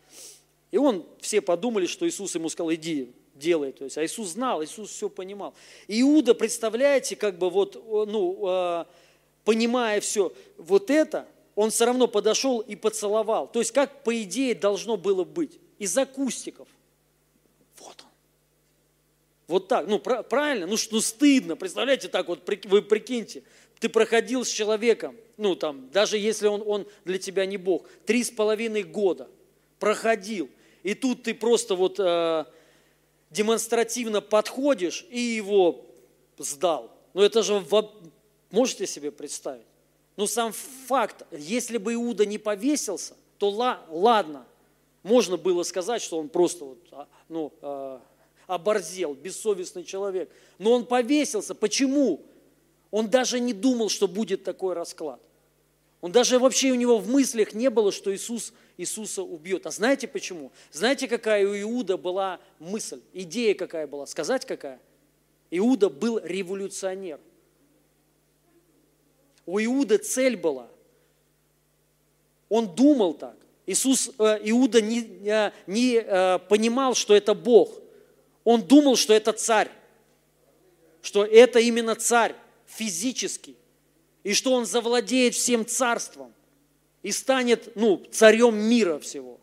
И 0.71 0.79
он, 0.79 1.05
все 1.21 1.41
подумали, 1.41 1.87
что 1.87 2.07
Иисус 2.07 2.35
ему 2.37 2.49
сказал, 2.49 2.73
иди, 2.73 3.13
делай. 3.35 3.73
То 3.73 3.85
есть, 3.85 3.99
а 3.99 4.05
Иисус 4.05 4.29
знал, 4.29 4.63
Иисус 4.63 4.91
все 4.91 5.09
понимал. 5.09 5.55
Иуда, 5.89 6.35
представляете, 6.35 7.17
как 7.17 7.39
бы 7.39 7.51
вот, 7.51 7.75
ну, 7.75 8.39
э, 8.47 8.85
понимая 9.45 10.01
все 10.01 10.33
вот 10.59 10.91
это, 10.91 11.27
он 11.57 11.71
все 11.71 11.87
равно 11.87 12.07
подошел 12.07 12.61
и 12.61 12.77
поцеловал. 12.77 13.49
То 13.49 13.59
есть, 13.59 13.73
как 13.73 14.05
по 14.05 14.23
идее 14.23 14.55
должно 14.55 14.97
было 14.97 15.25
быть. 15.25 15.59
Из 15.79 15.97
акустиков. 15.99 16.69
Вот 17.79 17.97
он. 18.03 18.11
Вот 19.49 19.69
так. 19.69 19.87
Ну, 19.89 19.99
правильно? 19.99 20.67
Ну, 20.67 20.77
ну, 20.91 21.01
стыдно. 21.01 21.57
Представляете, 21.57 22.09
так 22.09 22.29
вот, 22.29 22.49
вы 22.67 22.83
прикиньте. 22.83 23.43
Ты 23.81 23.89
проходил 23.89 24.45
с 24.45 24.49
человеком, 24.49 25.17
ну, 25.37 25.55
там, 25.55 25.91
даже 25.91 26.17
если 26.17 26.47
он, 26.47 26.63
он 26.65 26.87
для 27.05 27.19
тебя 27.19 27.45
не 27.45 27.59
Бог, 27.59 27.87
три 28.07 28.25
с 28.25 28.31
половиной 28.31 28.83
года 28.83 29.29
проходил. 29.79 30.49
И 30.83 30.95
тут 30.95 31.25
ты 31.25 31.35
просто 31.35 31.75
вот 31.75 31.99
э, 31.99 32.45
демонстративно 33.31 34.21
подходишь 34.21 35.07
и 35.11 35.21
его 35.21 35.85
сдал. 36.39 36.91
Ну, 37.13 37.23
это 37.23 37.43
же, 37.43 37.63
можете 38.51 38.87
себе 38.87 39.11
представить? 39.11 39.67
Но 40.17 40.27
сам 40.27 40.53
факт, 40.53 41.27
если 41.31 41.77
бы 41.77 41.95
Иуда 41.95 42.25
не 42.25 42.39
повесился, 42.39 43.15
то 43.39 43.51
ладно, 43.51 44.47
можно 45.03 45.37
было 45.37 45.63
сказать, 45.63 46.01
что 46.01 46.19
он 46.19 46.31
просто 46.31 46.65
вот, 46.65 46.79
а, 46.91 47.07
ну, 47.29 47.53
а, 47.61 48.03
оборзел, 48.47 49.15
бессовестный 49.15 49.85
человек. 49.85 50.31
Но 50.59 50.73
он 50.73 50.87
повесился. 50.87 51.55
Почему? 51.55 52.23
Он 52.91 53.09
даже 53.09 53.39
не 53.41 53.53
думал, 53.53 53.91
что 53.91 54.09
будет 54.09 54.43
такой 54.43 54.75
расклад. 54.75 55.21
Он 56.01 56.13
даже 56.13 56.39
вообще 56.39 56.71
у 56.71 56.77
него 56.77 56.99
в 56.99 57.09
мыслях 57.09 57.53
не 57.53 57.69
было, 57.69 57.93
что 57.93 58.15
Иисус 58.15 58.53
Иисуса 58.79 59.23
убьет. 59.23 59.67
А 59.67 59.71
знаете 59.71 60.09
почему? 60.09 60.51
Знаете, 60.73 61.09
какая 61.09 61.47
у 61.47 61.55
Иуда 61.61 61.97
была 61.97 62.41
мысль, 62.59 63.01
идея 63.13 63.55
какая 63.55 63.87
была? 63.87 64.07
Сказать 64.07 64.47
какая? 64.47 64.81
Иуда 65.51 65.91
был 65.91 66.19
революционер– 66.23 67.21
у 69.47 69.61
Иуды 69.61 69.99
цель 69.99 70.37
была. 70.37 70.69
Он 72.49 72.75
думал 72.75 73.15
так. 73.15 73.37
Иисус, 73.67 74.11
э, 74.19 74.41
Иуда 74.45 74.81
не, 74.81 75.01
э, 75.25 75.53
не 75.67 75.97
э, 75.97 76.39
понимал, 76.49 76.95
что 76.95 77.15
это 77.15 77.35
Бог. 77.35 77.81
Он 78.45 78.63
думал, 78.63 78.97
что 78.97 79.15
это 79.15 79.33
царь. 79.33 79.71
Что 81.03 81.25
это 81.25 81.61
именно 81.61 81.95
царь 81.95 82.35
физический. 82.67 83.57
И 84.23 84.35
что 84.35 84.53
он 84.53 84.67
завладеет 84.67 85.35
всем 85.35 85.65
царством. 85.65 86.33
И 87.03 87.13
станет 87.13 87.75
ну, 87.77 88.05
царем 88.11 88.57
мира 88.57 88.99
всего. 88.99 89.39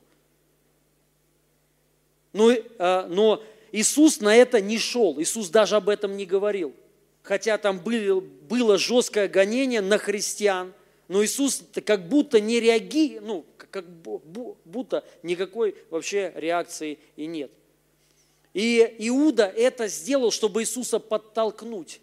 Но, 2.34 2.52
но 2.80 3.44
Иисус 3.72 4.20
на 4.20 4.36
это 4.36 4.60
не 4.60 4.78
шел. 4.78 5.22
Иисус 5.22 5.50
даже 5.50 5.76
об 5.76 5.88
этом 5.88 6.18
не 6.18 6.26
говорил 6.26 6.74
хотя 7.24 7.58
там 7.58 7.80
было, 7.80 8.20
было 8.20 8.78
жесткое 8.78 9.28
гонение 9.28 9.82
на 9.82 9.98
христиан, 9.98 10.74
но 11.08 11.24
Иисус 11.24 11.64
как 11.86 12.08
будто 12.08 12.40
не 12.40 12.60
реагирует, 12.60 13.24
ну, 13.24 13.46
как 13.72 13.86
будто 13.90 15.04
никакой 15.24 15.76
вообще 15.90 16.32
реакции 16.36 17.00
и 17.16 17.26
нет. 17.26 17.50
И 18.54 18.96
Иуда 19.00 19.46
это 19.46 19.88
сделал, 19.88 20.30
чтобы 20.30 20.62
Иисуса 20.62 21.00
подтолкнуть. 21.00 22.00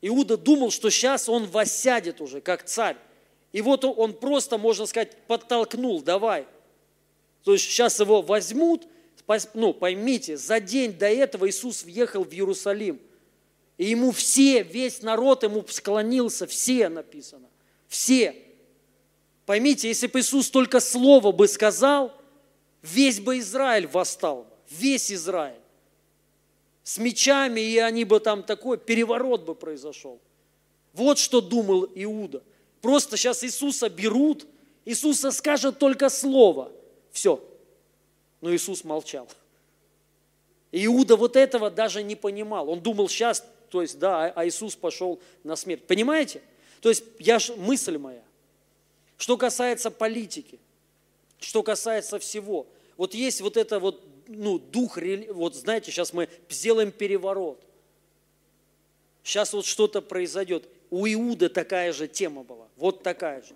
Иуда 0.00 0.36
думал, 0.36 0.72
что 0.72 0.90
сейчас 0.90 1.28
он 1.28 1.46
воссядет 1.46 2.20
уже, 2.20 2.40
как 2.40 2.64
царь. 2.64 2.96
И 3.52 3.60
вот 3.60 3.84
он 3.84 4.14
просто, 4.14 4.58
можно 4.58 4.86
сказать, 4.86 5.16
подтолкнул, 5.28 6.02
давай. 6.02 6.46
То 7.44 7.52
есть 7.52 7.64
сейчас 7.64 8.00
его 8.00 8.22
возьмут, 8.22 8.88
ну, 9.54 9.72
поймите, 9.72 10.36
за 10.36 10.58
день 10.58 10.92
до 10.92 11.06
этого 11.06 11.48
Иисус 11.48 11.84
въехал 11.84 12.24
в 12.24 12.32
Иерусалим– 12.32 12.98
и 13.82 13.86
ему 13.86 14.12
все, 14.12 14.62
весь 14.62 15.02
народ 15.02 15.42
ему 15.42 15.64
склонился, 15.66 16.46
все 16.46 16.88
написано, 16.88 17.48
все. 17.88 18.36
Поймите, 19.44 19.88
если 19.88 20.06
бы 20.06 20.20
Иисус 20.20 20.50
только 20.50 20.78
слово 20.78 21.32
бы 21.32 21.48
сказал, 21.48 22.12
весь 22.80 23.18
бы 23.18 23.40
Израиль 23.40 23.88
восстал, 23.88 24.46
весь 24.70 25.10
Израиль. 25.10 25.58
С 26.84 26.98
мечами, 26.98 27.60
и 27.60 27.76
они 27.78 28.04
бы 28.04 28.20
там 28.20 28.44
такой 28.44 28.78
переворот 28.78 29.42
бы 29.42 29.56
произошел. 29.56 30.20
Вот 30.92 31.18
что 31.18 31.40
думал 31.40 31.88
Иуда. 31.96 32.40
Просто 32.82 33.16
сейчас 33.16 33.42
Иисуса 33.42 33.88
берут, 33.88 34.46
Иисуса 34.84 35.32
скажет 35.32 35.80
только 35.80 36.08
слово. 36.08 36.70
Все. 37.10 37.42
Но 38.40 38.54
Иисус 38.54 38.84
молчал. 38.84 39.26
Иуда 40.70 41.16
вот 41.16 41.34
этого 41.34 41.68
даже 41.68 42.04
не 42.04 42.14
понимал. 42.14 42.70
Он 42.70 42.80
думал, 42.80 43.08
сейчас 43.08 43.44
то 43.72 43.80
есть, 43.80 43.98
да, 43.98 44.26
а, 44.26 44.32
а 44.36 44.46
Иисус 44.46 44.76
пошел 44.76 45.18
на 45.44 45.56
смерть. 45.56 45.86
Понимаете? 45.86 46.42
То 46.82 46.90
есть, 46.90 47.04
я, 47.18 47.38
мысль 47.56 47.96
моя, 47.96 48.22
что 49.16 49.38
касается 49.38 49.90
политики, 49.90 50.60
что 51.40 51.62
касается 51.62 52.18
всего, 52.18 52.66
вот 52.98 53.14
есть 53.14 53.40
вот 53.40 53.56
это 53.56 53.80
вот, 53.80 54.04
ну, 54.28 54.58
дух, 54.58 54.98
вот 55.30 55.54
знаете, 55.54 55.90
сейчас 55.90 56.12
мы 56.12 56.28
сделаем 56.50 56.92
переворот, 56.92 57.64
сейчас 59.24 59.54
вот 59.54 59.64
что-то 59.64 60.02
произойдет. 60.02 60.68
У 60.90 61.06
Иуды 61.06 61.48
такая 61.48 61.94
же 61.94 62.08
тема 62.08 62.42
была, 62.42 62.68
вот 62.76 63.02
такая 63.02 63.40
же. 63.40 63.54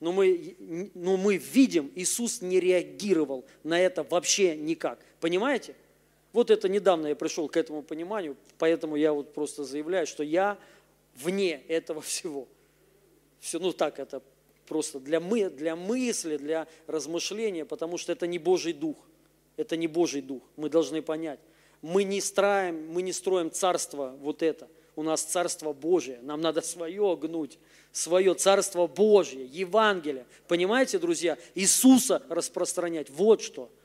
Но 0.00 0.12
мы, 0.12 0.56
но 0.94 1.18
мы 1.18 1.36
видим, 1.36 1.92
Иисус 1.94 2.40
не 2.40 2.58
реагировал 2.58 3.44
на 3.64 3.78
это 3.78 4.02
вообще 4.02 4.56
никак. 4.56 4.98
Понимаете? 5.20 5.74
Вот 6.32 6.50
это 6.50 6.68
недавно 6.68 7.08
я 7.08 7.16
пришел 7.16 7.48
к 7.48 7.56
этому 7.56 7.82
пониманию, 7.82 8.36
поэтому 8.58 8.96
я 8.96 9.12
вот 9.12 9.34
просто 9.34 9.64
заявляю, 9.64 10.06
что 10.06 10.22
я 10.22 10.58
вне 11.14 11.62
этого 11.68 12.00
всего. 12.02 12.48
Все, 13.40 13.58
ну 13.58 13.72
так 13.72 13.98
это 13.98 14.22
просто 14.66 15.00
для, 15.00 15.20
мы, 15.20 15.50
для 15.50 15.76
мысли, 15.76 16.36
для 16.36 16.66
размышления, 16.86 17.64
потому 17.64 17.98
что 17.98 18.12
это 18.12 18.26
не 18.26 18.38
Божий 18.38 18.72
Дух. 18.72 18.96
Это 19.56 19.76
не 19.76 19.86
Божий 19.86 20.22
Дух. 20.22 20.42
Мы 20.56 20.70
должны 20.70 21.02
понять. 21.02 21.40
Мы 21.82 22.04
не 22.04 22.20
строим, 22.20 22.88
мы 22.90 23.02
не 23.02 23.12
строим 23.12 23.50
царство 23.50 24.16
вот 24.20 24.42
это. 24.42 24.68
У 24.94 25.02
нас 25.02 25.22
царство 25.22 25.72
Божие. 25.72 26.20
Нам 26.22 26.40
надо 26.40 26.60
свое 26.62 27.16
гнуть. 27.20 27.58
Свое 27.90 28.32
царство 28.34 28.86
Божье, 28.86 29.44
Евангелие. 29.44 30.24
Понимаете, 30.48 30.98
друзья? 30.98 31.36
Иисуса 31.54 32.22
распространять. 32.30 33.10
Вот 33.10 33.42
что– 33.42 33.70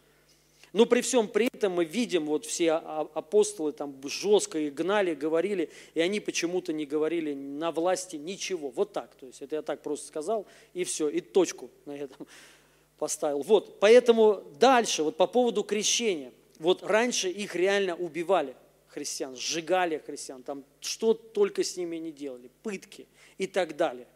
но 0.78 0.86
при 0.86 1.02
всем 1.02 1.28
при 1.28 1.48
этом 1.52 1.74
мы 1.74 1.86
видим, 1.86 2.28
вот 2.28 2.46
все 2.46 2.74
апостолы 2.74 3.72
там 3.72 3.96
жестко 4.06 4.60
их 4.60 4.76
гнали, 4.76 5.16
говорили, 5.16 5.72
и 5.96 6.02
они 6.02 6.20
почему-то 6.20 6.72
не 6.72 6.86
говорили 6.86 7.34
на 7.34 7.72
власти 7.72 8.16
ничего. 8.16 8.70
Вот 8.70 8.94
так. 8.94 9.16
То 9.16 9.26
есть 9.26 9.42
это 9.42 9.56
я 9.56 9.64
так 9.64 9.82
просто 9.82 10.06
сказал, 10.06 10.46
и 10.76 10.84
все, 10.84 11.10
и 11.10 11.20
точку 11.20 11.72
на 11.86 11.98
этом. 11.98 12.28
поставил. 13.00 13.42
Вот, 13.42 13.80
поэтому 13.80 14.44
дальше, 14.60 15.02
вот 15.02 15.18
по 15.18 15.26
поводу 15.26 15.64
крещения. 15.64 16.32
Вот 16.60 16.84
раньше 16.84 17.28
их 17.28 17.56
реально 17.56 17.96
убивали, 17.96 18.56
христиан, 18.88 19.36
сжигали 19.36 19.98
христиан, 20.06 20.44
там 20.44 20.64
что 20.80 21.16
только 21.16 21.64
с 21.64 21.76
ними 21.76 21.96
не 21.96 22.12
делали, 22.12 22.52
пытки 22.62 23.08
и 23.40 23.48
так 23.48 23.76
далее. 23.78 24.08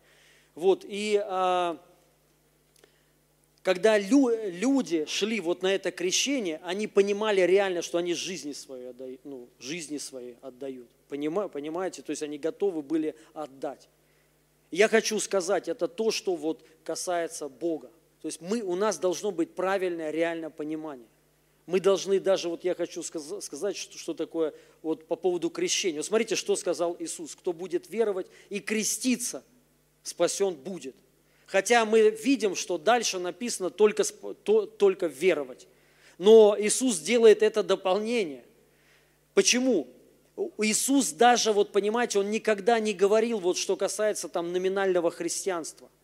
Вот, 0.53 0.85
и 0.87 1.19
а, 1.23 1.79
когда 3.63 3.97
лю, 3.97 4.29
люди 4.49 5.05
шли 5.05 5.39
вот 5.39 5.61
на 5.61 5.73
это 5.73 5.91
крещение, 5.91 6.59
они 6.63 6.87
понимали 6.87 7.41
реально, 7.41 7.81
что 7.81 7.99
они 7.99 8.13
жизни 8.13 8.53
свои 8.53 8.85
отдают, 8.85 9.21
ну, 9.23 9.47
жизни 9.59 9.97
свои 9.97 10.33
отдают. 10.41 10.89
Понимаете? 11.07 12.01
То 12.01 12.09
есть 12.09 12.23
они 12.23 12.37
готовы 12.37 12.81
были 12.81 13.15
отдать. 13.33 13.87
Я 14.71 14.87
хочу 14.87 15.19
сказать, 15.19 15.67
это 15.67 15.87
то, 15.87 16.11
что 16.11 16.35
вот 16.35 16.65
касается 16.83 17.49
Бога. 17.49 17.91
То 18.21 18.27
есть 18.27 18.39
мы, 18.41 18.61
у 18.61 18.75
нас 18.75 18.97
должно 18.97 19.31
быть 19.31 19.53
правильное, 19.53 20.11
реальное 20.11 20.49
понимание. 20.49 21.07
Мы 21.65 21.79
должны 21.79 22.19
даже, 22.19 22.49
вот 22.49 22.63
я 22.63 22.73
хочу 22.73 23.03
сказать, 23.03 23.75
что, 23.75 23.97
что 23.97 24.13
такое 24.13 24.53
вот 24.81 25.07
по 25.07 25.15
поводу 25.15 25.49
крещения. 25.49 25.99
Вот 25.99 26.05
смотрите, 26.05 26.35
что 26.35 26.55
сказал 26.55 26.95
Иисус. 26.99 27.35
Кто 27.35 27.53
будет 27.53 27.89
веровать 27.89 28.27
и 28.49 28.59
креститься, 28.59 29.43
спасен 30.03 30.55
будет. 30.55 30.95
Хотя 31.51 31.85
мы 31.85 32.09
видим, 32.09 32.55
что 32.55 32.77
дальше 32.77 33.19
написано 33.19 33.69
только, 33.69 34.03
только 34.03 35.07
веровать. 35.07 35.67
Но 36.17 36.55
Иисус 36.57 36.99
делает 36.99 37.43
это 37.43 37.61
дополнение. 37.61 38.43
Почему? 39.33 39.87
Иисус 40.57 41.11
даже, 41.11 41.51
вот 41.51 41.71
понимаете, 41.71 42.19
Он 42.19 42.31
никогда 42.31 42.79
не 42.79 42.93
говорил, 42.93 43.39
вот 43.39 43.57
что 43.57 43.75
касается 43.75 44.29
там 44.29 44.51
номинального 44.51 45.11
христианства– 45.11 45.89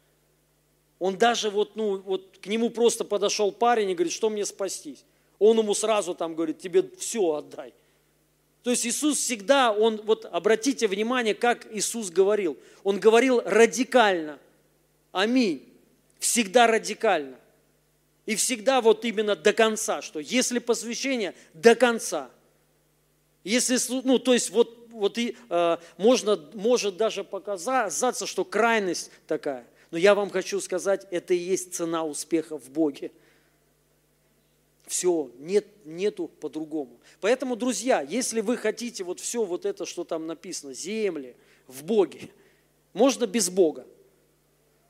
он 1.00 1.18
даже 1.18 1.50
вот, 1.50 1.76
ну, 1.76 1.98
вот 1.98 2.38
к 2.42 2.48
нему 2.48 2.70
просто 2.70 3.04
подошел 3.04 3.52
парень 3.52 3.92
и 3.92 3.94
говорит, 3.94 4.14
что 4.14 4.30
мне 4.30 4.46
спастись? 4.46 5.04
Он 5.40 5.58
ему 5.60 5.74
сразу 5.76 6.16
там 6.16 6.34
говорит, 6.34 6.60
тебе 6.60 6.84
все 6.98 7.34
отдай. 7.34 7.74
То 8.64 8.72
есть 8.72 8.86
Иисус 8.86 9.20
всегда, 9.20 9.72
он, 9.72 10.02
вот 10.04 10.26
обратите 10.26 10.88
внимание, 10.88 11.36
как 11.36 11.68
Иисус 11.72 12.10
говорил. 12.10 12.58
Он 12.84 13.00
говорил 13.00 13.42
радикально. 13.46 14.40
Аминь. 15.18 15.68
Всегда 16.20 16.68
радикально. 16.68 17.38
И 18.26 18.36
всегда 18.36 18.82
вот 18.82 19.06
именно 19.06 19.36
до 19.36 19.54
конца, 19.54 20.02
что 20.02 20.20
если 20.20 20.60
посвящение, 20.60 21.34
до 21.54 21.76
конца. 21.76 22.30
Если, 23.44 23.78
ну, 24.04 24.20
то 24.20 24.34
есть 24.34 24.50
вот, 24.50 24.88
вот 24.92 25.18
и, 25.18 25.38
э, 25.50 25.78
можно, 25.98 26.36
может 26.54 26.98
даже 26.98 27.24
показаться, 27.24 28.26
что 28.26 28.44
крайность 28.44 29.12
такая– 29.28 29.66
но 29.92 29.98
я 29.98 30.16
вам 30.16 30.30
хочу 30.30 30.60
сказать, 30.60 31.08
это 31.12 31.34
и 31.34 31.38
есть 31.38 31.74
цена 31.74 32.04
успеха 32.04 32.58
в 32.58 32.70
Боге. 32.70 33.12
Все, 34.86 35.32
нет, 35.40 35.66
нету 35.86 36.28
по-другому. 36.28 37.00
Поэтому, 37.20 37.56
друзья, 37.56 38.02
если 38.02 38.42
вы 38.42 38.58
хотите 38.58 39.04
вот 39.04 39.20
все 39.20 39.44
вот 39.44 39.66
это, 39.66 39.86
что 39.86 40.04
там 40.04 40.28
написано, 40.28 40.74
земли, 40.74 41.36
в 41.68 41.84
Боге, 41.84 42.30
можно 42.94 43.26
без 43.28 43.50
Бога, 43.50 43.86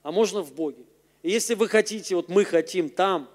а 0.08 0.12
можно 0.14 0.42
в 0.42 0.54
Боге. 0.54 0.86
И 1.22 1.30
если 1.30 1.54
вы 1.54 1.68
хотите, 1.68 2.16
вот 2.16 2.30
мы 2.30 2.46
хотим 2.46 2.90
там, 2.90 3.30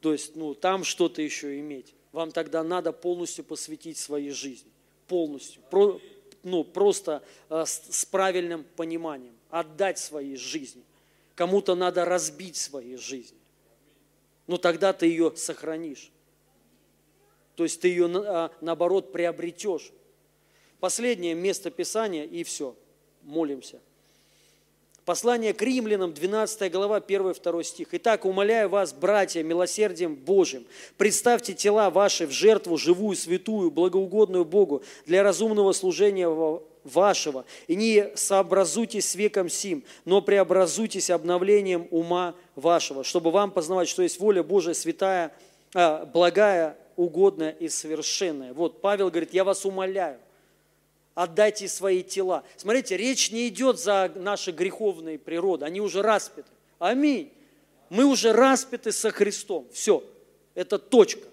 то 0.00 0.12
есть, 0.12 0.36
ну, 0.36 0.54
там 0.54 0.84
что-то 0.84 1.20
еще 1.20 1.60
иметь, 1.60 1.92
вам 2.12 2.32
тогда 2.32 2.62
надо 2.62 2.92
полностью 2.92 3.44
посвятить 3.44 3.98
своей 3.98 4.30
жизни. 4.30 4.70
Полностью. 5.06 5.60
Про, 5.68 6.00
ну, 6.44 6.64
просто 6.64 7.22
э, 7.50 7.64
с, 7.66 7.82
с 7.90 8.06
правильным 8.06 8.64
пониманием 8.74 9.34
отдать 9.50 9.98
свои 9.98 10.34
жизни. 10.34 10.82
Кому-то 11.34 11.74
надо 11.74 12.06
разбить 12.06 12.56
свои 12.56 12.96
жизни. 12.96 13.36
Но 14.46 14.56
тогда 14.56 14.94
ты 14.94 15.08
ее 15.08 15.36
сохранишь. 15.36 16.10
То 17.54 17.64
есть 17.64 17.82
ты 17.82 17.88
ее, 17.88 18.06
а, 18.06 18.50
наоборот, 18.62 19.12
приобретешь. 19.12 19.92
Последнее 20.80 21.34
место 21.34 21.70
Писания 21.70 22.24
и 22.24 22.44
все. 22.44 22.74
Молимся. 23.20 23.82
Послание 25.04 25.52
к 25.52 25.60
римлянам, 25.60 26.14
12 26.14 26.70
глава, 26.70 27.00
1-2 27.00 27.64
стих. 27.64 27.88
«Итак, 27.90 28.24
умоляю 28.24 28.68
вас, 28.68 28.92
братья, 28.92 29.42
милосердием 29.42 30.14
Божьим, 30.14 30.64
представьте 30.96 31.54
тела 31.54 31.90
ваши 31.90 32.24
в 32.24 32.30
жертву 32.30 32.76
живую, 32.76 33.16
святую, 33.16 33.72
благоугодную 33.72 34.44
Богу 34.44 34.84
для 35.04 35.24
разумного 35.24 35.72
служения 35.72 36.28
вашего, 36.84 37.44
и 37.66 37.74
не 37.74 38.12
сообразуйтесь 38.14 39.10
с 39.10 39.16
веком 39.16 39.48
сим, 39.48 39.82
но 40.04 40.22
преобразуйтесь 40.22 41.10
обновлением 41.10 41.88
ума 41.90 42.36
вашего, 42.54 43.02
чтобы 43.02 43.32
вам 43.32 43.50
познавать, 43.50 43.88
что 43.88 44.04
есть 44.04 44.20
воля 44.20 44.44
Божия 44.44 44.74
святая, 44.74 45.32
а, 45.74 46.06
благая, 46.06 46.76
угодная 46.94 47.50
и 47.50 47.68
совершенная. 47.68 48.52
Вот 48.52 48.80
Павел 48.80 49.10
говорит, 49.10 49.34
я 49.34 49.42
вас 49.42 49.64
умоляю, 49.64 50.18
отдайте 51.14 51.68
свои 51.68 52.02
тела. 52.02 52.44
Смотрите, 52.56 52.96
речь 52.96 53.30
не 53.30 53.48
идет 53.48 53.78
за 53.78 54.12
наши 54.16 54.50
греховные 54.50 55.18
природы, 55.18 55.64
они 55.64 55.80
уже 55.80 56.02
распяты. 56.02 56.48
Аминь. 56.78 57.32
Мы 57.90 58.04
уже 58.04 58.32
распяты 58.32 58.90
со 58.92 59.10
Христом. 59.10 59.68
Все, 59.72 60.02
это 60.54 60.78
точка. 60.78 61.28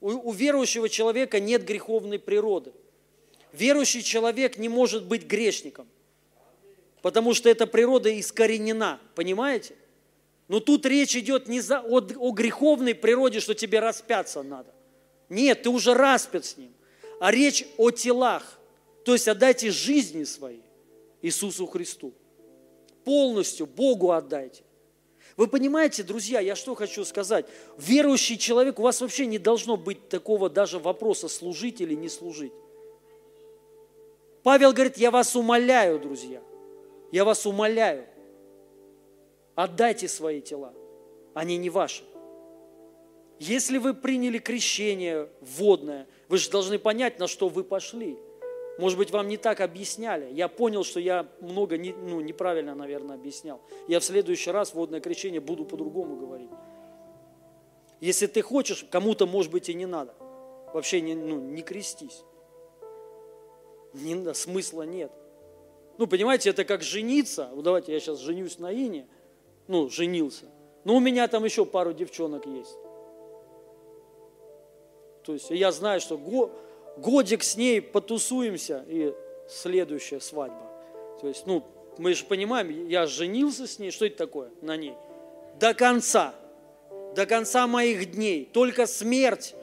У, 0.00 0.10
у 0.10 0.32
верующего 0.32 0.88
человека 0.88 1.40
нет 1.40 1.64
греховной 1.64 2.18
природы. 2.18 2.72
Верующий 3.52 4.02
человек 4.02 4.58
не 4.58 4.68
может 4.68 5.04
быть 5.04 5.26
грешником, 5.26 5.88
потому 7.00 7.32
что 7.32 7.48
эта 7.48 7.66
природа 7.66 8.18
искоренена, 8.20 9.00
понимаете? 9.14 9.74
Но 10.48 10.60
тут 10.60 10.86
речь 10.86 11.16
идет 11.16 11.48
не 11.48 11.60
за, 11.60 11.80
о, 11.80 12.00
о 12.00 12.30
греховной 12.32 12.94
природе, 12.94 13.40
что 13.40 13.54
тебе 13.54 13.80
распяться 13.80 14.42
надо. 14.42 14.72
Нет, 15.28 15.62
ты 15.62 15.70
уже 15.70 15.94
распят 15.94 16.44
с 16.44 16.56
ним. 16.56 16.72
А 17.20 17.30
речь 17.30 17.66
о 17.76 17.90
телах. 17.90 18.57
То 19.04 19.12
есть 19.12 19.28
отдайте 19.28 19.70
жизни 19.70 20.24
свои 20.24 20.60
Иисусу 21.22 21.66
Христу. 21.66 22.12
Полностью 23.04 23.66
Богу 23.66 24.12
отдайте. 24.12 24.62
Вы 25.36 25.46
понимаете, 25.46 26.02
друзья, 26.02 26.40
я 26.40 26.56
что 26.56 26.74
хочу 26.74 27.04
сказать? 27.04 27.46
Верующий 27.78 28.36
человек, 28.36 28.78
у 28.80 28.82
вас 28.82 29.00
вообще 29.00 29.24
не 29.24 29.38
должно 29.38 29.76
быть 29.76 30.08
такого 30.08 30.50
даже 30.50 30.78
вопроса, 30.80 31.28
служить 31.28 31.80
или 31.80 31.94
не 31.94 32.08
служить. 32.08 32.52
Павел 34.42 34.72
говорит, 34.72 34.96
я 34.98 35.10
вас 35.10 35.36
умоляю, 35.36 36.00
друзья, 36.00 36.42
я 37.12 37.24
вас 37.24 37.46
умоляю, 37.46 38.06
отдайте 39.54 40.08
свои 40.08 40.40
тела, 40.40 40.74
они 41.34 41.56
не 41.56 41.70
ваши. 41.70 42.02
Если 43.38 43.78
вы 43.78 43.94
приняли 43.94 44.38
крещение 44.38 45.28
водное, 45.40 46.08
вы 46.28 46.38
же 46.38 46.50
должны 46.50 46.78
понять, 46.78 47.20
на 47.20 47.28
что 47.28 47.48
вы 47.48 47.62
пошли. 47.62 48.18
Может 48.78 48.96
быть, 48.96 49.10
вам 49.10 49.28
не 49.28 49.36
так 49.36 49.60
объясняли. 49.60 50.32
Я 50.32 50.48
понял, 50.48 50.84
что 50.84 51.00
я 51.00 51.28
много 51.40 51.76
не, 51.76 51.92
ну, 51.92 52.20
неправильно, 52.20 52.74
наверное, 52.74 53.16
объяснял. 53.16 53.60
Я 53.88 54.00
в 54.00 54.04
следующий 54.04 54.50
раз 54.50 54.72
водное 54.72 55.00
крещение 55.00 55.40
буду 55.40 55.64
по-другому 55.64 56.16
говорить. 56.16 56.50
Если 58.00 58.26
ты 58.26 58.40
хочешь, 58.40 58.86
кому-то, 58.90 59.26
может 59.26 59.50
быть, 59.50 59.68
и 59.68 59.74
не 59.74 59.86
надо. 59.86 60.14
Вообще 60.72 61.00
не, 61.00 61.14
ну, 61.14 61.40
не 61.40 61.62
крестись 61.62 62.22
не, 63.92 64.34
смысла 64.34 64.82
нет. 64.82 65.12
Ну, 65.98 66.06
понимаете, 66.06 66.50
это 66.50 66.64
как 66.64 66.82
жениться. 66.82 67.50
Вот 67.52 67.64
давайте 67.64 67.92
я 67.92 68.00
сейчас 68.00 68.18
женюсь 68.20 68.58
на 68.58 68.72
Ине. 68.72 69.08
Ну, 69.66 69.88
женился. 69.88 70.46
Но 70.84 70.96
у 70.96 71.00
меня 71.00 71.26
там 71.28 71.44
еще 71.44 71.66
пару 71.66 71.92
девчонок 71.92 72.46
есть. 72.46 72.76
То 75.24 75.34
есть 75.34 75.50
я 75.50 75.72
знаю, 75.72 76.00
что 76.00 76.16
годик 77.00 77.42
с 77.42 77.56
ней 77.56 77.80
потусуемся, 77.80 78.84
и 78.86 79.14
следующая 79.48 80.20
свадьба. 80.20 80.70
То 81.20 81.28
есть, 81.28 81.46
ну, 81.46 81.64
мы 81.98 82.14
же 82.14 82.24
понимаем, 82.24 82.88
я 82.88 83.06
женился 83.06 83.66
с 83.66 83.78
ней, 83.78 83.90
что 83.90 84.06
это 84.06 84.16
такое 84.16 84.50
на 84.60 84.76
ней? 84.76 84.94
До 85.58 85.74
конца, 85.74 86.34
до 87.14 87.26
конца 87.26 87.66
моих 87.66 88.12
дней. 88.12 88.48
Только 88.52 88.86
смерть, 88.86 89.54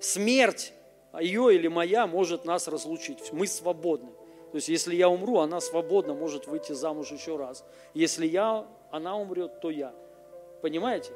смерть 0.00 0.74
а 1.14 1.22
ее 1.22 1.54
или 1.54 1.68
моя 1.68 2.08
может 2.08 2.44
нас 2.44 2.66
разлучить. 2.66 3.32
Мы 3.32 3.46
свободны. 3.46 4.10
То 4.50 4.56
есть, 4.56 4.68
если 4.68 4.96
я 4.96 5.08
умру, 5.08 5.38
она 5.38 5.60
свободно 5.60 6.12
может 6.12 6.48
выйти 6.48 6.72
замуж 6.72 7.12
еще 7.12 7.36
раз. 7.36 7.64
Если 7.94 8.26
я, 8.26 8.66
она 8.90 9.16
умрет, 9.16 9.60
то 9.60 9.70
я. 9.70 9.94
Понимаете? 10.60 11.12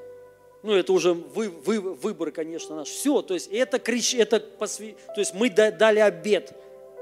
Ну, 0.69 0.75
это 0.75 0.93
уже 0.93 1.15
вы, 1.15 1.49
вы, 1.49 1.81
выбор, 1.81 2.31
конечно, 2.31 2.77
наш. 2.77 2.89
Все, 2.89 3.23
то 3.23 3.33
есть, 3.33 3.49
это, 3.51 3.79
крещ, 3.79 4.13
это 4.13 4.39
посвя... 4.39 4.93
то 5.15 5.19
есть, 5.23 5.33
мы 5.33 5.49
дали 5.49 5.99
обед. 5.99 6.53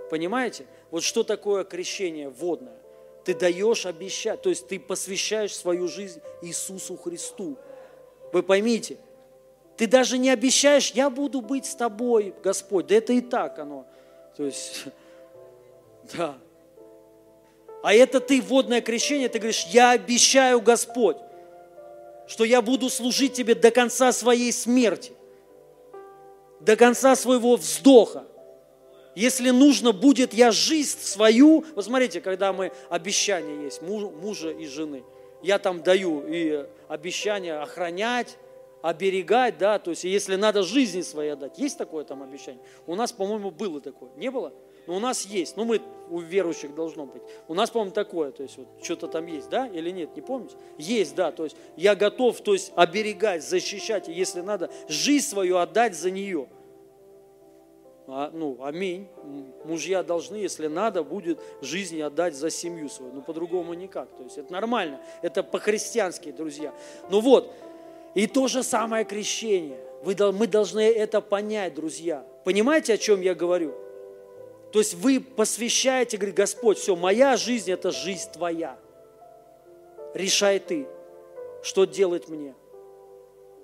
Понимаете? 0.08 0.66
Вот 0.92 1.02
что 1.02 1.24
такое 1.24 1.64
крещение 1.64 2.28
водное? 2.28 2.78
Ты 3.24 3.34
даешь 3.34 3.84
обещать, 3.84 4.40
то 4.40 4.50
есть, 4.50 4.68
ты 4.68 4.78
посвящаешь 4.78 5.52
свою 5.52 5.88
жизнь 5.88 6.20
Иисусу 6.42 6.96
Христу. 6.96 7.56
Вы 8.32 8.44
поймите, 8.44 8.98
ты 9.76 9.88
даже 9.88 10.16
не 10.16 10.30
обещаешь, 10.30 10.92
я 10.92 11.10
буду 11.10 11.40
быть 11.40 11.66
с 11.66 11.74
тобой, 11.74 12.34
Господь. 12.44 12.86
Да 12.86 12.94
это 12.94 13.14
и 13.14 13.20
так 13.20 13.58
оно. 13.58 13.84
То 14.36 14.44
есть, 14.44 14.84
да. 16.16 16.38
А 17.82 17.92
это 17.92 18.20
ты, 18.20 18.40
водное 18.40 18.80
крещение, 18.80 19.28
ты 19.28 19.40
говоришь, 19.40 19.66
я 19.72 19.90
обещаю, 19.90 20.60
Господь. 20.60 21.16
Что 22.26 22.44
я 22.44 22.62
буду 22.62 22.90
служить 22.90 23.34
тебе 23.34 23.54
до 23.54 23.70
конца 23.70 24.12
своей 24.12 24.52
смерти, 24.52 25.12
до 26.60 26.76
конца 26.76 27.16
своего 27.16 27.56
вздоха. 27.56 28.26
Если 29.14 29.50
нужно 29.50 29.92
будет, 29.92 30.34
я 30.34 30.50
жизнь 30.50 30.98
свою, 31.00 31.64
вот 31.74 31.84
смотрите, 31.84 32.20
когда 32.20 32.52
мы, 32.52 32.72
обещания 32.90 33.64
есть, 33.64 33.80
мужа 33.80 34.50
и 34.50 34.66
жены, 34.66 35.04
я 35.42 35.58
там 35.58 35.82
даю 35.82 36.24
и 36.26 36.66
обещание 36.88 37.58
охранять, 37.58 38.36
оберегать, 38.82 39.58
да, 39.58 39.78
то 39.78 39.90
есть 39.90 40.04
если 40.04 40.36
надо 40.36 40.62
жизни 40.62 41.02
своей 41.02 41.30
отдать. 41.30 41.58
Есть 41.58 41.78
такое 41.78 42.04
там 42.04 42.22
обещание? 42.22 42.62
У 42.86 42.94
нас, 42.94 43.10
по-моему, 43.10 43.50
было 43.50 43.80
такое. 43.80 44.10
Не 44.16 44.30
было? 44.30 44.52
Но 44.86 44.96
у 44.96 45.00
нас 45.00 45.26
есть. 45.26 45.56
Ну, 45.56 45.64
мы, 45.64 45.80
у 46.10 46.20
верующих 46.20 46.74
должно 46.74 47.06
быть. 47.06 47.22
У 47.48 47.54
нас, 47.54 47.70
по-моему, 47.70 47.92
такое, 47.92 48.30
то 48.30 48.42
есть 48.42 48.56
вот 48.56 48.68
что-то 48.82 49.08
там 49.08 49.26
есть, 49.26 49.48
да, 49.48 49.66
или 49.66 49.90
нет, 49.90 50.14
не 50.14 50.22
помните? 50.22 50.54
Есть, 50.78 51.14
да, 51.14 51.32
то 51.32 51.44
есть 51.44 51.56
я 51.76 51.94
готов, 51.94 52.40
то 52.40 52.52
есть 52.52 52.72
оберегать, 52.76 53.44
защищать, 53.44 54.08
если 54.08 54.40
надо, 54.40 54.70
жизнь 54.88 55.26
свою 55.26 55.58
отдать 55.58 55.96
за 55.96 56.10
нее. 56.10 56.48
А, 58.08 58.30
ну, 58.32 58.58
аминь. 58.62 59.08
Мужья 59.64 60.04
должны, 60.04 60.36
если 60.36 60.68
надо, 60.68 61.02
будет 61.02 61.40
жизни 61.60 62.00
отдать 62.00 62.34
за 62.34 62.50
семью 62.50 62.88
свою. 62.88 63.12
Ну, 63.12 63.20
по-другому 63.22 63.74
никак. 63.74 64.08
То 64.16 64.22
есть 64.22 64.38
это 64.38 64.52
нормально. 64.52 65.00
Это 65.22 65.42
по-христиански, 65.42 66.30
друзья. 66.30 66.72
Ну 67.10 67.20
вот, 67.20 67.52
и 68.14 68.28
то 68.28 68.46
же 68.46 68.62
самое 68.62 69.04
крещение. 69.04 69.80
Вы, 70.04 70.14
мы 70.32 70.46
должны 70.46 70.80
это 70.80 71.20
понять, 71.20 71.74
друзья. 71.74 72.24
Понимаете, 72.44 72.94
о 72.94 72.98
чем 72.98 73.20
я 73.22 73.34
говорю? 73.34 73.74
То 74.72 74.80
есть 74.80 74.94
вы 74.94 75.20
посвящаете, 75.20 76.16
говорит, 76.16 76.36
Господь, 76.36 76.78
все, 76.78 76.96
моя 76.96 77.36
жизнь– 77.36 77.70
это 77.72 77.90
жизнь 77.90 78.30
твоя. 78.32 78.78
Решай 80.14 80.58
ты, 80.58 80.86
что 81.62 81.84
делать 81.84 82.28
мне. 82.28 82.54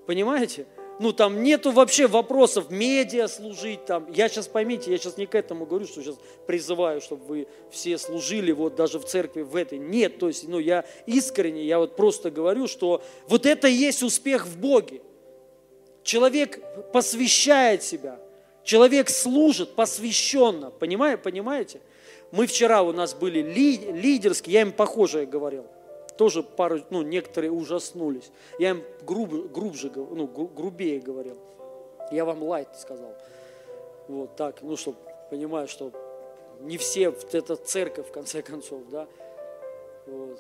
Понимаете? 0.07 0.67
Ну, 1.01 1.13
там 1.13 1.43
нету 1.43 1.73
вообще 1.73 2.07
вопросов, 2.07 2.71
медиа 2.71 3.27
служить 3.27 3.85
там. 3.87 4.07
Я 4.13 4.29
сейчас, 4.29 4.47
поймите, 4.47 4.91
я 4.91 4.99
сейчас 4.99 5.17
не 5.17 5.27
к 5.27 5.35
этому 5.35 5.67
говорю, 5.67 5.87
что 5.87 6.03
сейчас 6.03 6.17
призываю, 6.47 7.01
чтобы 7.01 7.25
вы 7.25 7.49
все 7.71 7.99
служили 7.99 8.53
вот 8.53 8.77
даже 8.77 8.99
в 8.99 9.05
церкви 9.05 9.43
в 9.43 9.57
этой. 9.57 9.79
Нет, 9.79 10.19
то 10.19 10.29
есть, 10.29 10.47
ну, 10.47 10.59
я 10.59 10.85
искренне, 11.07 11.65
я 11.65 11.79
вот 11.79 11.97
просто 11.97 12.31
говорю, 12.31 12.69
что 12.69 13.03
вот 13.27 13.47
это 13.47 13.67
и 13.67 13.73
есть 13.73 14.03
успех 14.03 14.47
в 14.47 14.59
Боге. 14.61 15.01
Человек 16.05 16.63
посвящает 16.93 17.83
себя, 17.83 18.21
человек 18.65 19.11
служит 19.11 19.75
посвященно, 19.75 20.71
понимаете? 20.71 21.23
понимаете? 21.23 21.81
Мы 22.31 22.47
вчера 22.47 22.83
у 22.83 22.93
нас 22.93 23.15
были 23.15 23.41
лидерские, 23.43 24.55
я 24.55 24.61
им 24.63 24.73
похожее 24.73 25.27
говорил– 25.27 25.67
тоже 26.17 26.43
пару, 26.43 26.81
ну, 26.91 27.03
некоторые 27.03 27.51
ужаснулись. 27.51 28.31
Я 28.59 28.71
им 28.71 28.85
груб, 29.03 29.53
грубже, 29.53 29.91
ну, 29.95 30.27
грубее 30.27 31.01
говорил. 31.01 31.37
Я 32.11 32.25
вам 32.25 32.43
лайт 32.43 32.69
сказал. 32.79 33.15
Вот 34.09 34.37
так, 34.37 34.63
ну, 34.63 34.77
чтобы 34.77 34.99
понимаю, 35.31 35.69
что 35.69 35.93
не 36.61 36.77
все, 36.79 37.15
это 37.33 37.57
церковь, 37.57 38.09
в 38.09 38.13
конце 38.13 38.43
концов, 38.43 38.83
да. 38.91 39.09
Вот. 40.07 40.39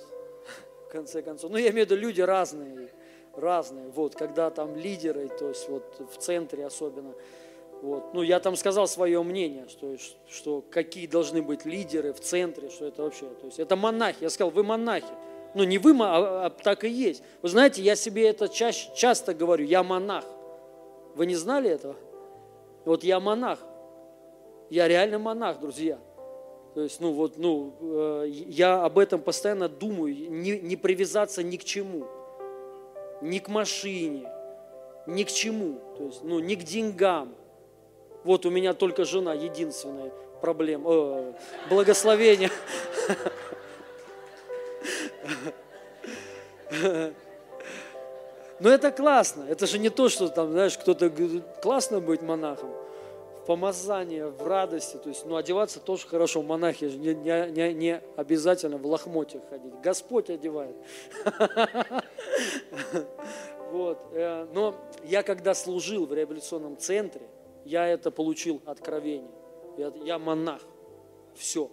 В 0.86 0.92
конце 0.92 1.22
концов. 1.22 1.50
Ну, 1.50 1.56
я 1.56 1.70
имею 1.70 1.86
в 1.86 1.90
виду, 1.90 2.00
люди 2.00 2.20
разные, 2.20 2.90
разные. 3.34 3.88
Вот, 3.88 4.14
когда 4.14 4.50
там 4.50 4.76
лидеры, 4.76 5.28
то 5.28 5.48
есть 5.48 5.68
вот 5.68 5.84
в 6.12 6.18
центре 6.18 6.66
особенно, 6.66 7.14
вот. 7.82 8.14
Ну, 8.14 8.22
я 8.22 8.38
там 8.38 8.54
сказал 8.54 8.86
свое 8.86 9.20
мнение, 9.24 9.66
что, 9.68 9.96
что 10.30 10.64
какие 10.70 11.08
должны 11.08 11.42
быть 11.42 11.64
лидеры 11.64 12.12
в 12.12 12.20
центре, 12.20 12.70
что 12.70 12.86
это 12.86 13.02
вообще, 13.02 13.26
то 13.26 13.46
есть 13.46 13.58
это 13.58 13.74
монахи. 13.74 14.18
Я 14.20 14.30
сказал, 14.30 14.50
вы 14.50 14.62
монахи. 14.62 15.12
Ну, 15.54 15.64
не 15.64 15.78
вы, 15.78 15.92
а, 16.00 16.46
а 16.46 16.50
так 16.50 16.84
и 16.84 16.88
есть. 16.88 17.24
Вы 17.42 17.48
знаете, 17.48 17.82
я 17.82 17.96
себе 17.96 18.28
это 18.28 18.48
чаще, 18.48 18.88
часто 18.94 19.34
говорю, 19.34 19.64
я 19.64 19.82
монах. 19.82 20.24
Вы 21.16 21.26
не 21.26 21.34
знали 21.34 21.70
этого? 21.70 21.96
Вот 22.84 23.02
я 23.02 23.18
монах. 23.18 23.58
Я 24.70 24.86
реально 24.86 25.18
монах, 25.18 25.58
друзья. 25.58 25.98
То 26.74 26.82
есть, 26.82 27.00
ну 27.00 27.12
вот, 27.12 27.36
ну, 27.36 27.74
э, 27.80 28.28
я 28.28 28.84
об 28.84 28.96
этом 28.96 29.20
постоянно 29.20 29.68
думаю, 29.68 30.14
не, 30.30 30.60
не 30.60 30.76
привязаться 30.76 31.42
ни 31.42 31.56
к 31.56 31.64
чему, 31.64 32.06
ни 33.20 33.40
к 33.40 33.48
машине, 33.48 34.30
ни 35.08 35.24
к 35.24 35.32
чему, 35.32 35.80
то 35.98 36.04
есть, 36.04 36.22
ну, 36.22 36.38
ни 36.38 36.54
к 36.54 36.62
деньгам. 36.62 37.34
Вот 38.24 38.46
у 38.46 38.50
меня 38.50 38.74
только 38.74 39.04
жена 39.04 39.34
единственная 39.34 40.12
проблема, 40.40 40.90
э, 40.90 41.32
благословение. 41.70 42.50
Но 48.60 48.70
это 48.70 48.92
классно. 48.92 49.44
Это 49.48 49.66
же 49.66 49.78
не 49.78 49.88
то, 49.88 50.08
что 50.08 50.28
там, 50.28 50.52
знаешь, 50.52 50.78
кто-то 50.78 51.10
говорит, 51.10 51.42
классно 51.62 52.00
быть 52.00 52.22
монахом. 52.22 52.70
В 53.40 53.46
помазании, 53.46 54.22
в 54.22 54.46
радости. 54.46 54.98
То 54.98 55.08
есть, 55.08 55.26
ну, 55.26 55.34
одеваться 55.34 55.80
тоже 55.80 56.06
хорошо. 56.06 56.42
Монахи 56.42 56.84
не, 56.84 57.12
не, 57.14 57.74
не 57.74 58.00
обязательно 58.14 58.78
в 58.78 58.86
лохмотьях 58.86 59.42
ходить. 59.48 59.74
Господь 59.82 60.30
одевает. 60.30 60.76
Вот. 63.72 63.98
Э, 64.12 64.46
но 64.52 64.74
я 65.02 65.22
когда 65.22 65.54
служил 65.54 66.04
в 66.04 66.12
реабилитационном 66.12 66.76
центре, 66.76 67.22
я 67.64 67.86
это 67.86 68.10
получил 68.10 68.60
откровение. 68.66 69.30
Я, 69.76 69.92
я 70.04 70.18
монах. 70.18 70.62
Все. 71.34 71.70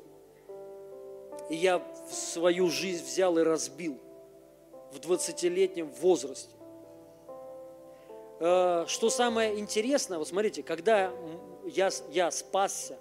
И 1.49 1.55
я 1.55 1.81
свою 2.11 2.69
жизнь 2.69 3.03
взял 3.03 3.37
и 3.37 3.43
разбил 3.43 3.99
в 4.91 4.97
20-летнем 4.99 5.89
возрасте. 6.01 6.55
Э, 8.39 8.85
что 8.87 9.09
самое 9.09 9.59
интересное, 9.59 10.17
вот 10.17 10.27
смотрите, 10.27 10.63
когда 10.63 11.11
я, 11.65 11.89
я 12.11 12.31
спасся, 12.31 12.97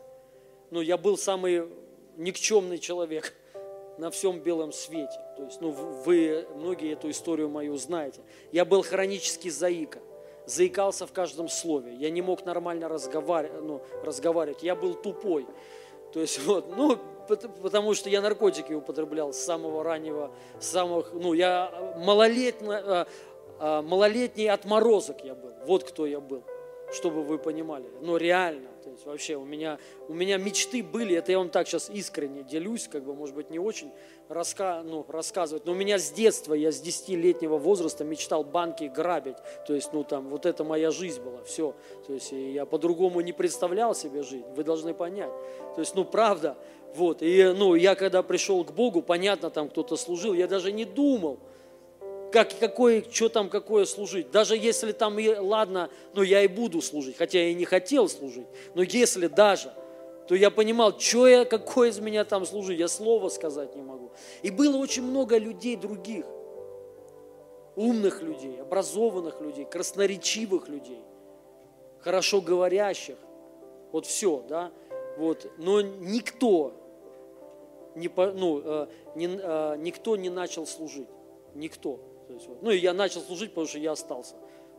ну, 0.71 0.81
я 0.81 0.97
был 0.97 1.17
самый 1.17 1.69
никчемный 2.17 2.79
человек 2.79 3.35
на 3.99 4.11
всем 4.11 4.41
белом 4.41 4.73
свете. 4.73 5.21
То 5.37 5.45
есть, 5.45 5.61
ну, 5.61 5.71
вы 5.71 6.47
многие 6.57 6.93
эту 6.93 7.11
историю 7.11 7.49
мою 7.49 7.77
знаете. 7.77 8.21
Я 8.51 8.65
был 8.65 8.83
хронический 8.83 9.51
заика, 9.51 10.01
заикался 10.49 11.07
в 11.07 11.13
каждом 11.13 11.49
слове. 11.49 11.95
Я 11.95 12.11
не 12.11 12.23
мог 12.23 12.45
нормально 12.45 12.89
разговаривать, 12.89 13.63
ну, 13.63 13.83
разговаривать. 14.03 14.63
Я 14.63 14.75
был 14.75 14.95
тупой. 14.95 15.47
То 16.13 16.21
есть, 16.21 16.45
вот, 16.45 16.77
ну, 16.77 16.99
потому 17.63 17.95
что 17.95 18.09
я 18.09 18.21
наркотики 18.21 18.73
употреблял 18.73 19.33
с 19.33 19.39
самого 19.39 19.85
раннего, 19.85 20.31
с 20.59 20.67
самых, 20.67 21.13
ну, 21.13 21.35
я 21.35 21.71
малолетний, 21.99 22.69
а, 22.71 23.07
а, 23.59 23.83
малолетний 23.83 24.49
отморозок 24.49 25.25
я 25.25 25.35
был. 25.35 25.53
Вот 25.67 25.85
кто 25.85 26.07
я 26.07 26.21
был, 26.21 26.43
чтобы 26.93 27.23
вы 27.23 27.39
понимали. 27.39 27.87
Ну, 28.01 28.17
реально. 28.17 28.69
То 28.83 28.91
есть 28.91 29.05
вообще 29.05 29.37
у 29.37 29.45
меня, 29.45 29.79
у 30.09 30.15
меня 30.15 30.39
мечты 30.39 30.83
были, 30.83 31.15
это 31.15 31.33
я 31.33 31.39
вам 31.39 31.51
так 31.51 31.69
сейчас 31.69 31.91
искренне 31.91 32.43
делюсь, 32.43 32.89
как 32.89 33.05
бы, 33.05 33.15
может 33.15 33.35
быть, 33.35 33.51
не 33.51 33.59
очень 33.59 33.91
раска, 34.29 34.83
ну, 34.83 35.05
рассказывать, 35.09 35.67
но 35.67 35.73
у 35.73 35.75
меня 35.75 35.99
с 35.99 36.11
детства, 36.11 36.55
я 36.55 36.73
с 36.73 36.83
10-летнего 36.83 37.59
возраста 37.59 38.05
мечтал 38.05 38.45
банки 38.45 38.85
грабить, 38.85 39.37
то 39.67 39.75
есть, 39.75 39.93
ну, 39.93 40.05
там, 40.05 40.29
вот 40.29 40.47
это 40.47 40.65
моя 40.65 40.91
жизнь 40.91 41.21
была, 41.21 41.43
все, 41.43 41.75
то 42.07 42.15
есть, 42.15 42.33
я 42.33 42.65
по-другому 42.65 43.21
не 43.21 43.33
представлял 43.33 43.95
себе 43.95 44.23
жизнь, 44.23 44.47
вы 44.57 44.65
должны 44.65 44.95
понять, 44.95 45.33
то 45.75 45.81
есть, 45.81 45.95
ну, 45.95 46.05
правда, 46.05 46.57
вот, 46.95 47.21
и, 47.21 47.53
ну, 47.57 47.75
я 47.75 47.95
когда 47.95 48.23
пришел 48.23 48.65
к 48.65 48.73
Богу, 48.73 49.03
понятно, 49.03 49.51
там 49.51 49.69
кто-то 49.69 49.97
служил, 49.97 50.33
я 50.33 50.47
даже 50.47 50.73
не 50.73 50.85
думал, 50.85 51.41
как, 52.31 52.59
какое, 52.59 53.05
что 53.11 53.29
там, 53.29 53.49
какое 53.49 53.85
служить. 53.85 54.31
Даже 54.31 54.57
если 54.57 54.93
там, 54.93 55.19
и, 55.19 55.29
ладно, 55.29 55.91
ну 56.15 56.23
я 56.23 56.43
и 56.43 56.49
буду 56.49 56.81
служить, 56.83 57.17
хотя 57.17 57.39
я 57.39 57.49
и 57.49 57.55
не 57.55 57.65
хотел 57.65 58.09
служить, 58.09 58.47
но 58.75 58.83
если 58.83 59.27
даже, 59.27 59.73
то 60.29 60.35
я 60.35 60.51
понимал, 60.51 60.99
что 60.99 61.27
я, 61.27 61.45
какое 61.45 61.89
из 61.89 61.99
меня 62.01 62.25
там 62.25 62.45
служить, 62.45 62.79
я 62.79 62.89
слова 62.89 63.31
сказать 63.31 63.75
не 63.75 63.83
могу. 63.83 64.11
И 64.43 64.51
было 64.51 64.77
очень 64.77 65.03
много 65.03 65.39
людей 65.39 65.77
других, 65.77 66.27
умных 67.77 68.21
людей, 68.23 68.61
образованных 68.61 69.41
людей, 69.41 69.65
красноречивых 69.65 70.69
людей, 70.69 71.01
хорошо 72.01 72.41
говорящих, 72.43 73.17
вот 73.91 74.05
все, 74.05 74.45
да, 74.49 74.71
вот, 75.17 75.51
но 75.57 75.81
никто 75.81 76.75
не, 77.95 78.11
ну, 78.15 78.61
э, 78.63 78.87
не, 79.15 79.29
э, 79.29 79.77
никто 79.79 80.17
не 80.17 80.29
начал 80.29 80.67
служить, 80.67 81.09
никто. 81.55 81.99
То 82.29 82.35
есть, 82.35 82.47
вот. 82.47 82.63
Ну 82.63 82.71
и 82.71 82.79
я 82.79 82.93
начал 82.93 83.21
служить, 83.23 83.51
потому 83.51 83.67
что 83.67 83.79
я 83.79 83.93
остался. 83.93 84.37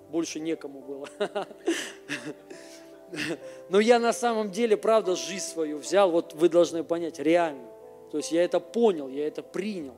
Больше 0.10 0.40
некому 0.40 0.82
было. 0.82 1.08
Но 3.70 3.80
я 3.80 4.00
на 4.00 4.14
самом 4.14 4.52
деле, 4.52 4.78
правда, 4.78 5.16
жизнь 5.16 5.46
свою 5.46 5.80
взял, 5.80 6.12
вот 6.12 6.34
вы 6.36 6.48
должны 6.48 6.84
понять, 6.84 7.20
реально. 7.20 7.68
То 8.12 8.18
есть 8.18 8.32
я 8.32 8.44
это 8.44 8.60
понял, 8.60 9.08
я 9.10 9.28
это 9.28 9.42
принял. 9.42 9.96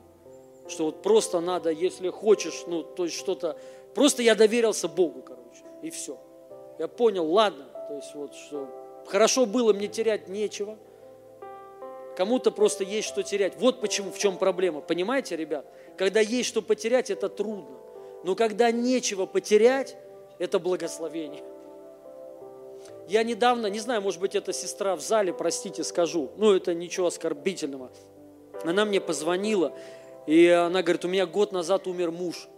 Что 0.66 0.86
вот 0.86 1.02
просто 1.02 1.40
надо, 1.40 1.70
если 1.70 2.08
хочешь, 2.08 2.64
ну, 2.66 2.82
то 2.82 3.04
есть 3.04 3.16
что-то... 3.16 3.58
Просто 3.94 4.22
я 4.22 4.34
доверился 4.34 4.88
Богу, 4.88 5.22
короче, 5.22 5.64
и 5.82 5.90
все. 5.90 6.18
Я 6.78 6.88
понял, 6.88 7.30
ладно, 7.30 7.66
то 7.88 7.96
есть 7.96 8.14
вот 8.14 8.34
что 8.34 8.68
хорошо 9.06 9.44
было, 9.44 9.72
мне 9.72 9.88
терять 9.88 10.28
нечего. 10.28 10.78
Кому-то 12.16 12.50
просто 12.50 12.84
есть 12.84 13.08
что 13.08 13.22
терять. 13.22 13.54
Вот 13.58 13.80
почему, 13.80 14.10
в 14.10 14.18
чем 14.18 14.36
проблема. 14.36 14.80
Понимаете, 14.80 15.36
ребят? 15.36 15.66
Когда 15.96 16.20
есть 16.20 16.48
что 16.48 16.62
потерять, 16.62 17.10
это 17.10 17.28
трудно. 17.28 17.78
Но 18.24 18.34
когда 18.34 18.70
нечего 18.70 19.26
потерять, 19.26 19.96
это 20.38 20.58
благословение. 20.58 21.42
Я 23.08 23.22
недавно, 23.22 23.66
не 23.66 23.78
знаю, 23.78 24.02
может 24.02 24.20
быть, 24.20 24.34
это 24.34 24.52
сестра 24.52 24.96
в 24.96 25.00
зале, 25.00 25.32
простите, 25.32 25.84
скажу, 25.84 26.30
ну, 26.36 26.54
это 26.54 26.74
ничего 26.74 27.06
оскорбительного. 27.08 27.90
Она 28.64 28.84
мне 28.84 29.00
позвонила, 29.00 29.72
и 30.26 30.46
она 30.48 30.82
говорит, 30.82 31.04
у 31.04 31.08
меня 31.08 31.26
год 31.26 31.52
назад 31.52 31.86
умер 31.86 32.10
муж. 32.10 32.48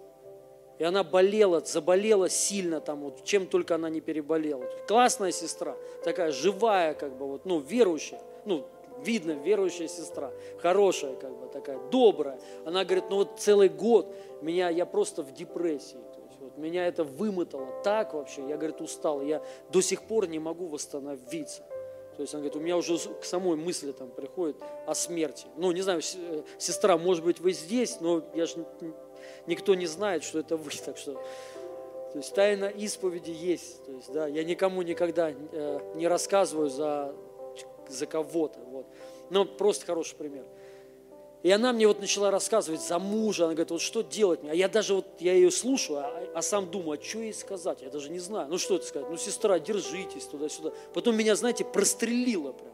И 0.79 0.85
она 0.85 1.05
болела, 1.05 1.61
заболела 1.61 2.29
сильно 2.29 2.81
там, 2.81 3.03
вот, 3.03 3.25
чем 3.25 3.47
только 3.47 3.77
она 3.77 3.89
не 3.89 4.01
переболела. 4.01 4.65
Классная 4.89 5.31
сестра, 5.31 5.77
такая 6.05 6.33
живая, 6.33 6.95
как 6.95 7.17
бы, 7.17 7.27
вот, 7.27 7.45
ну, 7.47 7.61
верующая, 7.61 8.21
ну, 8.45 8.67
видно, 9.03 9.33
верующая 9.33 9.89
сестра, 9.89 10.33
хорошая, 10.59 11.15
как 11.17 11.37
бы, 11.39 11.49
такая, 11.49 11.79
добрая. 11.91 12.39
Она 12.65 12.85
говорит, 12.85 13.05
ну 13.11 13.17
вот 13.17 13.39
целый 13.39 13.69
год 13.69 14.15
меня, 14.41 14.69
я 14.69 14.87
просто 14.87 15.23
в 15.23 15.33
депрессии. 15.33 15.99
То 16.15 16.21
есть, 16.29 16.41
вот, 16.41 16.57
меня 16.59 16.87
это 16.87 17.05
вымотало 17.05 17.83
так 17.83 18.15
вообще, 18.15 18.47
я, 18.49 18.57
говорит, 18.57 18.81
устал, 18.81 19.23
я 19.23 19.43
до 19.71 19.81
сих 19.81 20.03
пор 20.03 20.29
не 20.29 20.39
могу 20.39 20.67
восстановиться. 20.67 21.63
То 22.17 22.23
есть, 22.23 22.33
она 22.33 22.43
говорит, 22.43 22.57
у 22.57 22.61
меня 22.61 22.77
уже 22.77 22.97
к 22.97 23.25
самой 23.25 23.57
мысли 23.57 23.91
там 23.91 24.09
приходит 24.09 24.57
о 24.87 24.95
смерти. 24.95 25.47
Ну, 25.57 25.73
не 25.73 25.83
знаю, 25.83 26.01
э, 26.01 26.43
сестра, 26.59 26.97
может 26.97 27.25
быть, 27.25 27.41
вы 27.41 27.53
здесь, 27.53 27.99
но 28.01 28.23
я 28.35 28.47
же 28.47 28.65
никто 29.47 29.75
не 29.75 29.87
знает, 29.87 30.23
что 30.23 30.39
это 30.39 30.57
вы, 30.57 30.71
так 30.85 30.97
что... 30.97 31.15
То 32.13 32.19
есть 32.19 32.33
тайна 32.33 32.67
исповеди 32.67 33.33
есть. 33.33 33.85
То 33.85 33.91
есть, 33.91 34.13
да, 34.13 34.29
я 34.29 34.45
никому 34.45 34.83
никогда 34.83 35.33
э, 35.33 35.81
не 35.97 36.07
рассказываю 36.07 36.71
за, 36.71 37.13
за 37.89 38.07
кого-то. 38.07 38.59
Вот. 38.71 38.87
Но 39.31 39.45
просто 39.45 39.87
хороший 39.87 40.17
пример. 40.17 40.45
И 41.45 41.51
она 41.51 41.75
мне 41.75 41.87
вот 41.87 42.01
начала 42.01 42.31
рассказывать 42.31 42.81
за 42.81 42.99
мужа, 42.99 43.45
она 43.45 43.53
говорит, 43.53 43.71
вот 43.71 43.83
что 43.83 44.03
делать 44.03 44.43
мне? 44.43 44.53
А 44.53 44.55
я 44.55 44.67
даже 44.67 44.95
вот, 44.95 45.07
я 45.21 45.35
ее 45.35 45.51
слушаю, 45.51 45.99
а, 45.99 46.23
а 46.35 46.41
сам 46.41 46.71
думаю, 46.71 46.99
а 46.99 47.05
что 47.05 47.19
ей 47.19 47.35
сказать? 47.35 47.83
Я 47.83 47.91
даже 47.91 48.11
не 48.11 48.19
знаю. 48.19 48.49
Ну 48.49 48.57
что 48.57 48.77
это 48.77 48.87
сказать? 48.87 49.11
Ну, 49.11 49.19
сестра, 49.19 49.59
держитесь 49.59 50.25
туда-сюда. 50.25 50.73
Потом 50.95 51.15
меня, 51.15 51.37
знаете, 51.37 51.63
прострелило 51.63 52.53
прям. 52.53 52.73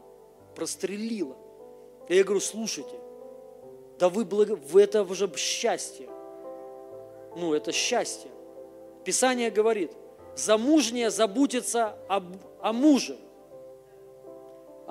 Прострелило. 0.55 1.35
И 2.07 2.15
я 2.15 2.23
говорю, 2.23 2.39
слушайте, 2.39 2.95
да 3.99 4.07
вы, 4.07 4.23
благо... 4.23 4.55
вы 4.55 4.83
это 4.83 5.03
уже 5.03 5.29
счастье. 5.35 6.07
Ну, 7.35 7.53
это 7.53 7.73
счастье. 7.73 8.31
Писание 9.03 9.51
говорит, 9.51 9.91
замужняя 10.35 11.09
заботится 11.09 11.97
об, 12.07 12.37
о 12.61 12.71
муже, 12.71 13.17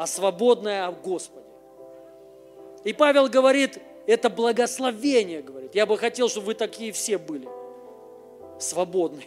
а 0.01 0.07
свободная 0.07 0.87
о 0.87 0.93
Господе. 0.93 1.45
И 2.85 2.95
Павел 2.95 3.29
говорит, 3.29 3.79
это 4.07 4.31
благословение, 4.31 5.43
говорит. 5.43 5.75
Я 5.75 5.85
бы 5.85 5.99
хотел, 5.99 6.31
чтобы 6.31 6.47
вы 6.47 6.55
такие 6.55 6.91
все 6.93 7.19
были. 7.19 7.47
Свободные. 8.59 9.27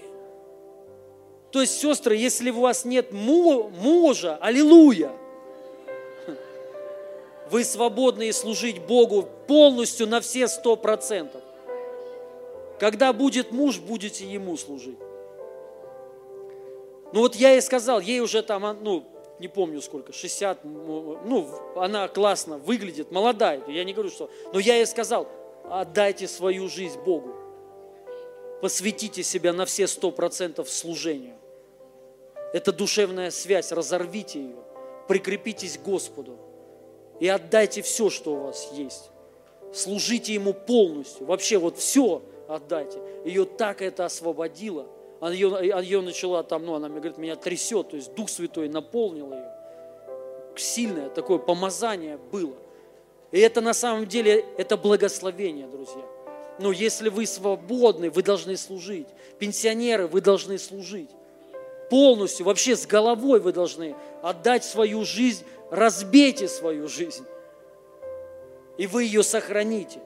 То 1.51 1.61
есть, 1.61 1.79
сестры, 1.79 2.15
если 2.15 2.49
у 2.49 2.61
вас 2.61 2.85
нет 2.85 3.11
мужа, 3.11 4.39
аллилуйя, 4.41 5.11
вы 7.51 7.63
свободны 7.63 8.33
служить 8.33 8.79
Богу 8.79 9.29
полностью 9.45 10.07
на 10.07 10.21
все 10.21 10.47
сто 10.47 10.75
процентов. 10.75 11.43
Когда 12.79 13.13
будет 13.13 13.51
муж, 13.51 13.77
будете 13.77 14.25
ему 14.25 14.57
служить. 14.57 14.97
Ну 17.13 17.19
вот 17.19 17.35
я 17.35 17.51
ей 17.51 17.61
сказал, 17.61 17.99
ей 17.99 18.21
уже 18.21 18.41
там, 18.41 18.75
ну, 18.81 19.05
не 19.39 19.47
помню 19.47 19.81
сколько, 19.81 20.13
60, 20.13 20.63
ну, 20.63 21.47
она 21.75 22.07
классно 22.07 22.57
выглядит, 22.57 23.11
молодая, 23.11 23.61
я 23.67 23.83
не 23.83 23.93
говорю, 23.93 24.09
что, 24.09 24.29
но 24.53 24.59
я 24.59 24.75
ей 24.75 24.85
сказал, 24.85 25.27
отдайте 25.65 26.27
свою 26.27 26.69
жизнь 26.69 26.99
Богу, 26.99 27.33
посвятите 28.61 29.23
себя 29.23 29.53
на 29.53 29.65
все 29.65 29.87
сто 29.87 30.11
процентов 30.11 30.69
служению. 30.69 31.35
Это 32.53 32.71
душевная 32.71 33.31
связь, 33.31 33.71
разорвите 33.71 34.39
ее, 34.39 34.57
прикрепитесь 35.07 35.77
к 35.77 35.81
Господу 35.81 36.37
и 37.19 37.27
отдайте 37.27 37.81
все, 37.81 38.09
что 38.09 38.35
у 38.35 38.43
вас 38.43 38.69
есть. 38.73 39.09
Служите 39.73 40.33
Ему 40.33 40.53
полностью, 40.53 41.25
вообще 41.25 41.57
вот 41.57 41.79
все 41.79 42.21
отдайте. 42.47 42.99
Ее 43.25 43.45
так 43.45 43.81
это 43.81 44.05
освободило– 44.05 44.87
она 45.23 45.33
ее, 45.33 45.81
ее 45.81 46.01
начала 46.01 46.43
там, 46.43 46.65
ну, 46.65 46.73
она 46.73 46.89
мне 46.89 46.99
говорит, 46.99 47.17
меня 47.17 47.37
трясет, 47.37 47.91
то 47.91 47.95
есть 47.95 48.13
Дух 48.13 48.27
Святой 48.27 48.67
наполнил 48.67 49.31
ее. 49.31 49.49
Сильное 50.57 51.07
такое 51.09 51.37
помазание 51.37 52.17
было. 52.17 52.57
И 53.31 53.39
это 53.39 53.61
на 53.61 53.73
самом 53.73 54.05
деле, 54.05 54.43
это 54.57 54.75
благословение, 54.75 55.65
друзья. 55.67 56.03
Но 56.59 56.73
если 56.73 57.07
вы 57.07 57.25
свободны, 57.25 58.09
вы 58.09 58.21
должны 58.21 58.57
служить. 58.57 59.07
Пенсионеры, 59.39 60.07
вы 60.07 60.19
должны 60.19 60.57
служить. 60.57 61.09
Полностью, 61.89 62.45
вообще 62.45 62.75
с 62.75 62.85
головой 62.85 63.39
вы 63.39 63.53
должны 63.53 63.95
отдать 64.21 64.65
свою 64.65 65.05
жизнь, 65.05 65.45
разбейте 65.71 66.49
свою 66.49 66.89
жизнь. 66.89 67.25
И 68.77 68.87
вы 68.87 69.05
ее 69.05 69.23
сохраните. 69.23 70.01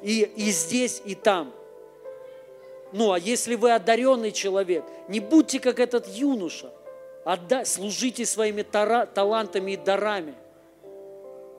И, 0.00 0.30
и 0.36 0.52
здесь, 0.52 1.02
и 1.04 1.16
там. 1.16 1.57
Ну, 2.92 3.12
а 3.12 3.18
если 3.18 3.54
вы 3.54 3.72
одаренный 3.72 4.32
человек, 4.32 4.84
не 5.08 5.20
будьте 5.20 5.60
как 5.60 5.78
этот 5.78 6.08
юноша. 6.08 6.70
Отда... 7.24 7.64
Служите 7.64 8.24
своими 8.24 8.62
тара... 8.62 9.06
талантами 9.06 9.72
и 9.72 9.76
дарами. 9.76 10.34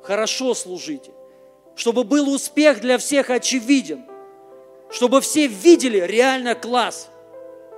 Хорошо 0.02 0.54
служите. 0.54 1.12
Чтобы 1.76 2.04
был 2.04 2.34
успех 2.34 2.82
для 2.82 2.98
всех 2.98 3.30
очевиден. 3.30 4.06
Чтобы 4.90 5.22
все 5.22 5.48
видели 5.48 6.00
реально 6.00 6.56
класс. 6.56 7.10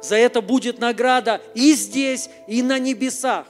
За 0.01 0.15
это 0.15 0.41
будет 0.41 0.79
награда 0.79 1.41
и 1.53 1.73
здесь, 1.73 2.29
и 2.47 2.63
на 2.63 2.79
небесах 2.79 3.45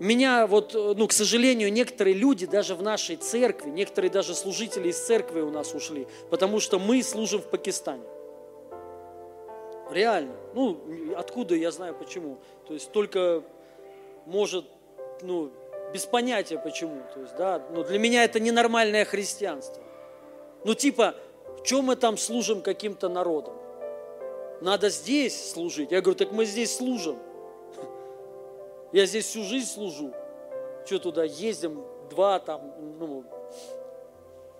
меня 0.00 0.46
вот, 0.46 0.72
ну, 0.74 1.06
к 1.06 1.12
сожалению, 1.12 1.72
некоторые 1.72 2.14
люди 2.14 2.46
даже 2.46 2.74
в 2.74 2.82
нашей 2.82 3.16
церкви, 3.16 3.70
некоторые 3.70 4.10
даже 4.10 4.34
служители 4.34 4.88
из 4.88 4.98
церкви 4.98 5.40
у 5.40 5.50
нас 5.50 5.74
ушли, 5.74 6.06
потому 6.30 6.58
что 6.58 6.78
мы 6.78 7.02
служим 7.02 7.40
в 7.40 7.50
Пакистане. 7.50 8.02
Реально. 9.90 10.34
Ну, 10.54 10.80
откуда 11.16 11.54
я 11.54 11.70
знаю 11.70 11.94
почему. 11.94 12.38
То 12.66 12.74
есть 12.74 12.90
только 12.92 13.42
может, 14.24 14.64
ну, 15.22 15.50
без 15.92 16.06
понятия 16.06 16.58
почему. 16.58 17.02
То 17.12 17.20
есть, 17.20 17.36
да, 17.36 17.62
но 17.70 17.82
для 17.82 17.98
меня 17.98 18.24
это 18.24 18.40
ненормальное 18.40 19.04
христианство. 19.04 19.82
Ну, 20.64 20.74
типа, 20.74 21.14
в 21.58 21.62
чем 21.62 21.86
мы 21.86 21.96
там 21.96 22.16
служим 22.16 22.62
каким-то 22.62 23.08
народом? 23.08 23.54
Надо 24.60 24.88
здесь 24.88 25.52
служить. 25.52 25.90
Я 25.90 26.00
говорю, 26.00 26.16
так 26.16 26.32
мы 26.32 26.44
здесь 26.44 26.76
служим. 26.76 27.18
Я 28.92 29.06
здесь 29.06 29.26
всю 29.26 29.44
жизнь 29.44 29.68
служу. 29.70 30.12
Что 30.84 30.98
туда 30.98 31.24
ездим 31.24 31.84
два 32.10 32.38
там, 32.40 32.72
ну, 32.98 33.24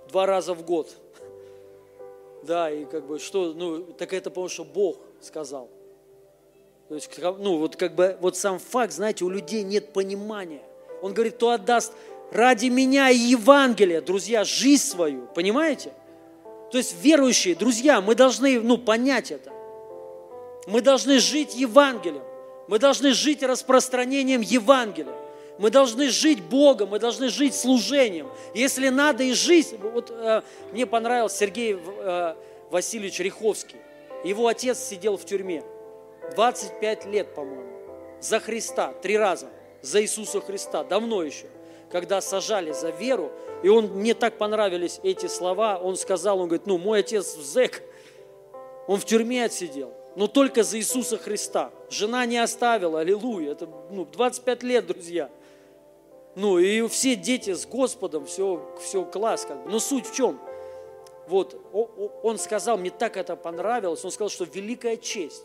два 0.09 0.27
раза 0.27 0.55
в 0.55 0.65
год. 0.65 0.89
Да, 2.43 2.70
и 2.70 2.85
как 2.85 3.07
бы 3.07 3.19
что, 3.19 3.52
ну, 3.52 3.82
так 3.82 4.12
это 4.12 4.31
потому, 4.31 4.48
что 4.48 4.65
Бог 4.65 4.98
сказал. 5.20 5.69
То 6.89 6.94
есть, 6.94 7.11
ну, 7.19 7.59
вот 7.59 7.77
как 7.77 7.94
бы, 7.94 8.16
вот 8.20 8.36
сам 8.36 8.59
факт, 8.59 8.93
знаете, 8.93 9.24
у 9.24 9.28
людей 9.28 9.62
нет 9.62 9.93
понимания. 9.93 10.62
Он 11.02 11.12
говорит, 11.12 11.36
кто 11.36 11.51
отдаст 11.51 11.93
ради 12.31 12.66
меня 12.66 13.11
и 13.11 13.16
Евангелия, 13.16 14.01
друзья, 14.01 14.44
жизнь 14.44 14.82
свою, 14.82 15.27
понимаете? 15.35 15.93
То 16.70 16.78
есть 16.78 16.94
верующие, 17.02 17.55
друзья, 17.55 18.01
мы 18.01 18.15
должны, 18.15 18.61
ну, 18.61 18.78
понять 18.78 19.31
это. 19.31 19.52
Мы 20.66 20.81
должны 20.81 21.19
жить 21.19 21.55
Евангелием. 21.55 22.23
Мы 22.70 22.78
должны 22.78 23.14
жить 23.14 23.42
распространением 23.42 24.42
Евангелия. 24.42 25.12
Мы 25.59 25.72
должны 25.72 26.09
жить 26.09 26.40
Богом, 26.40 26.90
мы 26.90 27.01
должны 27.01 27.28
жить 27.28 27.56
служением. 27.56 28.30
Если 28.55 28.90
надо 28.90 29.24
и 29.24 29.32
жить, 29.32 29.74
вот 29.80 30.12
э, 30.12 30.42
мне 30.70 30.86
понравился 30.86 31.38
Сергей 31.38 31.76
э, 31.76 32.34
Васильевич 32.70 33.18
Риховский. 33.18 33.76
Его 34.22 34.47
отец 34.47 34.78
сидел 34.78 35.16
в 35.16 35.24
тюрьме. 35.24 35.64
25 36.36 37.06
лет, 37.06 37.34
по-моему, 37.34 37.72
за 38.20 38.38
Христа, 38.38 38.94
три 39.02 39.18
раза, 39.18 39.48
за 39.82 40.01
Иисуса 40.01 40.40
Христа, 40.40 40.84
давно 40.84 41.24
еще, 41.24 41.47
когда 41.90 42.20
сажали 42.20 42.70
за 42.70 42.90
веру, 42.90 43.32
и 43.64 43.68
он, 43.68 43.86
мне 43.86 44.14
так 44.14 44.38
понравились 44.38 45.01
эти 45.02 45.26
слова, 45.26 45.76
он 45.76 45.97
сказал, 45.97 46.38
он 46.38 46.47
говорит, 46.47 46.68
ну, 46.68 46.78
мой 46.78 47.01
отец 47.01 47.34
зэк, 47.34 47.82
он 48.86 49.01
в 49.01 49.05
тюрьме 49.05 49.44
отсидел, 49.44 49.92
но 50.16 50.26
только 50.26 50.62
за 50.62 50.78
Иисуса 50.78 51.18
Христа. 51.18 51.70
Жена 51.88 52.26
не 52.26 52.38
оставила, 52.38 53.00
аллилуйя. 53.00 53.52
Это 53.52 53.68
ну, 53.90 54.04
25 54.04 54.62
лет, 54.62 54.86
друзья. 54.86 55.30
Ну 56.34 56.58
и 56.58 56.86
все 56.88 57.16
дети 57.16 57.54
с 57.54 57.66
Господом, 57.66 58.26
все, 58.26 58.74
все 58.80 59.04
класс. 59.04 59.44
Как 59.46 59.62
бы. 59.62 59.70
Но 59.70 59.78
суть 59.78 60.06
в 60.06 60.14
чем? 60.14 60.40
Вот, 61.26 61.56
он 62.24 62.38
сказал, 62.38 62.76
мне 62.76 62.90
так 62.90 63.16
это 63.16 63.36
понравилось, 63.36 64.04
он 64.04 64.10
сказал, 64.10 64.30
что 64.30 64.44
великая 64.44 64.96
честь 64.96 65.44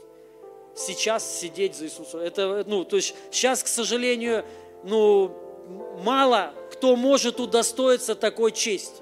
сейчас 0.75 1.39
сидеть 1.39 1.75
за 1.75 1.85
Иисусом. 1.85 2.21
Это, 2.21 2.63
ну, 2.65 2.83
то 2.83 2.95
есть 2.95 3.13
сейчас, 3.29 3.61
к 3.61 3.67
сожалению, 3.67 4.43
ну, 4.83 5.31
мало 6.03 6.53
кто 6.71 6.95
может 6.95 7.39
удостоиться 7.39 8.15
такой 8.15 8.51
чести. 8.51 9.01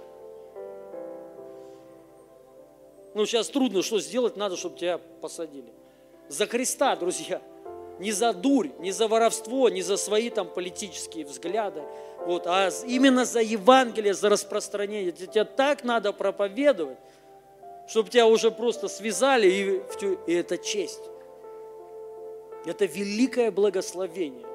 Ну, 3.13 3.25
сейчас 3.25 3.47
трудно, 3.49 3.83
что 3.83 3.99
сделать 3.99 4.37
надо, 4.37 4.57
чтобы 4.57 4.77
тебя 4.77 4.97
посадили. 4.97 5.71
За 6.29 6.47
Христа, 6.47 6.95
друзья. 6.95 7.41
Не 7.99 8.11
за 8.11 8.33
дурь, 8.33 8.69
не 8.79 8.91
за 8.91 9.07
воровство, 9.07 9.69
не 9.69 9.83
за 9.83 9.97
свои 9.97 10.31
там 10.31 10.49
политические 10.49 11.25
взгляды, 11.25 11.83
вот, 12.25 12.47
а 12.47 12.69
именно 12.87 13.23
за 13.23 13.39
Евангелие, 13.39 14.15
за 14.15 14.29
распространение. 14.29 15.11
Тебе 15.11 15.45
так 15.45 15.83
надо 15.83 16.11
проповедовать, 16.11 16.97
чтобы 17.87 18.09
тебя 18.09 18.25
уже 18.25 18.49
просто 18.49 18.87
связали, 18.87 19.47
и, 19.47 19.81
и 20.25 20.33
это 20.33 20.57
честь. 20.57 21.03
Это 22.65 22.85
великое 22.85 23.51
благословение. 23.51 24.47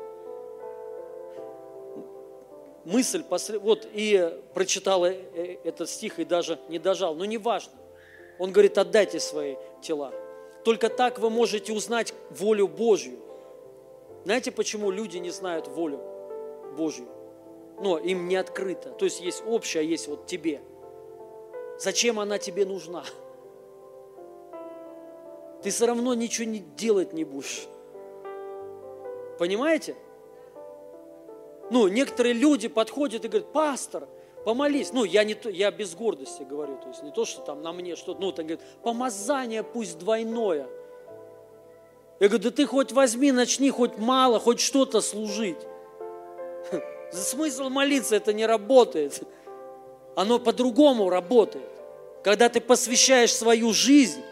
Мысль, 2.85 3.23
вот 3.61 3.87
и 3.93 4.41
прочитал 4.55 5.05
э, 5.05 5.15
э, 5.35 5.57
этот 5.63 5.91
стих 5.91 6.19
и 6.19 6.25
даже 6.25 6.59
не 6.69 6.79
дожал, 6.79 7.15
но 7.15 7.27
не 7.27 7.37
важно. 7.37 7.73
Он 8.39 8.53
говорит, 8.53 8.79
отдайте 8.79 9.21
свои 9.21 9.57
тела. 9.81 10.13
Только 10.65 10.89
так 10.89 11.19
вы 11.19 11.31
можете 11.31 11.73
узнать 11.73 12.15
волю 12.31 12.69
Божью. 12.69 13.19
Знаете, 14.25 14.51
почему 14.51 14.91
люди 14.91 15.19
не 15.19 15.31
знают 15.31 15.69
волю 15.69 16.01
Божью? 16.77 17.07
Но 17.81 17.99
им 17.99 18.29
не 18.29 18.37
открыто. 18.37 18.91
То 18.91 19.05
есть 19.05 19.21
есть 19.21 19.43
общее, 19.47 19.81
а 19.81 19.85
есть 19.85 20.09
вот 20.09 20.27
тебе. 20.27 20.61
Зачем 21.79 22.19
она 22.19 22.39
тебе 22.39 22.67
нужна? 22.67 23.05
Ты 25.63 25.71
все 25.71 25.87
равно 25.87 26.15
ничего 26.15 26.49
не 26.49 26.59
делать 26.61 27.13
не 27.13 27.25
будешь. 27.25 27.67
Понимаете? 29.39 29.97
Ну, 31.71 31.89
некоторые 31.89 32.33
люди 32.33 32.69
подходят 32.69 33.25
и 33.25 33.29
говорят, 33.29 33.53
пастор, 33.53 34.09
помолись. 34.49 34.95
Ну, 34.95 35.05
я, 35.05 35.25
не, 35.25 35.37
я 35.53 35.71
без 35.71 35.95
гордости 35.95 36.43
говорю, 36.43 36.79
то 36.79 36.89
есть 36.89 37.03
не 37.03 37.11
то, 37.11 37.27
что 37.27 37.43
там 37.43 37.61
на 37.61 37.71
мне 37.75 37.97
что-то, 37.97 38.19
ну, 38.19 38.33
там 38.33 38.47
говорит, 38.47 38.65
помазание 38.83 39.63
пусть 39.63 39.99
двойное. 39.99 40.67
Я 42.19 42.29
говорю, 42.29 42.45
да 42.45 42.51
ты 42.51 42.65
хоть 42.65 42.91
возьми, 42.93 43.31
начни 43.31 43.71
хоть 43.71 43.99
мало, 43.99 44.41
хоть 44.41 44.61
что-то 44.61 45.03
служить. 45.03 45.59
Смысл 47.13 47.69
молиться 47.69 48.17
это 48.17 48.33
не 48.33 48.47
работает. 48.47 49.23
Оно 50.17 50.39
по-другому 50.39 51.11
работает. 51.11 51.69
Когда 52.25 52.49
ты 52.49 52.63
посвящаешь 52.63 53.35
свою 53.35 53.75
жизнь, 53.75 54.23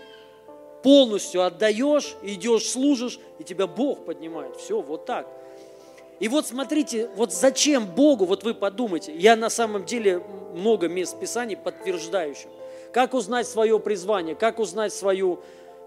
полностью 0.82 1.42
отдаешь, 1.42 2.16
идешь, 2.22 2.70
служишь, 2.70 3.20
и 3.38 3.44
тебя 3.44 3.66
Бог 3.66 4.06
поднимает. 4.06 4.56
Все, 4.56 4.80
вот 4.80 5.04
так. 5.04 5.28
И 6.18 6.28
вот 6.28 6.46
смотрите, 6.46 7.10
вот 7.14 7.32
зачем 7.32 7.86
Богу, 7.86 8.24
вот 8.24 8.42
вы 8.42 8.54
подумайте, 8.54 9.14
я 9.14 9.36
на 9.36 9.50
самом 9.50 9.84
деле 9.84 10.22
много 10.54 10.88
мест 10.88 11.18
Писаний 11.20 11.56
подтверждающих. 11.56 12.48
Как 12.92 13.12
узнать 13.12 13.46
свое 13.46 13.78
призвание, 13.78 14.34
как 14.34 14.58
узнать 14.58 14.92
свою 14.92 15.40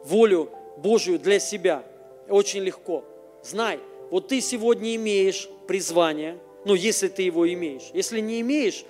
волю 0.03 0.51
Божию 0.77 1.17
для 1.17 1.39
себя? 1.39 1.83
Очень 2.27 2.61
легко. 2.61 3.03
Знай, 3.43 3.79
вот 4.11 4.27
ты 4.27 4.41
сегодня 4.41 4.95
имеешь 4.95 5.49
призвание, 5.67 6.37
ну, 6.65 6.75
если 6.75 7.07
ты 7.07 7.23
его 7.23 7.51
имеешь. 7.51 7.89
Если 7.93 8.19
не 8.19 8.41
имеешь, 8.41 8.85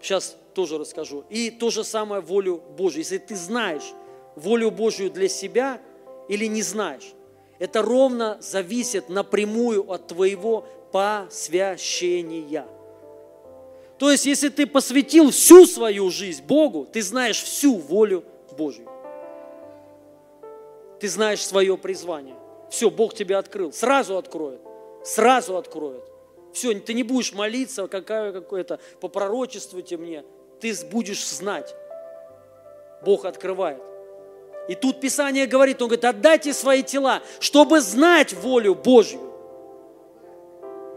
сейчас 0.00 0.36
тоже 0.54 0.78
расскажу. 0.78 1.24
И 1.28 1.50
то 1.50 1.70
же 1.70 1.84
самое 1.84 2.22
волю 2.22 2.62
Божию. 2.78 3.00
Если 3.00 3.18
ты 3.18 3.36
знаешь 3.36 3.92
волю 4.36 4.70
Божию 4.70 5.10
для 5.10 5.28
себя 5.28 5.80
или 6.28 6.46
не 6.46 6.62
знаешь, 6.62 7.12
это 7.58 7.82
ровно 7.82 8.38
зависит 8.40 9.08
напрямую 9.08 9.90
от 9.90 10.08
твоего 10.08 10.66
посвящения. 10.92 12.66
То 13.98 14.10
есть, 14.10 14.26
если 14.26 14.48
ты 14.48 14.66
посвятил 14.66 15.30
всю 15.30 15.66
свою 15.66 16.10
жизнь 16.10 16.44
Богу, 16.44 16.86
ты 16.90 17.00
знаешь 17.00 17.42
всю 17.42 17.76
волю 17.76 18.24
Божью. 18.56 18.88
Ты 21.00 21.08
знаешь 21.08 21.44
свое 21.44 21.76
призвание. 21.76 22.36
Все, 22.70 22.90
Бог 22.90 23.14
тебя 23.14 23.38
открыл. 23.38 23.72
Сразу 23.72 24.16
откроет. 24.16 24.60
Сразу 25.04 25.56
откроет. 25.56 26.04
Все, 26.52 26.74
ты 26.74 26.94
не 26.94 27.02
будешь 27.02 27.32
молиться, 27.32 27.86
какая 27.88 28.32
какое-то, 28.32 28.78
попророчествуйте 29.00 29.96
мне. 29.96 30.24
Ты 30.60 30.72
будешь 30.90 31.26
знать. 31.26 31.74
Бог 33.04 33.24
открывает. 33.24 33.82
И 34.68 34.74
тут 34.74 35.00
Писание 35.00 35.46
говорит, 35.46 35.82
он 35.82 35.88
говорит, 35.88 36.04
отдайте 36.04 36.54
свои 36.54 36.82
тела, 36.82 37.22
чтобы 37.38 37.80
знать 37.80 38.32
волю 38.32 38.74
Божью. 38.74 39.20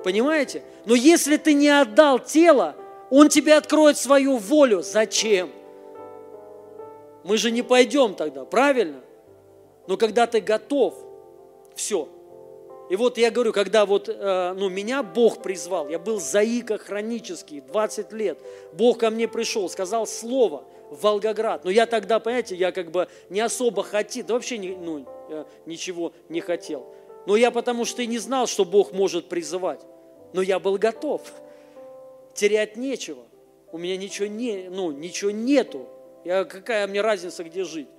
Понимаете? 0.04 0.64
Но 0.86 0.96
если 0.96 1.36
ты 1.38 1.54
не 1.54 1.68
отдал 1.70 2.20
тело, 2.20 2.76
он 3.10 3.28
тебе 3.28 3.56
откроет 3.56 3.98
свою 3.98 4.38
волю. 4.38 4.82
Зачем? 4.82 5.52
Мы 7.26 7.38
же 7.38 7.52
не 7.52 7.62
пойдем 7.62 8.16
тогда, 8.16 8.46
правильно? 8.46 9.02
Но 9.88 9.98
когда 9.98 10.28
ты 10.28 10.40
готов, 10.40 10.94
все. 11.76 12.08
И 12.90 12.96
вот 12.96 13.18
я 13.18 13.32
говорю, 13.32 13.52
когда 13.52 13.86
вот, 13.86 14.08
э, 14.08 14.54
ну, 14.58 14.70
меня 14.70 15.04
Бог 15.04 15.44
призвал, 15.44 15.90
я 15.90 16.00
был 16.00 16.22
заика 16.22 16.78
хронический, 16.78 17.60
20 17.60 18.14
лет, 18.14 18.40
Бог 18.72 19.00
ко 19.00 19.10
мне 19.10 19.28
пришел, 19.28 19.68
сказал 19.68 20.08
слово– 20.08 20.64
Волгоград. 20.90 21.64
Но 21.66 21.72
я 21.72 21.86
тогда, 21.86 22.20
понимаете, 22.20 22.56
я 22.56 22.72
как 22.72 22.92
бы 22.92 23.08
не 23.30 23.42
особо 23.42 23.84
хотел, 23.84 24.26
да 24.26 24.34
вообще 24.34 24.58
не, 24.58 24.70
ну, 24.76 25.06
ничего 25.66 26.14
не 26.30 26.42
хотел. 26.42 26.88
Но 27.26 27.36
я 27.36 27.52
потому 27.52 27.86
что 27.86 28.02
и 28.02 28.08
не 28.08 28.20
знал, 28.20 28.48
что 28.48 28.64
Бог 28.64 28.94
может 28.94 29.28
призывать. 29.28 29.82
Но 30.34 30.42
я 30.42 30.60
был 30.60 30.78
готов. 30.78 31.22
Терять 32.34 32.78
нечего. 32.78 33.24
У 33.72 33.78
меня 33.78 33.98
ничего, 33.98 34.28
не, 34.28 34.70
ну, 34.70 34.92
ничего 34.92 35.32
нету. 35.32 35.88
Я, 36.24 36.46
какая 36.46 36.88
мне 36.88 37.02
разница, 37.02 37.44
где 37.44 37.64
жить? 37.64 37.90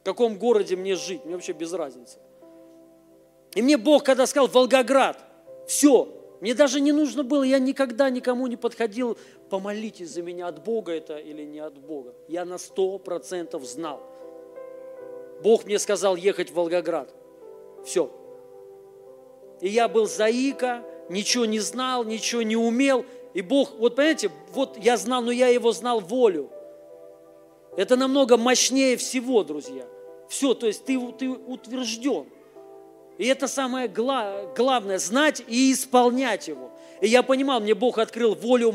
В 0.00 0.04
каком 0.04 0.38
городе 0.38 0.76
мне 0.76 0.96
жить? 0.96 1.24
Мне 1.24 1.34
вообще 1.34 1.52
без 1.52 1.72
разницы. 1.72 2.18
И 3.54 3.62
мне 3.62 3.76
Бог, 3.76 4.04
когда 4.04 4.26
сказал 4.26 4.48
Волгоград, 4.48 5.18
все, 5.66 6.08
мне 6.40 6.54
даже 6.54 6.80
не 6.80 6.92
нужно 6.92 7.22
было, 7.22 7.42
я 7.42 7.58
никогда 7.58 8.08
никому 8.08 8.46
не 8.46 8.56
подходил, 8.56 9.18
помолитесь 9.50 10.10
за 10.10 10.22
меня, 10.22 10.46
от 10.46 10.62
Бога 10.62 10.92
это 10.92 11.18
или 11.18 11.42
не 11.42 11.58
от 11.58 11.76
Бога. 11.78 12.14
Я 12.28 12.44
на 12.44 12.56
сто 12.56 12.98
процентов 12.98 13.64
знал. 13.64 14.00
Бог 15.42 15.64
мне 15.64 15.78
сказал 15.78 16.16
ехать 16.16 16.50
в 16.50 16.54
Волгоград. 16.54 17.14
Все. 17.84 18.10
И 19.60 19.68
я 19.68 19.88
был 19.88 20.06
заика, 20.06 20.84
ничего 21.08 21.44
не 21.44 21.60
знал, 21.60 22.04
ничего 22.04 22.42
не 22.42 22.56
умел. 22.56 23.04
И 23.34 23.42
Бог, 23.42 23.72
вот 23.78 23.96
понимаете, 23.96 24.30
вот 24.52 24.78
я 24.78 24.96
знал, 24.96 25.22
но 25.22 25.30
я 25.30 25.48
его 25.48 25.72
знал 25.72 26.00
волю. 26.00 26.50
Это 27.76 27.96
намного 27.96 28.36
мощнее 28.36 28.96
всего, 28.96 29.44
друзья. 29.44 29.86
Все, 30.28 30.54
то 30.54 30.66
есть 30.66 30.84
ты, 30.84 30.98
ты 31.12 31.28
утвержден. 31.28 32.26
И 33.18 33.26
это 33.26 33.48
самое 33.48 33.86
главное, 33.88 34.98
знать 34.98 35.42
и 35.46 35.72
исполнять 35.72 36.48
его. 36.48 36.70
И 37.00 37.08
я 37.08 37.22
понимал, 37.22 37.60
мне 37.60 37.74
Бог 37.74 37.98
открыл 37.98 38.34
волю 38.34 38.74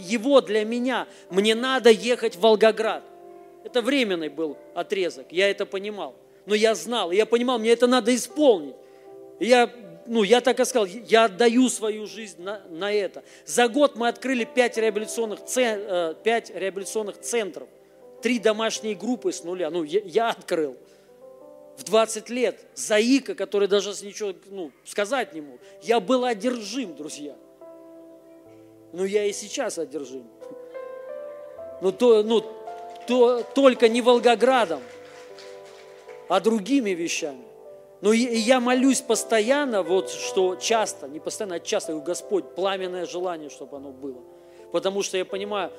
Его 0.00 0.40
для 0.40 0.64
меня. 0.64 1.06
Мне 1.30 1.54
надо 1.54 1.90
ехать 1.90 2.36
в 2.36 2.40
Волгоград. 2.40 3.02
Это 3.64 3.80
временный 3.82 4.28
был 4.28 4.56
отрезок, 4.74 5.26
я 5.30 5.50
это 5.50 5.66
понимал. 5.66 6.14
Но 6.46 6.54
я 6.54 6.74
знал, 6.74 7.10
я 7.10 7.24
понимал, 7.24 7.58
мне 7.58 7.70
это 7.70 7.86
надо 7.86 8.14
исполнить. 8.14 8.76
И 9.40 9.46
я, 9.46 9.70
ну, 10.06 10.22
я 10.22 10.42
так 10.42 10.60
и 10.60 10.64
сказал, 10.66 10.86
я 10.86 11.24
отдаю 11.24 11.70
свою 11.70 12.06
жизнь 12.06 12.42
на, 12.42 12.60
на 12.68 12.92
это. 12.92 13.24
За 13.46 13.68
год 13.68 13.96
мы 13.96 14.08
открыли 14.08 14.44
пять 14.44 14.76
реабилитационных, 14.76 15.40
э, 15.56 16.14
пять 16.22 16.50
реабилитационных 16.54 17.18
центров, 17.20 17.68
три 18.22 18.38
домашние 18.38 18.94
группы 18.94 19.32
с 19.32 19.42
нуля. 19.42 19.70
Ну, 19.70 19.82
я, 19.82 20.00
я 20.04 20.28
открыл 20.28 20.76
в 21.78 21.84
20 21.84 22.28
лет, 22.28 22.60
заика, 22.74 23.34
который 23.34 23.66
даже 23.66 23.90
ничего 24.04 24.34
ну, 24.50 24.70
сказать 24.84 25.32
не 25.32 25.40
мог. 25.40 25.58
Я 25.82 26.00
был 26.00 26.24
одержим, 26.24 26.94
друзья. 26.94 27.34
Ну, 28.94 29.04
я 29.04 29.24
и 29.24 29.32
сейчас 29.32 29.76
одержим. 29.76 30.24
Но 31.82 31.90
то, 31.90 32.22
ну, 32.22 32.44
то, 33.08 33.42
только 33.42 33.88
не 33.88 34.00
Волгоградом, 34.00 34.80
а 36.28 36.38
другими 36.38 36.90
вещами. 36.90 37.44
Но 38.00 38.12
и 38.12 38.36
я 38.36 38.60
молюсь 38.60 39.00
постоянно, 39.00 39.82
вот 39.82 40.10
что 40.10 40.54
часто, 40.54 41.08
не 41.08 41.18
постоянно, 41.18 41.56
а 41.56 41.60
часто, 41.60 41.90
говорю, 41.90 42.06
Господь, 42.06 42.54
пламенное 42.54 43.04
желание, 43.04 43.50
чтобы 43.50 43.78
оно 43.78 43.90
было. 43.90 44.22
Потому 44.70 45.02
что 45.02 45.16
я 45.16 45.24
понимаю, 45.24 45.72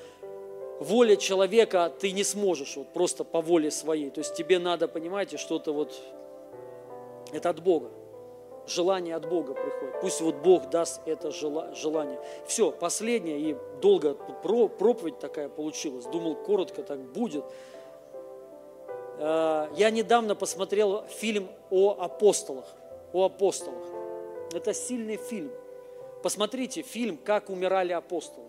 воля 0.82 1.16
человека 1.16 1.94
ты 1.98 2.12
не 2.12 2.26
сможешь 2.26 2.76
вот 2.76 2.92
просто 2.92 3.24
по 3.24 3.40
воле 3.40 3.72
своей. 3.72 4.10
То 4.10 4.20
есть 4.20 4.36
тебе 4.36 4.60
надо, 4.60 4.90
понимаете, 4.90 5.38
что-то 5.38 5.72
вот, 5.72 5.96
это 7.32 7.50
от 7.50 7.62
Бога. 7.62 7.92
Желание 8.68 9.16
от 9.16 9.30
Бога 9.30 9.54
приходит. 9.54 9.85
Пусть 10.06 10.22
вот 10.22 10.36
Бог 10.36 10.70
даст 10.70 11.02
это 11.08 11.32
желание. 11.32 12.20
Все, 12.46 12.72
последнее, 12.72 13.40
и 13.40 13.58
долго 13.82 14.14
проповедь 14.14 15.18
такая 15.18 15.50
получилась. 15.50 16.06
Думал, 16.06 16.36
коротко 16.36 16.84
так 16.84 17.00
будет. 17.00 17.44
А, 19.18 19.68
я 19.76 19.90
недавно 19.90 20.36
посмотрел 20.36 21.06
фильм 21.08 21.50
о 21.72 21.98
апостолах. 22.00 22.68
О 23.14 23.26
апостолах. 23.26 23.84
Это 24.54 24.76
сильный 24.76 25.18
фильм. 25.18 25.52
Посмотрите 26.22 26.84
фильм 26.84 27.18
«Как 27.18 27.50
умирали 27.50 27.92
апостолы». 27.92 28.46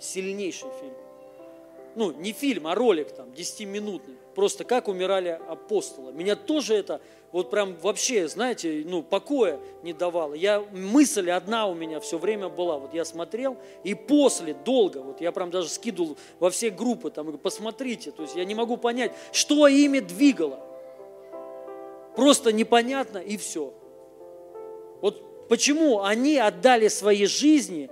Сильнейший 0.00 0.70
фильм 0.80 0.96
ну, 1.94 2.12
не 2.12 2.32
фильм, 2.32 2.66
а 2.66 2.74
ролик 2.74 3.12
там, 3.12 3.28
10-минутный. 3.28 4.16
Просто 4.34 4.64
как 4.64 4.88
умирали 4.88 5.40
апостолы. 5.48 6.12
Меня 6.12 6.36
тоже 6.36 6.74
это 6.74 7.00
вот 7.32 7.50
прям 7.50 7.76
вообще, 7.76 8.26
знаете, 8.26 8.82
ну, 8.86 9.02
покоя 9.02 9.60
не 9.82 9.92
давало. 9.92 10.34
Я, 10.34 10.60
мысль 10.72 11.30
одна 11.30 11.66
у 11.66 11.74
меня 11.74 12.00
все 12.00 12.18
время 12.18 12.48
была. 12.48 12.78
Вот 12.78 12.92
я 12.92 13.04
смотрел, 13.04 13.56
и 13.84 13.94
после, 13.94 14.54
долго, 14.54 14.98
вот 14.98 15.20
я 15.20 15.30
прям 15.30 15.50
даже 15.50 15.68
скидывал 15.68 16.16
во 16.40 16.50
все 16.50 16.70
группы, 16.70 17.10
там, 17.10 17.38
посмотрите, 17.38 18.10
то 18.10 18.22
есть 18.22 18.34
я 18.34 18.44
не 18.44 18.54
могу 18.54 18.76
понять, 18.76 19.12
что 19.32 19.68
ими 19.68 20.00
двигало. 20.00 20.60
Просто 22.16 22.52
непонятно, 22.52 23.18
и 23.18 23.36
все. 23.36 23.72
Вот 25.00 25.48
почему 25.48 26.02
они 26.02 26.36
отдали 26.36 26.88
свои 26.88 27.26
жизни, 27.26 27.90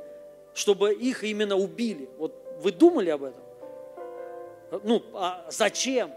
чтобы 0.52 0.92
их 0.92 1.22
именно 1.22 1.56
убили? 1.56 2.08
Вот 2.18 2.34
вы 2.60 2.72
думали 2.72 3.10
об 3.10 3.22
этом? 3.22 3.42
Ну, 4.82 5.02
а 5.14 5.46
зачем? 5.48 6.10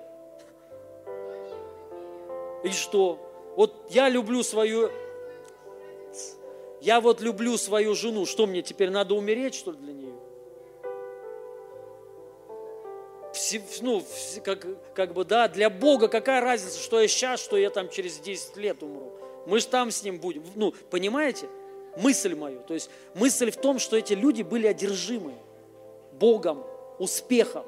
И 2.64 2.70
что? 2.70 3.20
Вот 3.56 3.74
я 3.90 4.10
люблю 4.10 4.44
свою... 4.44 4.92
Я 6.82 7.00
вот 7.00 7.22
люблю 7.22 7.58
свою 7.58 7.94
жену. 7.94 8.26
Что 8.26 8.48
мне 8.48 8.62
теперь 8.62 8.90
надо 8.90 9.14
умереть, 9.14 9.56
что 9.56 9.72
ли, 9.72 9.78
для 9.78 9.94
нее? 9.94 10.14
Все, 13.34 13.62
ну, 13.82 14.04
как, 14.44 14.66
как 14.94 15.14
бы, 15.14 15.24
да, 15.24 15.48
для 15.48 15.70
Бога 15.70 16.08
какая 16.08 16.42
разница, 16.42 16.80
что 16.80 17.00
я 17.00 17.08
сейчас, 17.08 17.40
что 17.40 17.58
я 17.58 17.70
там 17.70 17.90
через 17.90 18.20
10 18.20 18.58
лет 18.58 18.84
умру. 18.84 19.14
Мы 19.46 19.60
же 19.60 19.68
там 19.68 19.92
с 19.92 20.04
ним 20.04 20.20
будем. 20.20 20.44
Ну, 20.56 20.74
понимаете? 20.90 21.48
Мысль 21.98 22.36
мою. 22.36 22.62
То 22.62 22.74
есть 22.74 22.90
мысль 23.16 23.52
в 23.52 23.58
том, 23.58 23.80
что 23.80 23.98
эти 23.98 24.14
люди 24.14 24.42
были 24.42 24.68
одержимы 24.68 25.34
Богом, 26.14 26.64
успехом. 27.00 27.66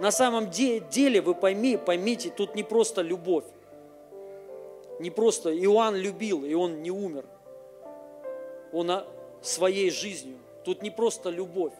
На 0.00 0.10
самом 0.10 0.50
деле, 0.50 1.20
вы 1.20 1.34
пойми, 1.34 1.76
поймите, 1.76 2.30
тут 2.30 2.54
не 2.54 2.62
просто 2.62 3.00
любовь. 3.02 3.44
Не 5.00 5.10
просто 5.10 5.56
Иоанн 5.56 5.96
любил, 5.96 6.44
и 6.44 6.54
он 6.54 6.82
не 6.82 6.90
умер. 6.90 7.26
Он 8.72 9.04
своей 9.42 9.90
жизнью. 9.90 10.38
Тут 10.64 10.82
не 10.82 10.90
просто 10.90 11.30
любовь, 11.30 11.74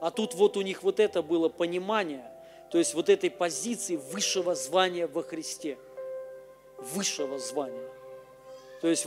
а 0.00 0.10
тут 0.10 0.34
вот 0.34 0.56
у 0.56 0.62
них 0.62 0.82
вот 0.82 0.98
это 0.98 1.22
было 1.22 1.48
понимание, 1.48 2.24
то 2.70 2.78
есть 2.78 2.94
вот 2.94 3.08
этой 3.10 3.30
позиции 3.30 3.96
высшего 3.96 4.54
звания 4.54 5.06
во 5.06 5.22
Христе. 5.22 5.78
Высшего 6.78 7.38
звания. 7.38 7.88
То 8.80 8.88
есть 8.88 9.06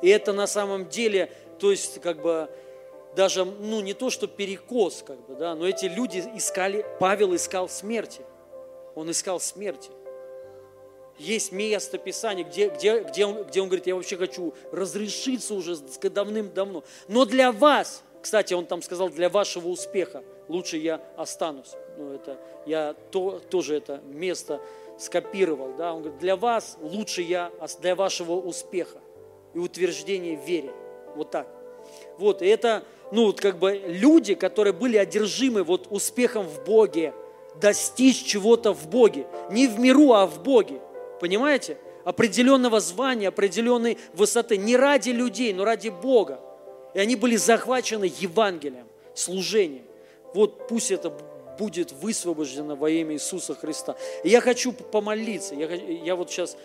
и 0.00 0.08
это 0.08 0.32
на 0.32 0.46
самом 0.46 0.88
деле, 0.88 1.30
то 1.58 1.70
есть 1.72 2.00
как 2.00 2.22
бы 2.22 2.48
даже, 3.16 3.44
ну 3.44 3.80
не 3.80 3.92
то, 3.92 4.08
что 4.08 4.26
перекос, 4.28 5.02
как 5.06 5.18
бы, 5.26 5.34
да, 5.34 5.54
но 5.54 5.68
эти 5.68 5.86
люди 5.86 6.24
искали, 6.34 6.86
Павел 7.00 7.34
искал 7.34 7.68
смерти. 7.68 8.22
Он 8.94 9.10
искал 9.10 9.40
смерти. 9.40 9.90
Есть 11.18 11.52
место 11.52 11.98
Писания, 11.98 12.44
где, 12.44 12.68
где, 12.68 13.00
где, 13.00 13.26
он, 13.26 13.44
где 13.44 13.60
он 13.60 13.68
говорит, 13.68 13.86
я 13.86 13.94
вообще 13.94 14.16
хочу 14.16 14.54
разрешиться 14.72 15.54
уже 15.54 15.76
давным-давно. 16.02 16.82
Но 17.08 17.24
для 17.24 17.52
вас, 17.52 18.02
кстати, 18.20 18.52
он 18.54 18.66
там 18.66 18.82
сказал, 18.82 19.08
для 19.10 19.28
вашего 19.28 19.68
успеха 19.68 20.24
лучше 20.48 20.76
я 20.76 21.00
останусь. 21.16 21.72
Ну, 21.96 22.12
это, 22.12 22.38
я 22.66 22.94
то, 23.10 23.40
тоже 23.50 23.76
это 23.76 24.00
место 24.04 24.60
скопировал. 24.98 25.74
Да? 25.76 25.94
Он 25.94 26.02
говорит, 26.02 26.18
для 26.18 26.36
вас 26.36 26.76
лучше 26.80 27.22
я, 27.22 27.52
для 27.80 27.94
вашего 27.94 28.32
успеха 28.32 28.98
и 29.54 29.58
утверждения 29.58 30.36
в 30.36 30.44
вере. 30.44 30.72
Вот 31.14 31.30
так. 31.30 31.46
Вот, 32.18 32.42
и 32.42 32.46
это, 32.46 32.82
ну, 33.12 33.26
вот 33.26 33.40
как 33.40 33.58
бы 33.58 33.80
люди, 33.86 34.34
которые 34.34 34.72
были 34.72 34.96
одержимы 34.96 35.62
вот 35.62 35.86
успехом 35.90 36.46
в 36.46 36.64
Боге, 36.64 37.14
достичь 37.60 38.24
чего-то 38.24 38.72
в 38.72 38.88
Боге. 38.88 39.26
Не 39.50 39.68
в 39.68 39.78
миру, 39.78 40.12
а 40.12 40.26
в 40.26 40.42
Боге. 40.42 40.80
Понимаете? 41.24 41.78
Определенного 42.04 42.80
звания, 42.80 43.28
определенной 43.28 43.96
высоты. 44.12 44.58
Не 44.58 44.76
ради 44.76 45.08
людей, 45.08 45.54
но 45.54 45.64
ради 45.64 45.88
Бога. 45.88 46.38
И 46.92 46.98
они 46.98 47.16
были 47.16 47.36
захвачены 47.36 48.12
Евангелием, 48.18 48.86
служением. 49.14 49.86
Вот 50.34 50.68
пусть 50.68 50.90
это 50.90 51.10
будет 51.58 51.92
высвобождено 51.92 52.76
во 52.76 52.90
имя 52.90 53.14
Иисуса 53.14 53.54
Христа. 53.54 53.96
И 54.22 54.28
я 54.28 54.42
хочу 54.42 54.72
помолиться. 54.72 55.54
Я, 55.54 55.74
я 55.74 56.14
вот 56.14 56.30
сейчас 56.30 56.58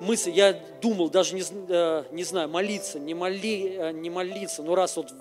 мысль, 0.00 0.32
я 0.32 0.52
думал, 0.82 1.08
даже 1.08 1.34
не, 1.34 1.42
э, 1.70 2.04
не 2.12 2.24
знаю, 2.24 2.50
молиться, 2.50 2.98
не, 2.98 3.14
моли, 3.14 3.74
э, 3.74 3.92
не 3.92 4.10
молиться. 4.10 4.62
Но 4.62 4.74
раз 4.74 4.96
вот 4.96 5.14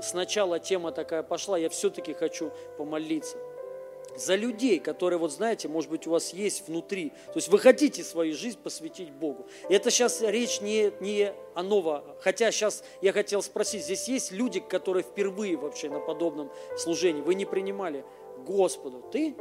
сначала 0.00 0.58
тема 0.58 0.92
такая 0.92 1.22
пошла, 1.22 1.58
я 1.58 1.68
все-таки 1.68 2.14
хочу 2.14 2.52
помолиться 2.78 3.36
за 4.16 4.34
людей, 4.34 4.78
которые, 4.78 5.18
вот 5.18 5.32
знаете, 5.32 5.68
может 5.68 5.90
быть, 5.90 6.06
у 6.06 6.10
вас 6.10 6.32
есть 6.32 6.66
внутри. 6.68 7.10
То 7.26 7.36
есть 7.36 7.48
вы 7.48 7.58
хотите 7.58 8.04
свою 8.04 8.34
жизнь 8.34 8.58
посвятить 8.62 9.10
Богу. 9.10 9.46
И 9.68 9.74
это 9.74 9.90
сейчас 9.90 10.20
речь 10.22 10.60
не, 10.60 10.92
не 11.00 11.32
о 11.54 11.62
ново. 11.62 12.04
Хотя 12.20 12.50
сейчас 12.50 12.84
я 13.00 13.12
хотел 13.12 13.42
спросить, 13.42 13.84
здесь 13.84 14.08
есть 14.08 14.32
люди, 14.32 14.60
которые 14.60 15.02
впервые 15.02 15.56
вообще 15.56 15.88
на 15.88 16.00
подобном 16.00 16.50
служении, 16.76 17.22
вы 17.22 17.34
не 17.34 17.44
принимали 17.44 18.04
Господу. 18.46 19.02
Ты? 19.12 19.34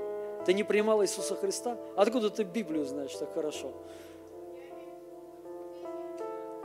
Ты 0.45 0.53
не 0.53 0.63
принимал 0.63 1.03
Иисуса 1.03 1.35
Христа? 1.35 1.77
Откуда 1.95 2.29
ты 2.29 2.43
Библию 2.43 2.85
знаешь 2.85 3.13
так 3.15 3.33
хорошо? 3.33 3.73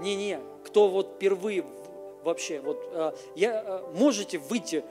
Не-не, 0.01 0.41
кто 0.65 0.89
вот 0.89 1.15
впервые 1.17 1.65
вообще, 2.23 2.61
вот 2.61 2.79
а, 2.93 3.15
я, 3.35 3.61
а, 3.61 3.93
можете 3.95 4.39
выйти, 4.39 4.85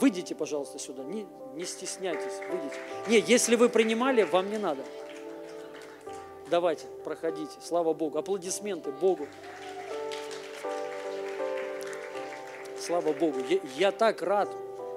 выйдите, 0.00 0.34
пожалуйста, 0.34 0.78
сюда, 0.78 1.04
не, 1.04 1.26
не 1.54 1.64
стесняйтесь, 1.64 2.38
выйдите. 2.50 2.76
Не, 3.08 3.18
если 3.20 3.56
вы 3.56 3.68
принимали, 3.68 4.22
вам 4.22 4.50
не 4.50 4.58
надо. 4.58 4.82
Давайте, 6.50 6.86
проходите. 7.04 7.52
Слава 7.60 7.92
Богу. 7.94 8.18
Аплодисменты 8.18 8.92
Богу. 8.92 9.26
Слава 12.78 13.12
Богу. 13.12 13.38
Я, 13.48 13.60
я 13.76 13.92
так 13.92 14.22
рад, 14.22 14.48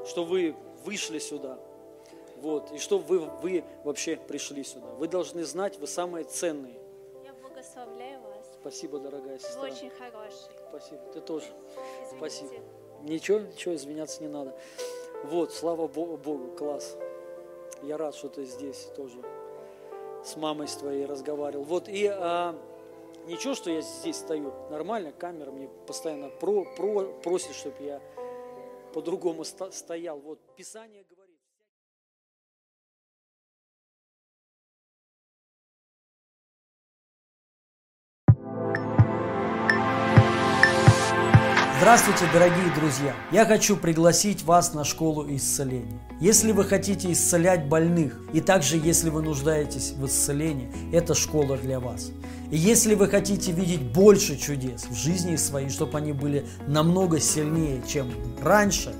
что 0.07 0.25
вы 0.25 0.55
вышли 0.83 1.19
сюда. 1.19 1.59
Вот, 2.37 2.71
и 2.71 2.77
что 2.77 2.97
вы, 2.99 3.19
вы 3.19 3.63
вообще 3.83 4.17
пришли 4.17 4.63
сюда. 4.63 4.87
Вы 4.97 5.07
должны 5.07 5.43
знать, 5.45 5.79
вы 5.79 5.87
самые 5.87 6.25
ценные. 6.25 6.77
Я 7.23 7.33
благословляю 7.33 8.21
вас. 8.21 8.45
Спасибо, 8.59 8.99
дорогая 8.99 9.39
сестра. 9.39 9.61
Вы 9.61 9.67
очень 9.69 9.89
хороший. 9.91 10.51
Спасибо. 10.69 11.01
Ты 11.13 11.21
тоже. 11.21 11.45
Извините. 12.03 12.17
Спасибо. 12.17 12.53
Ничего, 13.03 13.39
ничего, 13.39 13.75
извиняться 13.75 14.21
не 14.21 14.27
надо. 14.29 14.55
Вот, 15.25 15.51
слава 15.51 15.87
Богу, 15.87 16.51
класс. 16.55 16.95
Я 17.81 17.97
рад, 17.97 18.13
что 18.13 18.29
ты 18.29 18.45
здесь 18.45 18.89
тоже 18.95 19.17
с 20.23 20.35
мамой 20.35 20.67
твоей 20.67 21.07
разговаривал. 21.07 21.63
Вот, 21.63 21.89
и 21.89 22.05
а, 22.05 22.55
ничего, 23.25 23.55
что 23.55 23.71
я 23.71 23.81
здесь 23.81 24.17
стою, 24.17 24.53
нормально, 24.69 25.11
камера 25.11 25.49
мне 25.49 25.67
постоянно 25.87 26.29
про, 26.29 26.65
про, 26.77 27.05
просит, 27.23 27.55
чтобы 27.55 27.83
я 27.83 28.01
по-другому 28.93 29.43
стоял. 29.43 30.19
Вот, 30.19 30.39
Писание 30.55 31.03
говорит. 31.09 31.24
Здравствуйте, 41.77 42.23
дорогие 42.31 42.73
друзья! 42.73 43.13
Я 43.33 43.45
хочу 43.45 43.75
пригласить 43.75 44.43
вас 44.43 44.73
на 44.73 44.85
школу 44.85 45.25
исцеления. 45.35 45.99
Если 46.21 46.53
вы 46.53 46.63
хотите 46.63 47.11
исцелять 47.11 47.67
больных, 47.67 48.17
и 48.31 48.39
также 48.39 48.77
если 48.77 49.09
вы 49.09 49.21
нуждаетесь 49.21 49.91
в 49.91 50.05
исцелении, 50.05 50.69
это 50.93 51.13
школа 51.13 51.57
для 51.57 51.81
вас. 51.81 52.11
И 52.49 52.55
если 52.55 52.95
вы 52.95 53.09
хотите 53.09 53.51
видеть 53.51 53.81
больше 53.81 54.37
чудес 54.37 54.85
в 54.89 54.95
жизни 54.95 55.35
своей, 55.35 55.67
чтобы 55.69 55.97
они 55.97 56.13
были 56.13 56.45
намного 56.65 57.19
сильнее, 57.19 57.81
чем 57.85 58.09
раньше, 58.41 58.95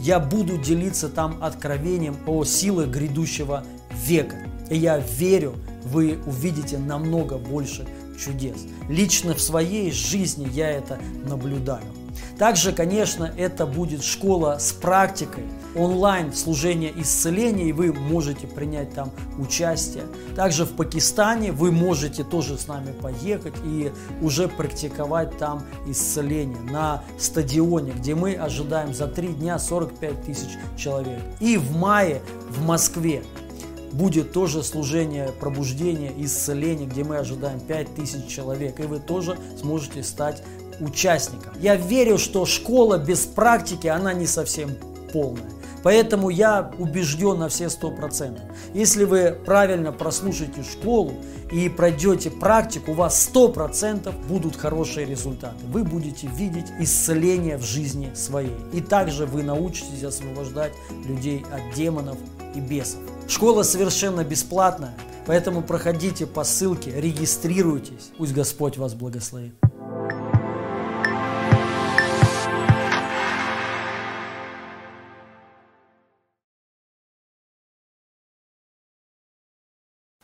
я 0.00 0.18
буду 0.18 0.58
делиться 0.58 1.08
там 1.08 1.38
откровением 1.40 2.16
о 2.26 2.44
силах 2.44 2.88
грядущего 2.88 3.64
века. 3.94 4.36
И 4.68 4.76
я 4.76 4.98
верю, 4.98 5.54
вы 5.84 6.18
увидите 6.26 6.76
намного 6.76 7.38
больше 7.38 7.86
чудес. 8.18 8.66
Лично 8.88 9.34
в 9.34 9.40
своей 9.40 9.92
жизни 9.92 10.48
я 10.52 10.70
это 10.70 10.98
наблюдаю. 11.24 11.84
Также, 12.38 12.72
конечно, 12.72 13.32
это 13.36 13.66
будет 13.66 14.02
школа 14.02 14.56
с 14.58 14.72
практикой, 14.72 15.44
онлайн 15.74 16.32
служение 16.32 16.92
исцеления, 16.96 17.66
и 17.66 17.72
вы 17.72 17.92
можете 17.92 18.46
принять 18.46 18.94
там 18.94 19.10
участие. 19.38 20.04
Также 20.34 20.64
в 20.64 20.74
Пакистане 20.74 21.52
вы 21.52 21.70
можете 21.70 22.24
тоже 22.24 22.58
с 22.58 22.66
нами 22.66 22.92
поехать 22.92 23.54
и 23.64 23.92
уже 24.20 24.48
практиковать 24.48 25.36
там 25.38 25.64
исцеление 25.86 26.60
на 26.70 27.02
стадионе, 27.18 27.92
где 27.92 28.14
мы 28.14 28.34
ожидаем 28.34 28.94
за 28.94 29.06
три 29.06 29.28
дня 29.28 29.58
45 29.58 30.22
тысяч 30.22 30.50
человек. 30.76 31.20
И 31.40 31.56
в 31.56 31.76
мае 31.76 32.22
в 32.48 32.64
Москве 32.64 33.22
будет 33.92 34.32
тоже 34.32 34.62
служение 34.62 35.30
пробуждения, 35.40 36.12
исцеления, 36.16 36.86
где 36.86 37.04
мы 37.04 37.18
ожидаем 37.18 37.60
5000 37.60 38.26
человек, 38.26 38.80
и 38.80 38.84
вы 38.84 39.00
тоже 39.00 39.36
сможете 39.58 40.02
стать 40.02 40.42
участником. 40.80 41.52
Я 41.60 41.76
верю, 41.76 42.18
что 42.18 42.46
школа 42.46 42.98
без 42.98 43.20
практики, 43.20 43.86
она 43.86 44.12
не 44.12 44.26
совсем 44.26 44.70
полная. 45.12 45.50
Поэтому 45.82 46.28
я 46.28 46.70
убежден 46.78 47.38
на 47.38 47.48
все 47.48 47.70
сто 47.70 47.90
процентов. 47.90 48.44
Если 48.74 49.04
вы 49.04 49.36
правильно 49.44 49.92
прослушаете 49.92 50.62
школу 50.62 51.14
и 51.50 51.68
пройдете 51.68 52.30
практику, 52.30 52.92
у 52.92 52.94
вас 52.94 53.22
сто 53.22 53.48
процентов 53.48 54.14
будут 54.26 54.56
хорошие 54.56 55.06
результаты. 55.06 55.64
Вы 55.66 55.84
будете 55.84 56.26
видеть 56.26 56.66
исцеление 56.78 57.56
в 57.56 57.64
жизни 57.64 58.12
своей. 58.14 58.56
И 58.72 58.80
также 58.80 59.26
вы 59.26 59.42
научитесь 59.42 60.04
освобождать 60.04 60.72
людей 61.06 61.44
от 61.50 61.74
демонов 61.74 62.18
и 62.54 62.60
бесов. 62.60 63.00
Школа 63.26 63.62
совершенно 63.62 64.24
бесплатная, 64.24 64.94
поэтому 65.26 65.62
проходите 65.62 66.26
по 66.26 66.44
ссылке, 66.44 66.92
регистрируйтесь. 67.00 68.10
Пусть 68.18 68.34
Господь 68.34 68.76
вас 68.76 68.94
благословит. 68.94 69.54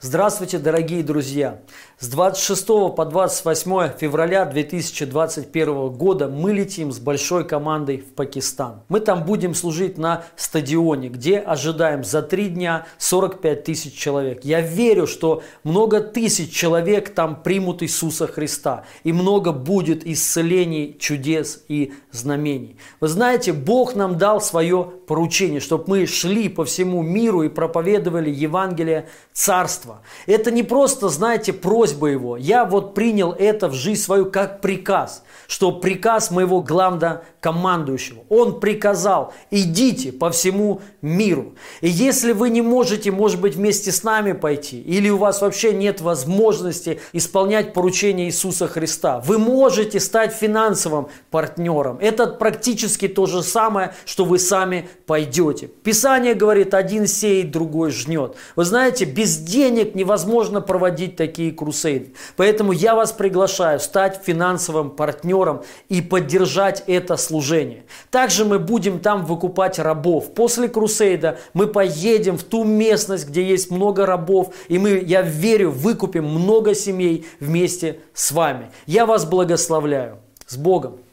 Здравствуйте, 0.06 0.58
дорогие 0.58 1.02
друзья! 1.02 1.58
С 1.98 2.06
26 2.06 2.66
по 2.94 3.04
28 3.04 3.98
февраля 3.98 4.44
2021 4.44 5.88
года 5.88 6.28
мы 6.28 6.52
летим 6.52 6.92
с 6.92 7.00
большой 7.00 7.44
командой 7.44 7.98
в 7.98 8.14
Пакистан. 8.14 8.82
Мы 8.88 9.00
там 9.00 9.24
будем 9.24 9.52
служить 9.52 9.98
на 9.98 10.22
стадионе, 10.36 11.08
где 11.08 11.38
ожидаем 11.38 12.04
за 12.04 12.22
три 12.22 12.50
дня 12.50 12.86
45 12.98 13.64
тысяч 13.64 13.94
человек. 13.94 14.44
Я 14.44 14.60
верю, 14.60 15.08
что 15.08 15.42
много 15.64 16.00
тысяч 16.00 16.52
человек 16.52 17.12
там 17.12 17.42
примут 17.42 17.82
Иисуса 17.82 18.28
Христа. 18.28 18.84
И 19.02 19.12
много 19.12 19.50
будет 19.50 20.06
исцелений, 20.06 20.96
чудес 21.00 21.64
и 21.66 21.94
знамений. 22.12 22.76
Вы 23.00 23.08
знаете, 23.08 23.52
Бог 23.52 23.96
нам 23.96 24.18
дал 24.18 24.40
свое 24.40 24.88
поручение, 25.08 25.58
чтобы 25.58 25.84
мы 25.88 26.06
шли 26.06 26.48
по 26.48 26.64
всему 26.64 27.02
миру 27.02 27.42
и 27.42 27.48
проповедовали 27.48 28.30
Евангелие 28.30 29.08
Царства 29.32 29.95
это 30.26 30.50
не 30.50 30.62
просто, 30.62 31.08
знаете, 31.08 31.52
просьба 31.52 32.08
его. 32.08 32.36
Я 32.36 32.64
вот 32.64 32.94
принял 32.94 33.32
это 33.32 33.68
в 33.68 33.74
жизнь 33.74 34.02
свою 34.02 34.30
как 34.30 34.60
приказ, 34.60 35.22
что 35.46 35.72
приказ 35.72 36.30
моего 36.30 36.62
главного 36.62 37.24
командующего. 37.46 38.24
Он 38.28 38.58
приказал, 38.58 39.32
идите 39.52 40.10
по 40.10 40.30
всему 40.30 40.80
миру. 41.00 41.54
И 41.80 41.88
если 41.88 42.32
вы 42.32 42.50
не 42.50 42.60
можете, 42.60 43.12
может 43.12 43.40
быть, 43.40 43.54
вместе 43.54 43.92
с 43.92 44.02
нами 44.02 44.32
пойти, 44.32 44.80
или 44.80 45.08
у 45.10 45.16
вас 45.16 45.42
вообще 45.42 45.72
нет 45.72 46.00
возможности 46.00 46.98
исполнять 47.12 47.72
поручение 47.72 48.26
Иисуса 48.26 48.66
Христа, 48.66 49.20
вы 49.20 49.38
можете 49.38 50.00
стать 50.00 50.32
финансовым 50.32 51.06
партнером. 51.30 51.98
Это 52.00 52.26
практически 52.26 53.06
то 53.06 53.26
же 53.26 53.44
самое, 53.44 53.94
что 54.06 54.24
вы 54.24 54.40
сами 54.40 54.88
пойдете. 55.06 55.68
Писание 55.68 56.34
говорит, 56.34 56.74
один 56.74 57.06
сеет, 57.06 57.52
другой 57.52 57.92
жнет. 57.92 58.34
Вы 58.56 58.64
знаете, 58.64 59.04
без 59.04 59.36
денег 59.36 59.94
невозможно 59.94 60.60
проводить 60.60 61.14
такие 61.14 61.52
крусейды. 61.52 62.12
Поэтому 62.34 62.72
я 62.72 62.96
вас 62.96 63.12
приглашаю 63.12 63.78
стать 63.78 64.20
финансовым 64.24 64.90
партнером 64.90 65.62
и 65.88 66.02
поддержать 66.02 66.82
это 66.88 67.16
служение 67.16 67.35
служение. 67.36 67.84
Также 68.10 68.44
мы 68.44 68.58
будем 68.58 68.98
там 68.98 69.26
выкупать 69.26 69.78
рабов. 69.78 70.32
После 70.32 70.68
Крусейда 70.68 71.38
мы 71.52 71.66
поедем 71.66 72.38
в 72.38 72.44
ту 72.44 72.64
местность, 72.64 73.28
где 73.28 73.42
есть 73.42 73.70
много 73.70 74.06
рабов, 74.06 74.54
и 74.68 74.78
мы, 74.78 75.02
я 75.06 75.20
верю, 75.20 75.70
выкупим 75.70 76.24
много 76.24 76.74
семей 76.74 77.26
вместе 77.40 78.00
с 78.14 78.32
вами. 78.32 78.70
Я 78.86 79.04
вас 79.04 79.26
благословляю. 79.26 80.18
С 80.46 80.56
Богом! 80.56 81.05